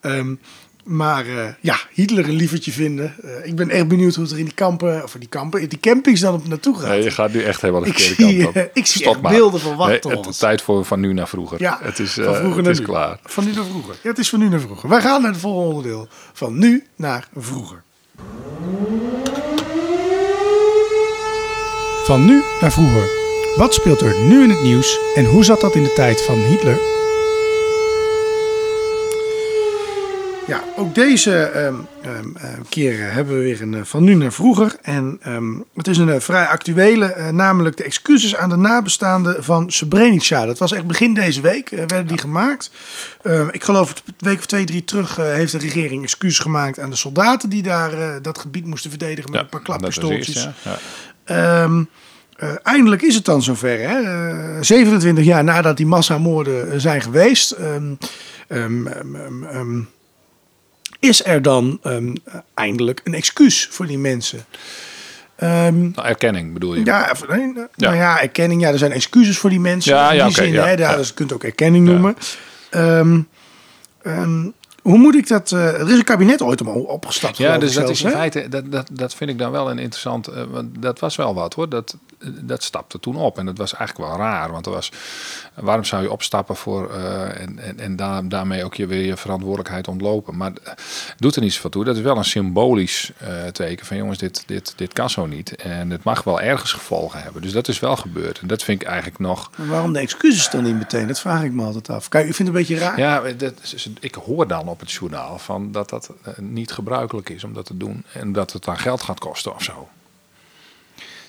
Ehm, 0.00 0.34
maar 0.82 1.26
eh, 1.26 1.48
ja, 1.60 1.76
Hitler 1.92 2.28
een 2.28 2.34
lievertje 2.34 2.72
vinden. 2.72 3.14
Eh, 3.22 3.46
ik 3.46 3.56
ben 3.56 3.70
echt 3.70 3.88
benieuwd 3.88 4.14
hoe 4.14 4.24
het 4.24 4.32
er 4.32 4.38
in 4.38 4.44
die 4.44 4.54
kampen, 4.54 5.02
of 5.02 5.14
in 5.14 5.20
die 5.20 5.28
kampen, 5.28 5.60
in 5.60 5.68
die 5.68 5.80
campings 5.80 6.20
dan 6.20 6.34
op 6.34 6.48
naartoe 6.48 6.78
gaat. 6.78 6.88
Nee, 6.88 7.02
je 7.02 7.10
gaat 7.10 7.32
nu 7.32 7.42
echt 7.42 7.60
helemaal 7.60 7.82
de 7.82 7.92
verkeerde 7.92 8.42
kant 8.42 8.56
op. 8.56 8.70
ik 8.74 8.86
zie 8.86 9.04
echt 9.04 9.20
beelden 9.20 9.60
van 9.60 9.70
Nee, 9.70 9.78
wachttorens. 9.78 10.20
het 10.20 10.34
is 10.34 10.40
tijd 10.40 10.62
voor 10.62 10.84
van 10.84 11.00
nu 11.00 11.12
naar 11.12 11.28
vroeger. 11.28 11.60
Ja, 11.60 11.78
het 11.82 11.98
is, 11.98 12.12
van 12.12 12.24
eh, 12.24 12.56
het 12.56 12.66
is 12.66 12.78
nu. 12.78 12.84
klaar. 12.84 13.18
Van 13.24 13.44
nu 13.44 13.52
naar 13.52 13.64
vroeger. 13.64 13.94
Ja, 14.02 14.08
het 14.08 14.18
is 14.18 14.28
van 14.28 14.38
nu 14.38 14.48
naar 14.48 14.60
vroeger. 14.60 14.88
Wij 14.88 15.00
gaan 15.00 15.22
naar 15.22 15.30
het 15.30 15.40
volgende 15.40 15.68
onderdeel. 15.68 16.08
Van 16.32 16.58
nu 16.58 16.86
naar 16.96 17.28
vroeger. 17.36 17.82
Van 22.04 22.24
nu 22.24 22.42
naar 22.60 22.72
vroeger. 22.72 23.08
Wat 23.56 23.74
speelt 23.74 24.00
er 24.00 24.14
nu 24.20 24.42
in 24.42 24.50
het 24.50 24.62
nieuws 24.62 24.98
en 25.14 25.24
hoe 25.24 25.44
zat 25.44 25.60
dat 25.60 25.74
in 25.74 25.82
de 25.82 25.92
tijd 25.92 26.22
van 26.22 26.38
Hitler? 26.38 27.01
Ja, 30.46 30.62
ook 30.76 30.94
deze 30.94 31.42
ehm, 31.42 31.74
ehm, 32.02 32.36
eh, 32.36 32.50
keer 32.68 33.00
eh, 33.00 33.14
hebben 33.14 33.34
we 33.34 33.42
weer 33.42 33.62
een 33.62 33.74
eh, 33.74 33.80
van 33.84 34.04
nu 34.04 34.14
naar 34.14 34.32
vroeger. 34.32 34.76
En 34.82 35.18
ehm, 35.22 35.52
het 35.74 35.86
is 35.86 35.98
een 35.98 36.08
eh, 36.08 36.20
vrij 36.20 36.46
actuele, 36.46 37.32
namelijk 37.32 37.76
de 37.76 37.84
excuses 37.84 38.36
aan 38.36 38.48
de 38.48 38.56
nabestaanden 38.56 39.44
van 39.44 39.70
Srebrenica. 39.70 40.46
Dat 40.46 40.58
was 40.58 40.72
echt 40.72 40.86
begin 40.86 41.14
deze 41.14 41.40
week, 41.40 41.68
werden 41.68 42.06
die 42.06 42.18
gemaakt. 42.18 42.70
Ehm, 43.22 43.48
ik 43.50 43.64
geloof 43.64 43.90
een 44.06 44.14
week 44.18 44.38
of 44.38 44.46
twee, 44.46 44.64
drie 44.64 44.84
terug 44.84 45.16
heeft 45.16 45.52
de 45.52 45.58
regering 45.58 46.02
excuses 46.02 46.38
gemaakt 46.38 46.80
aan 46.80 46.90
de 46.90 46.96
soldaten 46.96 47.48
die 47.48 47.62
daar 47.62 48.22
dat 48.22 48.38
gebied 48.38 48.66
moesten 48.66 48.90
verdedigen 48.90 49.30
met 49.30 49.40
een 49.40 49.48
paar 49.48 49.62
klappistooltjes. 49.62 50.44
eerst, 50.44 50.48
ja. 50.64 50.78
Ja. 51.24 51.64
Ehm, 51.64 51.84
eindelijk 52.62 53.02
is 53.02 53.14
het 53.14 53.24
dan 53.24 53.42
zover. 53.42 53.78
Hè? 53.78 54.00
Eh, 54.00 54.58
27 54.60 55.24
jaar 55.24 55.44
nadat 55.44 55.76
die 55.76 55.86
massamoorden 55.86 56.80
zijn 56.80 57.02
geweest, 57.02 57.50
ehm, 57.50 57.94
ehm, 58.48 58.86
ehm, 58.86 59.14
ehm, 59.14 59.44
ehm, 59.44 59.80
is 61.02 61.24
er 61.24 61.42
dan 61.42 61.78
ehm, 61.82 62.14
eindelijk 62.54 63.00
een 63.04 63.14
excuus 63.14 63.68
voor 63.70 63.86
die 63.86 63.98
mensen. 63.98 64.44
Ehm, 65.36 65.80
Nou, 65.90 66.06
erkenning 66.08 66.52
bedoel 66.52 66.74
je? 66.74 66.84
ja, 66.84 67.12
even- 67.12 67.28
nee, 67.28 67.52
nou 67.52 67.66
nou 67.76 67.96
ja, 67.96 68.20
erkenning. 68.20 68.60
Ja, 68.60 68.68
er 68.68 68.78
zijn 68.78 68.92
excuses 68.92 69.38
voor 69.38 69.50
die 69.50 69.60
mensen. 69.60 69.94
Ja, 69.94 70.10
in 70.10 70.16
ja, 70.16 70.26
die 70.26 70.32
oké, 70.34 70.42
zin, 70.44 70.52
ja, 70.52 70.62
hè, 70.64 70.70
ja, 70.70 70.76
ja. 70.90 70.96
dus 70.96 71.08
je 71.08 71.14
kunt 71.14 71.32
ook 71.32 71.44
erkenning 71.44 71.86
noemen. 71.86 72.16
Ehm, 72.70 73.20
hoe 74.82 74.98
moet 74.98 75.14
ik 75.14 75.28
dat... 75.28 75.52
eh, 75.52 75.80
er 75.80 75.90
is 75.90 75.98
een 75.98 76.04
kabinet 76.04 76.42
ooit 76.42 76.60
om 76.60 76.68
opgestapt. 76.68 77.36
Ja, 77.36 77.58
dus 77.58 77.74
dat 77.74 77.88
is 77.88 78.02
in 78.02 78.06
hè? 78.06 78.12
feite, 78.12 78.48
dat, 78.48 78.72
dat, 78.72 78.88
dat 78.92 79.14
vind 79.14 79.30
ik 79.30 79.38
dan 79.38 79.50
wel 79.50 79.70
een 79.70 79.78
interessant, 79.78 80.26
eh, 80.26 80.42
want 80.50 80.82
dat 80.82 80.98
was 80.98 81.16
wel 81.16 81.34
wat 81.34 81.54
hoor. 81.54 81.68
Dat, 81.68 81.96
eh, 82.18 82.28
dat 82.40 82.62
stapte 82.62 83.00
toen 83.00 83.16
op 83.16 83.38
en 83.38 83.46
dat 83.46 83.58
was 83.58 83.74
eigenlijk 83.74 84.08
wel 84.10 84.18
raar, 84.18 84.50
want 84.52 84.66
er 84.66 84.72
was, 84.72 84.92
waarom 85.54 85.84
zou 85.84 86.02
je 86.02 86.12
opstappen 86.12 86.56
voor 86.56 86.90
en, 86.90 87.58
en, 87.58 87.80
en 87.80 87.96
daar, 87.96 88.28
daarmee 88.28 88.64
ook 88.64 88.74
je 88.74 88.86
weer 88.86 89.04
je 89.04 89.16
verantwoordelijkheid 89.16 89.88
ontlopen? 89.88 90.36
Maar 90.36 90.52
doet 91.16 91.36
er 91.36 91.42
niets 91.42 91.60
van 91.60 91.70
toe. 91.70 91.84
Dat 91.84 91.96
is 91.96 92.02
wel 92.02 92.16
een 92.16 92.24
symbolisch 92.24 93.12
teken 93.52 93.86
van 93.86 93.96
jongens, 93.96 94.18
dit, 94.18 94.44
dit, 94.46 94.72
dit 94.76 94.92
kan 94.92 95.10
zo 95.10 95.26
niet 95.26 95.56
en 95.56 95.90
het 95.90 96.02
mag 96.02 96.24
wel 96.24 96.40
ergens 96.40 96.72
gevolgen 96.72 97.22
hebben. 97.22 97.42
Dus 97.42 97.52
dat 97.52 97.68
is 97.68 97.80
wel 97.80 97.96
gebeurd 97.96 98.38
en 98.38 98.46
dat 98.46 98.62
vind 98.62 98.82
ik 98.82 98.88
eigenlijk 98.88 99.18
nog. 99.18 99.50
Maar 99.56 99.66
waarom 99.68 99.92
de 99.92 99.98
excuses 99.98 100.50
dan 100.50 100.62
niet 100.62 100.78
meteen? 100.78 101.06
Dat 101.06 101.20
vraag 101.20 101.42
ik 101.42 101.52
me 101.52 101.64
altijd 101.64 101.90
af. 101.90 102.08
Kijk, 102.08 102.28
ik 102.28 102.34
vind 102.34 102.48
het 102.48 102.56
een 102.56 102.64
beetje 102.64 102.84
raar. 102.84 102.98
Ja, 102.98 103.22
dat, 103.36 103.54
ik 104.00 104.14
hoor 104.14 104.46
dan 104.46 104.68
op 104.72 104.80
het 104.80 104.92
journaal 104.92 105.38
van 105.38 105.72
dat 105.72 105.88
dat 105.88 106.10
eh, 106.22 106.38
niet 106.38 106.72
gebruikelijk 106.72 107.28
is 107.28 107.44
om 107.44 107.52
dat 107.54 107.66
te 107.66 107.76
doen 107.76 108.04
en 108.12 108.32
dat 108.32 108.52
het 108.52 108.64
dan 108.64 108.78
geld 108.78 109.02
gaat 109.02 109.18
kosten 109.18 109.54
of 109.54 109.62
zo. 109.62 109.88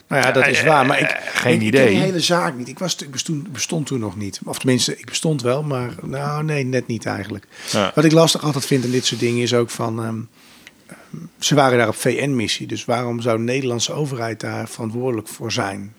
Nou 0.08 0.22
ja, 0.26 0.32
dat 0.32 0.48
is 0.48 0.64
waar. 0.64 0.86
Maar 0.86 1.00
ik, 1.00 1.08
Eh, 1.10 1.22
geen 1.34 1.54
ik, 1.56 1.62
ik 1.62 1.68
idee. 1.68 1.84
ken 1.84 1.94
die 1.94 2.02
hele 2.02 2.20
zaak 2.20 2.56
niet. 2.56 2.68
Ik, 2.68 2.80
was, 2.80 2.96
ik 2.96 3.12
bestond, 3.12 3.52
bestond 3.52 3.86
toen 3.86 4.00
nog 4.00 4.16
niet. 4.18 4.40
Of 4.46 4.58
tenminste, 4.60 4.98
ik 5.00 5.06
bestond 5.06 5.42
wel, 5.42 5.64
maar 5.64 5.94
nou 6.02 6.44
nee, 6.44 6.64
net 6.64 6.88
niet 6.88 7.06
eigenlijk. 7.06 7.48
Ja. 7.72 7.92
Wat 7.96 8.04
ik 8.06 8.12
lastig 8.12 8.44
altijd 8.44 8.66
vind 8.66 8.86
aan 8.86 8.92
dit 8.92 9.06
soort 9.06 9.20
dingen 9.20 9.42
is 9.44 9.54
ook 9.54 9.70
van... 9.70 10.04
ehm, 10.04 10.20
ehm, 10.88 11.26
ze 11.40 11.56
waren 11.56 11.78
daar 11.78 11.88
op 11.88 11.96
VN-missie. 11.96 12.68
Dus 12.68 12.86
waarom 12.86 13.22
zou 13.22 13.38
de 13.38 13.44
Nederlandse 13.44 13.94
overheid 13.94 14.40
daar 14.40 14.68
verantwoordelijk 14.70 15.28
voor 15.28 15.52
zijn? 15.52 15.94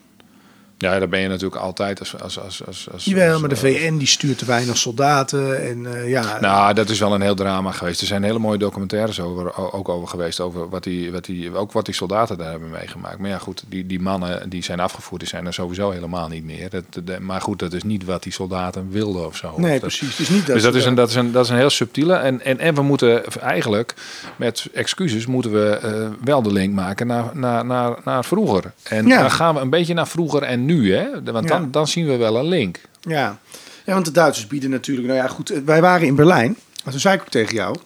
Ja, 0.78 0.98
daar 0.98 1.08
ben 1.08 1.20
je 1.20 1.28
natuurlijk 1.28 1.60
altijd 1.62 1.98
als... 1.98 2.20
als, 2.20 2.40
als, 2.40 2.66
als, 2.66 2.88
als 2.92 3.04
Jawel, 3.04 3.32
als- 3.32 3.40
maar 3.40 3.48
de 3.48 3.56
VN 3.56 3.96
die 3.96 4.06
stuurt 4.06 4.38
te 4.38 4.44
weinig 4.44 4.76
soldaten. 4.76 5.68
En 5.68 5.94
eh, 5.94 6.08
ja, 6.08 6.38
Nou, 6.40 6.74
dat 6.74 6.88
is 6.90 6.98
wel 6.98 7.14
een 7.14 7.20
heel 7.20 7.34
drama 7.34 7.70
geweest. 7.72 8.00
Er 8.00 8.06
zijn 8.06 8.22
hele 8.22 8.38
mooie 8.38 8.58
documentaires 8.58 9.20
over, 9.20 9.72
ook 9.72 9.88
over 9.88 10.08
geweest. 10.08 10.40
Over 10.40 10.68
wat 10.68 10.82
die, 10.82 11.12
wat 11.12 11.24
die, 11.24 11.56
ook 11.56 11.72
wat 11.72 11.84
die 11.84 11.94
soldaten 11.94 12.38
daar 12.38 12.50
hebben 12.50 12.70
meegemaakt. 12.70 13.18
Maar 13.18 13.30
ja, 13.30 13.38
goed, 13.38 13.64
die, 13.68 13.86
die 13.86 14.00
mannen 14.00 14.48
die 14.48 14.64
zijn 14.64 14.80
afgevoerd, 14.80 15.20
die 15.20 15.28
zijn 15.30 15.46
er 15.46 15.54
sowieso 15.54 15.90
helemaal 15.90 16.28
niet 16.28 16.44
meer. 16.44 16.70
Dat, 16.70 16.84
de- 17.04 17.20
maar 17.20 17.40
goed, 17.40 17.58
dat 17.58 17.72
is 17.72 17.82
niet 17.82 18.04
wat 18.04 18.22
die 18.22 18.32
soldaten 18.32 18.88
wilden 18.90 19.26
of 19.26 19.36
zo. 19.36 19.52
nee, 19.56 19.70
Dat- 19.70 19.80
precies. 19.80 20.20
Is 20.20 20.28
niet 20.28 20.46
dat 20.46 20.54
dus 20.54 20.64
dat 20.64 20.74
is, 20.74 20.84
een, 20.84 20.94
dat, 20.94 21.08
is 21.08 21.14
een, 21.14 21.32
dat 21.32 21.44
is 21.44 21.50
een 21.50 21.56
heel 21.56 21.70
subtiele. 21.70 22.14
En, 22.14 22.40
en, 22.44 22.58
en 22.58 22.74
we 22.74 22.82
moeten 22.82 23.24
eigenlijk 23.40 23.94
met 24.36 24.66
excuses 24.74 25.26
moeten 25.26 25.52
we 25.52 25.68
eh, 25.82 26.06
wel 26.24 26.42
de 26.42 26.52
link 26.52 26.74
maken 26.74 27.06
naar, 27.06 27.24
naar, 27.32 27.64
naar, 27.66 27.96
naar 28.04 28.24
vroeger. 28.24 28.72
En 28.82 29.06
Ja. 29.06 29.20
dan 29.20 29.30
gaan 29.30 29.54
we 29.54 29.60
een 29.60 29.70
beetje 29.70 29.94
naar 29.94 30.08
vroeger 30.08 30.42
en 30.42 30.63
nu. 30.64 30.94
Hè? 30.94 31.10
Want 31.32 31.48
Ja. 31.48 31.58
dan, 31.58 31.70
dan 31.70 31.88
zien 31.88 32.06
we 32.06 32.16
wel 32.16 32.36
een 32.38 32.48
link. 32.48 32.80
Ja. 33.00 33.38
ja, 33.86 33.92
want 33.92 34.04
de 34.04 34.10
Duitsers 34.10 34.46
bieden 34.46 34.70
natuurlijk... 34.70 35.06
Nou 35.06 35.18
ja, 35.18 35.26
goed, 35.28 35.50
eh, 35.50 35.58
wij 35.64 35.80
waren 35.80 36.06
in 36.06 36.14
Berlijn. 36.14 36.56
En 36.84 36.90
toen 36.90 37.00
zei 37.00 37.14
ik 37.14 37.20
ook 37.20 37.28
tegen 37.28 37.54
jou... 37.54 37.76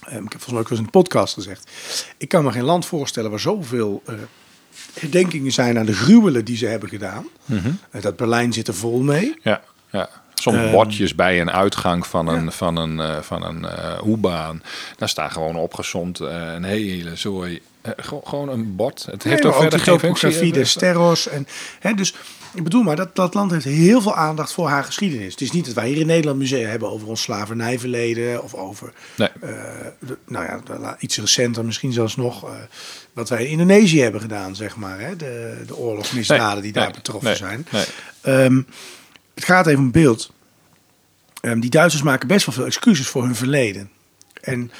ehm, 0.00 0.24
ik 0.24 0.32
heb 0.32 0.42
volgens 0.42 0.50
mij 0.50 0.60
ook 0.60 0.68
wel 0.68 0.78
eens 0.78 0.86
in 0.86 0.92
de 0.92 0.98
podcast 0.98 1.34
gezegd... 1.34 1.70
Ik 2.16 2.28
kan 2.28 2.44
me 2.44 2.52
geen 2.52 2.62
land 2.64 2.86
voorstellen 2.86 3.30
waar 3.30 3.40
zoveel 3.40 4.02
eh, 4.06 4.14
herdenkingen 5.00 5.52
zijn 5.52 5.78
aan 5.78 5.86
de 5.86 5.92
gruwelen 5.94 6.44
die 6.44 6.56
ze 6.56 6.66
hebben 6.66 6.88
gedaan. 6.88 7.26
Eh, 7.90 8.02
dat 8.02 8.16
Berlijn 8.16 8.52
zit 8.52 8.68
er 8.68 8.74
vol 8.74 9.00
mee. 9.02 9.34
Ja, 9.42 9.60
ja. 9.90 10.08
Soms 10.34 10.56
Ehm. 10.56 10.70
bordjes 10.70 11.14
bij 11.14 11.40
een 11.40 11.50
uitgang 11.50 12.06
van 12.06 12.26
een, 12.28 12.52
van 12.52 12.76
een, 12.76 13.00
eh, 13.00 13.20
van 13.20 13.42
een 13.44 13.66
U-baan. 14.06 14.62
Daar 14.96 15.08
staat 15.08 15.32
gewoon 15.32 15.56
opgezond 15.56 16.18
een 16.20 16.64
hele 16.64 17.16
zooi. 17.16 17.60
Eh, 17.82 17.92
gewoon- 17.96 18.48
een 18.48 18.76
bord. 18.76 19.06
Het 19.10 19.22
heeft 19.22 19.42
Nee, 19.42 19.52
ook 19.52 19.60
verder 19.60 19.78
de 19.78 19.84
geen 19.84 19.98
functie. 19.98 20.52
de 20.52 20.64
sterros. 20.64 21.28
En, 21.28 21.46
hè, 21.80 21.94
dus 21.94 22.14
ik 22.54 22.62
bedoel 22.64 22.82
maar, 22.82 22.96
dat, 22.96 23.16
dat 23.16 23.34
land 23.34 23.50
heeft 23.50 23.64
heel 23.64 24.00
veel 24.02 24.14
aandacht 24.14 24.52
voor 24.52 24.68
haar 24.68 24.84
geschiedenis. 24.84 25.32
Het 25.32 25.40
is 25.40 25.50
niet 25.50 25.64
dat 25.64 25.74
wij 25.74 25.88
hier 25.88 26.00
in 26.00 26.06
Nederland 26.06 26.38
musea 26.38 26.68
hebben 26.68 26.90
over 26.90 27.08
ons 27.08 27.22
slavernijverleden. 27.22 28.42
Of 28.42 28.54
over, 28.54 28.92
Nee. 29.16 29.28
eh, 29.40 29.50
de- 29.98 30.18
nou 30.26 30.44
ja, 30.44 30.96
iets 30.98 31.16
recenter 31.18 31.64
misschien 31.64 31.92
zelfs 31.92 32.16
nog. 32.16 32.44
eh, 32.44 32.50
wat 33.12 33.28
wij 33.28 33.44
in 33.44 33.50
Indonesië 33.50 34.00
hebben 34.00 34.20
gedaan, 34.20 34.56
zeg 34.56 34.76
maar. 34.76 35.00
Hè, 35.00 35.16
de, 35.16 35.62
de 35.66 35.76
oorlogsmisdaden 35.76 36.52
Nee, 36.54 36.62
die 36.62 36.72
daar 36.72 36.90
betroffen 36.92 37.36
zijn. 37.36 37.66
Ehm, 38.20 38.62
het 39.34 39.44
gaat 39.44 39.66
even 39.66 39.78
om 39.80 39.90
beeld. 39.90 40.32
Ehm, 41.40 41.60
die 41.60 41.70
Duitsers 41.70 42.02
maken 42.02 42.28
best 42.28 42.46
wel 42.46 42.54
veel 42.54 42.66
excuses 42.66 43.06
voor 43.06 43.22
hun 43.24 43.34
verleden. 43.34 43.90
En 44.40 44.70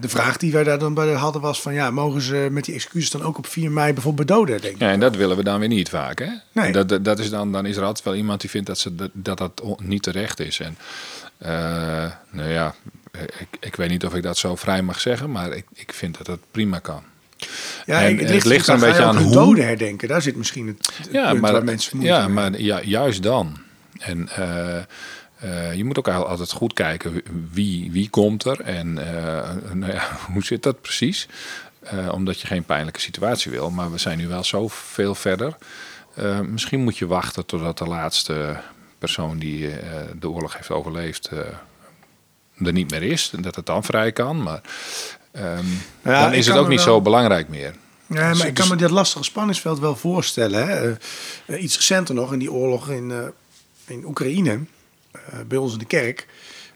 de 0.00 0.08
vraag 0.08 0.36
die 0.36 0.52
wij 0.52 0.64
daar 0.64 0.78
dan 0.78 0.94
bij 0.94 1.12
hadden 1.12 1.42
was 1.42 1.62
van... 1.62 1.74
ja, 1.74 1.90
mogen 1.90 2.20
ze 2.20 2.48
met 2.50 2.64
die 2.64 2.74
excuses 2.74 3.10
dan 3.10 3.22
ook 3.22 3.38
op 3.38 3.46
4 3.46 3.70
mei 3.70 3.92
bijvoorbeeld 3.92 4.26
bedoden, 4.26 4.60
denk 4.60 4.74
ik? 4.74 4.80
Ja, 4.80 4.90
en 4.90 5.00
dat 5.00 5.16
willen 5.16 5.36
we 5.36 5.44
dan 5.44 5.58
weer 5.58 5.68
niet 5.68 5.88
vaak. 5.88 6.18
Hè? 6.18 6.30
Nee. 6.52 6.72
Dat, 6.72 6.88
dat, 6.88 7.04
dat 7.04 7.18
is 7.18 7.30
dan, 7.30 7.52
dan 7.52 7.66
is 7.66 7.76
er 7.76 7.84
altijd 7.84 8.04
wel 8.04 8.14
iemand 8.14 8.40
die 8.40 8.50
vindt 8.50 8.66
dat 8.66 8.78
ze, 8.78 8.94
dat, 8.94 9.10
dat, 9.12 9.38
dat 9.38 9.80
niet 9.80 10.02
terecht 10.02 10.40
is. 10.40 10.60
En 10.60 10.78
eh, 11.38 11.50
nou 12.30 12.50
ja, 12.50 12.74
ik, 13.38 13.48
ik 13.60 13.76
weet 13.76 13.88
niet 13.90 14.04
of 14.04 14.14
ik 14.14 14.22
dat 14.22 14.38
zo 14.38 14.56
vrij 14.56 14.82
mag 14.82 15.00
zeggen, 15.00 15.30
maar 15.30 15.52
ik, 15.52 15.64
ik 15.74 15.92
vind 15.92 16.18
dat 16.18 16.26
het 16.26 16.40
prima 16.50 16.78
kan. 16.78 17.02
Ja, 17.86 18.02
En 18.02 18.18
het 18.18 18.30
het 18.30 18.44
ligt 18.44 18.66
er 18.66 18.74
een 18.74 18.80
beetje 18.80 19.02
aan 19.02 19.16
hoe. 19.16 19.32
doden 19.32 19.66
herdenken. 19.66 20.08
Daar 20.08 20.22
zit 20.22 20.36
misschien 20.36 20.66
het, 20.66 20.90
het 20.96 21.08
Ja, 21.12 21.28
punt 21.30 21.40
maar, 21.40 21.52
waar 21.52 21.64
mensen 21.64 22.00
ja, 22.00 22.28
maar 22.28 22.60
ja, 22.60 22.82
juist 22.82 23.22
dan. 23.22 23.56
En 23.98 24.28
eh, 24.28 24.82
eh, 25.38 25.74
je 25.74 25.84
moet 25.84 25.98
ook 25.98 26.08
al- 26.08 26.26
altijd 26.26 26.52
goed 26.52 26.72
kijken 26.72 27.22
wie, 27.52 27.90
wie 27.92 28.10
komt 28.10 28.44
er 28.44 28.60
en 28.60 28.98
eh, 29.16 29.50
nou 29.72 29.92
ja, 29.92 30.08
hoe 30.32 30.44
zit 30.44 30.62
dat 30.62 30.80
precies. 30.80 31.28
Eh, 31.80 32.08
omdat 32.12 32.40
je 32.40 32.46
geen 32.46 32.64
pijnlijke 32.64 33.00
situatie 33.00 33.50
wil. 33.50 33.70
Maar 33.70 33.90
we 33.92 33.98
zijn 33.98 34.18
nu 34.18 34.26
wel 34.28 34.44
zo 34.44 34.68
veel 34.68 35.14
verder. 35.14 35.56
Eh, 36.14 36.40
misschien 36.40 36.80
moet 36.80 36.98
je 36.98 37.06
wachten 37.06 37.46
totdat 37.46 37.78
de 37.78 37.84
laatste 37.86 38.56
persoon 38.98 39.38
die 39.38 39.70
eh, 39.70 40.00
de 40.20 40.28
oorlog 40.30 40.54
heeft 40.56 40.70
overleefd 40.70 41.26
eh, 41.26 41.38
er 42.66 42.72
niet 42.72 42.90
meer 42.90 43.02
is. 43.02 43.30
En 43.36 43.42
dat 43.42 43.54
het 43.56 43.66
dan 43.66 43.84
vrij 43.84 44.12
kan. 44.12 44.42
Maar 44.42 44.60
ehm, 45.32 45.64
Ja, 46.04 46.22
dan 46.22 46.32
is 46.34 46.46
het 46.46 46.56
ook 46.56 46.68
niet 46.68 46.84
wel- 46.84 46.94
zo 46.94 47.00
belangrijk 47.00 47.48
meer. 47.48 47.74
Ja, 48.06 48.14
maar 48.20 48.28
Dus- 48.32 48.38
ik 48.44 48.54
kan 48.54 48.68
dus- 48.68 48.68
me 48.74 48.76
dat 48.80 48.90
lastige 48.90 49.24
spanningsveld 49.24 49.78
wel 49.78 49.96
voorstellen. 49.96 50.66
Hè? 51.46 51.56
Iets 51.58 51.76
recenter 51.76 52.14
nog, 52.14 52.32
in 52.32 52.38
die 52.38 52.52
oorlog 52.52 52.88
in, 52.90 53.10
eh, 53.10 53.18
in 53.86 54.04
Oekraïne, 54.06 54.58
bij 55.46 55.58
ons 55.58 55.72
in 55.72 55.78
de 55.78 55.84
kerk, 55.84 56.26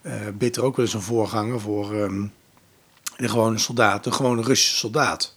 eh 0.02 0.14
bidt 0.34 0.56
er 0.56 0.62
ook 0.62 0.76
wel 0.76 0.84
eens 0.84 0.94
een 0.94 1.02
voorganger 1.02 1.60
voor 1.60 1.94
ehm, 1.94 2.26
de 3.16 3.28
gewone 3.28 3.58
soldaat, 3.58 4.04
de 4.04 4.12
gewone 4.12 4.42
Russische 4.42 4.76
soldaat. 4.76 5.34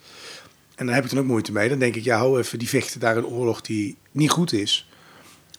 En 0.76 0.86
daar 0.86 0.95
heb 0.95 1.03
ik 1.03 1.09
dan 1.09 1.20
ook 1.20 1.26
moeite 1.26 1.51
mee. 1.51 1.70
Dan 1.70 1.80
denk 1.80 1.95
ik, 1.95 2.03
ja, 2.03 2.18
hou 2.18 2.39
even, 2.39 2.59
die 2.59 2.70
vechten 2.70 2.99
daar 2.99 3.18
een 3.18 3.26
oorlog 3.26 3.61
die 3.61 3.97
niet 4.11 4.30
goed 4.30 4.53
is. 4.53 4.89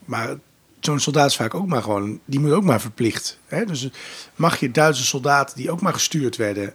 Maar 0.04 0.36
zo'n 0.80 1.00
soldaat 1.00 1.30
is 1.30 1.36
vaak 1.36 1.54
ook 1.54 1.66
maar 1.66 1.82
gewoon, 1.82 2.20
die 2.24 2.40
moet 2.40 2.52
ook 2.52 2.64
maar 2.64 2.80
verplicht. 2.80 3.38
Hè? 3.46 3.64
Dus 3.64 3.88
mag 4.34 4.60
je 4.60 4.70
Duitse 4.70 5.04
soldaten 5.04 5.56
die 5.56 5.70
ook 5.70 5.80
maar 5.80 5.92
gestuurd 5.92 6.36
werden, 6.36 6.68
eh, 6.68 6.72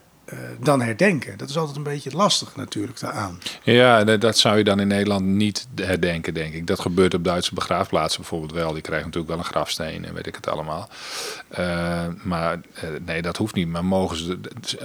dan 0.59 0.81
herdenken? 0.81 1.37
Dat 1.37 1.49
is 1.49 1.57
altijd 1.57 1.77
een 1.77 1.83
beetje 1.83 2.11
lastig 2.11 2.55
natuurlijk 2.55 2.99
daaraan. 2.99 3.39
Ja, 3.63 4.03
dat, 4.03 4.37
zou 4.37 4.57
je 4.57 4.63
dan 4.63 4.79
in 4.79 4.87
Nederland 4.87 5.25
niet 5.25 5.67
herdenken, 5.75 6.33
denk 6.33 6.53
ik. 6.53 6.67
Dat 6.67 6.79
gebeurt 6.79 7.13
op 7.13 7.23
Duitse 7.23 7.53
begraafplaatsen 7.53 8.21
bijvoorbeeld 8.21 8.51
wel. 8.51 8.73
Die 8.73 8.81
krijgen 8.81 9.05
natuurlijk 9.05 9.33
wel 9.33 9.43
een 9.43 9.51
grafsteen 9.51 10.05
en 10.05 10.13
weet 10.13 10.27
ik 10.27 10.35
het 10.35 10.49
allemaal. 10.49 10.89
Eh, 11.47 12.05
maar 12.23 12.59
eh, 12.73 12.89
nee, 13.05 13.21
dat 13.21 13.37
hoeft 13.37 13.55
niet. 13.55 13.67
Maar 13.67 13.85
mogen 13.85 14.17
ze, 14.17 14.39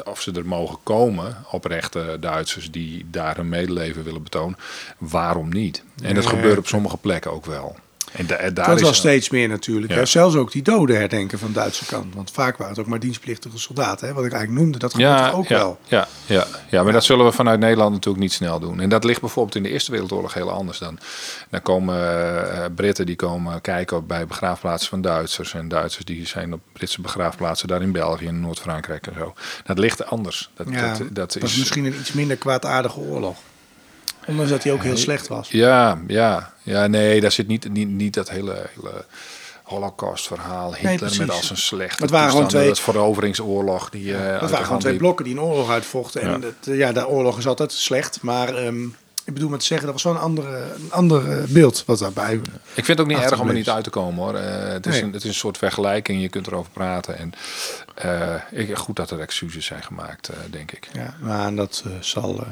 of 0.04 0.20
ze 0.20 0.32
er 0.32 0.46
mogen 0.46 0.78
komen, 0.82 1.36
oprechte 1.50 2.16
Duitsers 2.20 2.70
die 2.70 3.06
daar 3.10 3.36
hun 3.36 3.48
medeleven 3.48 4.04
willen 4.04 4.22
betonen, 4.22 4.58
waarom 4.98 5.48
niet? 5.48 5.82
En 6.02 6.14
dat 6.14 6.26
gebeurt 6.26 6.58
op 6.58 6.66
sommige 6.66 6.96
plekken 6.96 7.32
ook 7.32 7.46
wel. 7.46 7.76
En 8.12 8.26
da- 8.26 8.36
daar 8.50 8.66
Dat 8.66 8.76
is 8.76 8.82
wel 8.82 8.92
steeds 8.92 9.30
meer 9.30 9.48
natuurlijk. 9.48 9.92
Ja. 9.92 10.04
Zelfs 10.04 10.34
ook 10.34 10.52
die 10.52 10.62
doden 10.62 10.96
herdenken 10.96 11.38
van 11.38 11.48
de 11.48 11.54
Duitse 11.54 11.84
kant. 11.84 12.14
Want 12.14 12.30
vaak 12.30 12.56
waren 12.56 12.72
het 12.72 12.82
ook 12.82 12.88
maar 12.88 13.00
dienstplichtige 13.00 13.58
soldaten. 13.58 14.08
Hè? 14.08 14.14
Wat 14.14 14.24
ik 14.24 14.32
eigenlijk 14.32 14.62
noemde, 14.62 14.78
dat 14.78 14.90
gebeurt 14.90 15.18
Ja, 15.18 15.30
ook 15.30 15.46
ja, 15.46 15.56
wel. 15.56 15.78
Ja, 15.84 16.08
ja, 16.26 16.46
ja, 16.70 16.82
maar 16.82 16.92
dat 16.92 17.04
zullen 17.04 17.24
we 17.24 17.32
vanuit 17.32 17.60
Nederland 17.60 17.92
natuurlijk 17.92 18.22
niet 18.22 18.32
snel 18.32 18.60
doen. 18.60 18.80
En 18.80 18.88
dat 18.88 19.04
ligt 19.04 19.20
bijvoorbeeld 19.20 19.56
in 19.56 19.62
de 19.62 19.68
Eerste 19.68 19.90
Wereldoorlog 19.90 20.34
heel 20.34 20.50
anders 20.50 20.78
dan. 20.78 20.98
Dan 21.50 21.62
komen 21.62 21.96
eh, 22.52 22.64
Britten 22.74 23.06
die 23.06 23.16
komen 23.16 23.60
kijken 23.60 24.06
bij 24.06 24.26
begraafplaatsen 24.26 24.88
van 24.88 25.00
Duitsers. 25.00 25.54
En 25.54 25.68
Duitsers 25.68 26.04
die 26.04 26.26
zijn 26.26 26.52
op 26.52 26.60
Britse 26.72 27.00
begraafplaatsen 27.00 27.68
daar 27.68 27.82
in 27.82 27.92
België 27.92 28.26
en 28.26 28.40
Noord-Frankrijk 28.40 29.06
en 29.06 29.14
zo. 29.18 29.34
Dat 29.64 29.78
ligt 29.78 30.06
anders. 30.06 30.50
Dat, 30.54 30.66
Ja, 30.70 30.88
dat, 30.98 31.02
dat 31.12 31.34
was 31.40 31.52
is, 31.52 31.58
misschien 31.58 31.84
een 31.84 31.94
iets 32.00 32.12
minder 32.12 32.36
kwaadaardige 32.36 33.00
oorlog. 33.00 33.36
Ondanks 34.26 34.50
dat 34.50 34.62
hij 34.62 34.72
ook 34.72 34.82
heel 34.82 34.96
slecht 34.96 35.28
was. 35.28 35.48
Ja, 35.50 35.98
ja, 36.06 36.52
ja, 36.62 36.86
nee, 36.86 37.20
daar 37.20 37.32
zit 37.32 37.46
niet, 37.46 37.68
niet, 37.72 37.88
niet 37.88 38.14
dat 38.14 38.30
hele, 38.30 38.66
hele 38.74 39.04
Holocaust-verhaal. 39.62 40.74
Hitler 40.74 40.96
precies. 40.96 41.18
met 41.18 41.30
al 41.30 41.42
zijn 41.42 41.58
slechte 41.58 42.02
Het 42.02 42.10
waren 42.10 42.30
gewoon 42.30 42.48
twee- 42.48 42.66
dat 42.68 42.80
veroveringsoorlog. 42.80 43.90
Die, 43.90 44.04
de 44.12 44.38
waren 44.40 44.64
gewoon 44.64 44.78
twee 44.78 44.92
liep. 44.92 45.00
blokken 45.00 45.24
die 45.24 45.34
een 45.34 45.40
oorlog 45.40 45.70
uitvochten. 45.70 46.20
En 46.20 46.30
Ja. 46.30 46.38
dat, 46.38 46.52
eh, 46.64 46.76
ja, 46.78 46.92
de 46.92 47.08
oorlog 47.08 47.38
is 47.38 47.46
altijd 47.46 47.72
slecht. 47.72 48.22
Maar 48.22 48.54
ehm, 48.54 48.84
ik 49.24 49.34
bedoel 49.34 49.48
met 49.48 49.60
te 49.60 49.66
zeggen, 49.66 49.86
dat 49.86 50.02
was 50.02 50.12
zo'n 50.12 50.20
andere, 50.20 50.56
een 50.74 50.92
ander 50.92 51.30
eh, 51.38 51.44
beeld 51.48 51.82
wat 51.86 51.98
daarbij. 51.98 52.34
Ik 52.74 52.84
vind 52.84 52.86
het 52.86 53.00
ook 53.00 53.06
niet 53.06 53.18
erg 53.18 53.40
om 53.40 53.48
er 53.48 53.54
niet 53.54 53.70
uit 53.70 53.84
te 53.84 53.90
komen 53.90 54.24
hoor. 54.24 54.34
Het, 54.38 54.86
is 54.86 54.92
Nee. 54.92 55.02
een, 55.02 55.12
het 55.12 55.22
is 55.22 55.28
een 55.28 55.34
soort 55.34 55.58
vergelijking, 55.58 56.20
je 56.22 56.28
kunt 56.28 56.46
erover 56.46 56.70
praten. 56.72 57.18
En 57.18 57.32
ik, 58.50 58.76
goed 58.76 58.96
dat 58.96 59.10
er 59.10 59.20
excuses 59.20 59.64
zijn 59.66 59.82
gemaakt, 59.82 60.30
denk 60.50 60.72
ik. 60.72 60.88
Ja, 60.92 61.14
maar 61.20 61.54
dat 61.54 61.84
zal 62.00 62.44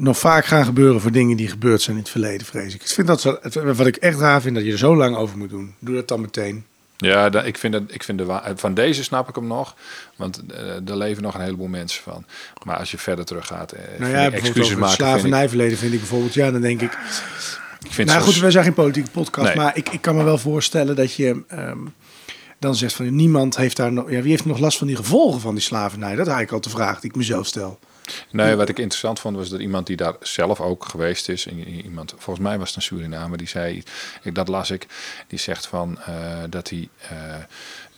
nog 0.00 0.18
vaak 0.18 0.44
gaan 0.44 0.64
gebeuren 0.64 1.00
voor 1.00 1.12
dingen 1.12 1.36
die 1.36 1.48
gebeurd 1.48 1.82
zijn 1.82 1.96
in 1.96 2.02
het 2.02 2.10
verleden, 2.10 2.46
vrees 2.46 2.74
ik. 2.74 2.80
Ik 2.82 2.88
vind 2.88 3.06
dat 3.06 3.20
zo- 3.20 3.38
het- 3.40 3.54
wat 3.54 3.86
ik 3.86 3.96
echt 3.96 4.18
raar 4.18 4.40
vind, 4.40 4.54
dat 4.54 4.64
je 4.64 4.72
er 4.72 4.78
zo 4.78 4.96
lang 4.96 5.16
over 5.16 5.38
moet 5.38 5.50
doen. 5.50 5.74
Doe 5.78 5.94
dat 5.94 6.08
dan 6.08 6.20
meteen. 6.20 6.64
Ja, 6.96 7.42
ik 7.42 7.58
vind, 7.58 7.74
het, 7.74 7.82
ik 7.94 8.02
vind 8.02 8.18
de 8.18 8.40
van 8.56 8.74
deze 8.74 9.02
snap 9.04 9.28
ik 9.28 9.34
hem 9.34 9.46
nog. 9.46 9.76
Want 10.16 10.42
eh, 10.52 10.88
er 10.88 10.96
leven 10.96 11.22
nog 11.22 11.34
een 11.34 11.40
heleboel 11.40 11.66
mensen 11.66 12.02
van. 12.02 12.24
Maar 12.64 12.76
als 12.76 12.90
je 12.90 12.98
verder 12.98 13.24
terug 13.24 13.46
gaat, 13.46 13.72
eh, 13.72 13.82
Nou 13.98 14.10
ja, 14.12 14.30
excuses 14.30 14.74
maken. 14.76 14.94
Slavernijverleden 14.94 15.78
vind 15.78 15.92
ik 15.92 15.98
bijvoorbeeld, 15.98 16.34
ja, 16.34 16.50
dan 16.50 16.60
denk 16.60 16.80
ik... 16.80 16.92
ik 17.84 17.92
vind 17.92 18.08
Nou 18.08 18.22
goed, 18.22 18.36
wij 18.38 18.50
zijn 18.50 18.64
geen 18.64 18.74
politieke 18.74 19.10
podcast, 19.10 19.46
Nee. 19.46 19.56
maar 19.56 19.76
ik, 19.76 19.88
ik 19.88 20.00
kan 20.00 20.16
me 20.16 20.22
wel 20.24 20.38
voorstellen 20.38 20.96
dat 20.96 21.14
je 21.14 21.42
ehm, 21.48 21.78
dan 22.58 22.74
zegt 22.74 22.94
van 22.94 23.14
niemand 23.14 23.56
heeft 23.56 23.76
daar 23.76 23.92
nog... 23.92 24.10
Ja, 24.10 24.20
wie 24.20 24.30
heeft 24.30 24.44
nog 24.44 24.58
last 24.58 24.78
van 24.78 24.86
die 24.86 24.96
gevolgen 24.96 25.40
van 25.40 25.54
die 25.54 25.62
slavernij? 25.62 26.14
Dat 26.16 26.26
is 26.26 26.32
eigenlijk 26.32 26.52
al 26.64 26.70
de 26.72 26.76
vraag 26.78 27.00
die 27.00 27.10
ik 27.10 27.16
mezelf 27.16 27.46
stel. 27.46 27.78
Nee, 28.30 28.54
wat 28.54 28.68
ik 28.68 28.78
interessant 28.78 29.20
vond 29.20 29.36
was 29.36 29.48
dat 29.48 29.60
iemand 29.60 29.86
die 29.86 29.96
daar 29.96 30.14
zelf 30.20 30.60
ook 30.60 30.84
geweest 30.84 31.28
is, 31.28 31.46
iemand, 31.46 32.14
volgens 32.18 32.46
mij 32.46 32.58
was 32.58 32.68
het 32.68 32.76
een 32.76 32.82
Surinamer, 32.82 33.38
die 33.38 33.48
zei, 33.48 33.82
ik, 34.22 34.34
dat 34.34 34.48
las 34.48 34.70
ik, 34.70 34.86
die 35.26 35.38
zegt 35.38 35.66
van 35.66 35.98
eh, 36.00 36.38
dat 36.48 36.68
hij 36.68 36.88
eh, 37.08 37.34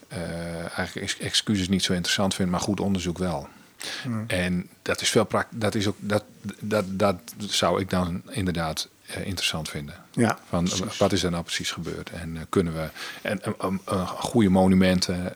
eh, 0.07 0.59
eigenlijk 0.59 0.95
ex- 0.95 1.17
excuses 1.17 1.69
niet 1.69 1.83
zo 1.83 1.93
interessant 1.93 2.35
vindt, 2.35 2.51
maar 2.51 2.59
goed 2.59 2.79
onderzoek 2.79 3.17
wel. 3.17 3.47
En 4.27 4.69
dat 4.81 5.01
is 5.01 5.09
veel 5.09 5.27
dat 5.49 5.75
is 5.75 5.87
ook 5.87 5.95
dat, 5.99 6.23
dat, 6.59 6.85
dat 6.89 7.19
zou 7.37 7.81
ik 7.81 7.89
dan 7.89 8.21
inderdaad 8.29 8.87
interessant 9.23 9.69
vinden. 9.69 9.95
Ja, 10.11 10.39
Van 10.49 10.63
precies. 10.63 10.97
wat 10.97 11.11
is 11.11 11.23
er 11.23 11.31
nou 11.31 11.43
precies 11.43 11.71
gebeurd? 11.71 12.09
En 12.09 12.45
kunnen 12.49 12.73
we 12.73 12.87
en 13.21 13.41
goede 14.07 14.49
monumenten, 14.49 15.35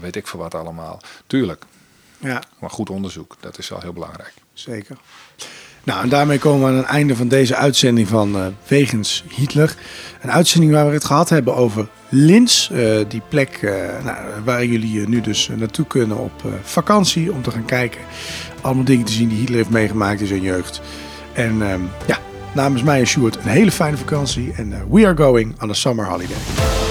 weet 0.00 0.16
ik 0.16 0.26
veel 0.26 0.40
wat 0.40 0.54
allemaal. 0.54 1.00
Tuurlijk, 1.26 1.64
Ja, 2.18 2.42
maar 2.60 2.70
goed 2.70 2.90
onderzoek, 2.90 3.36
dat 3.40 3.58
is 3.58 3.68
wel 3.68 3.80
heel 3.80 3.92
belangrijk. 3.92 4.32
zeker. 4.52 4.96
Nou, 5.84 6.02
en 6.02 6.08
daarmee 6.08 6.38
komen 6.38 6.60
we 6.60 6.66
aan 6.66 6.76
het 6.76 6.86
einde 6.86 7.16
van 7.16 7.28
deze 7.28 7.54
uitzending 7.56 8.08
van 8.08 8.36
eh, 8.36 8.46
Wegens 8.66 9.24
Hitler. 9.28 9.74
Een 10.20 10.32
uitzending 10.32 10.72
waar 10.72 10.86
we 10.86 10.92
het 10.92 11.04
gehad 11.04 11.28
hebben 11.28 11.54
over 11.54 11.88
Linz. 12.08 12.70
eh, 12.70 12.98
die 13.08 13.22
plek 13.28 13.58
eh, 13.62 14.04
nou, 14.04 14.16
waar 14.44 14.64
jullie 14.64 15.08
nu 15.08 15.20
dus 15.20 15.50
naartoe 15.56 15.86
kunnen 15.86 16.16
op 16.18 16.32
vakantie. 16.62 17.32
Om 17.32 17.42
te 17.42 17.50
gaan 17.50 17.64
kijken. 17.64 18.00
Allemaal 18.60 18.84
dingen 18.84 19.06
te 19.06 19.12
zien 19.12 19.28
die 19.28 19.38
Hitler 19.38 19.56
heeft 19.56 19.70
meegemaakt 19.70 20.20
in 20.20 20.26
zijn 20.26 20.42
jeugd. 20.42 20.80
En 21.32 21.62
ehm, 21.62 21.80
ja, 22.06 22.18
namens 22.52 22.82
mij 22.82 22.98
en 23.00 23.06
Sjoerd 23.06 23.36
een 23.36 23.42
hele 23.50 23.72
fijne 23.72 23.96
vakantie. 23.96 24.52
En 24.56 24.90
we 24.90 25.06
are 25.06 25.16
going 25.16 25.62
on 25.62 25.70
a 25.70 25.74
summer 25.74 26.06
holiday. 26.06 26.87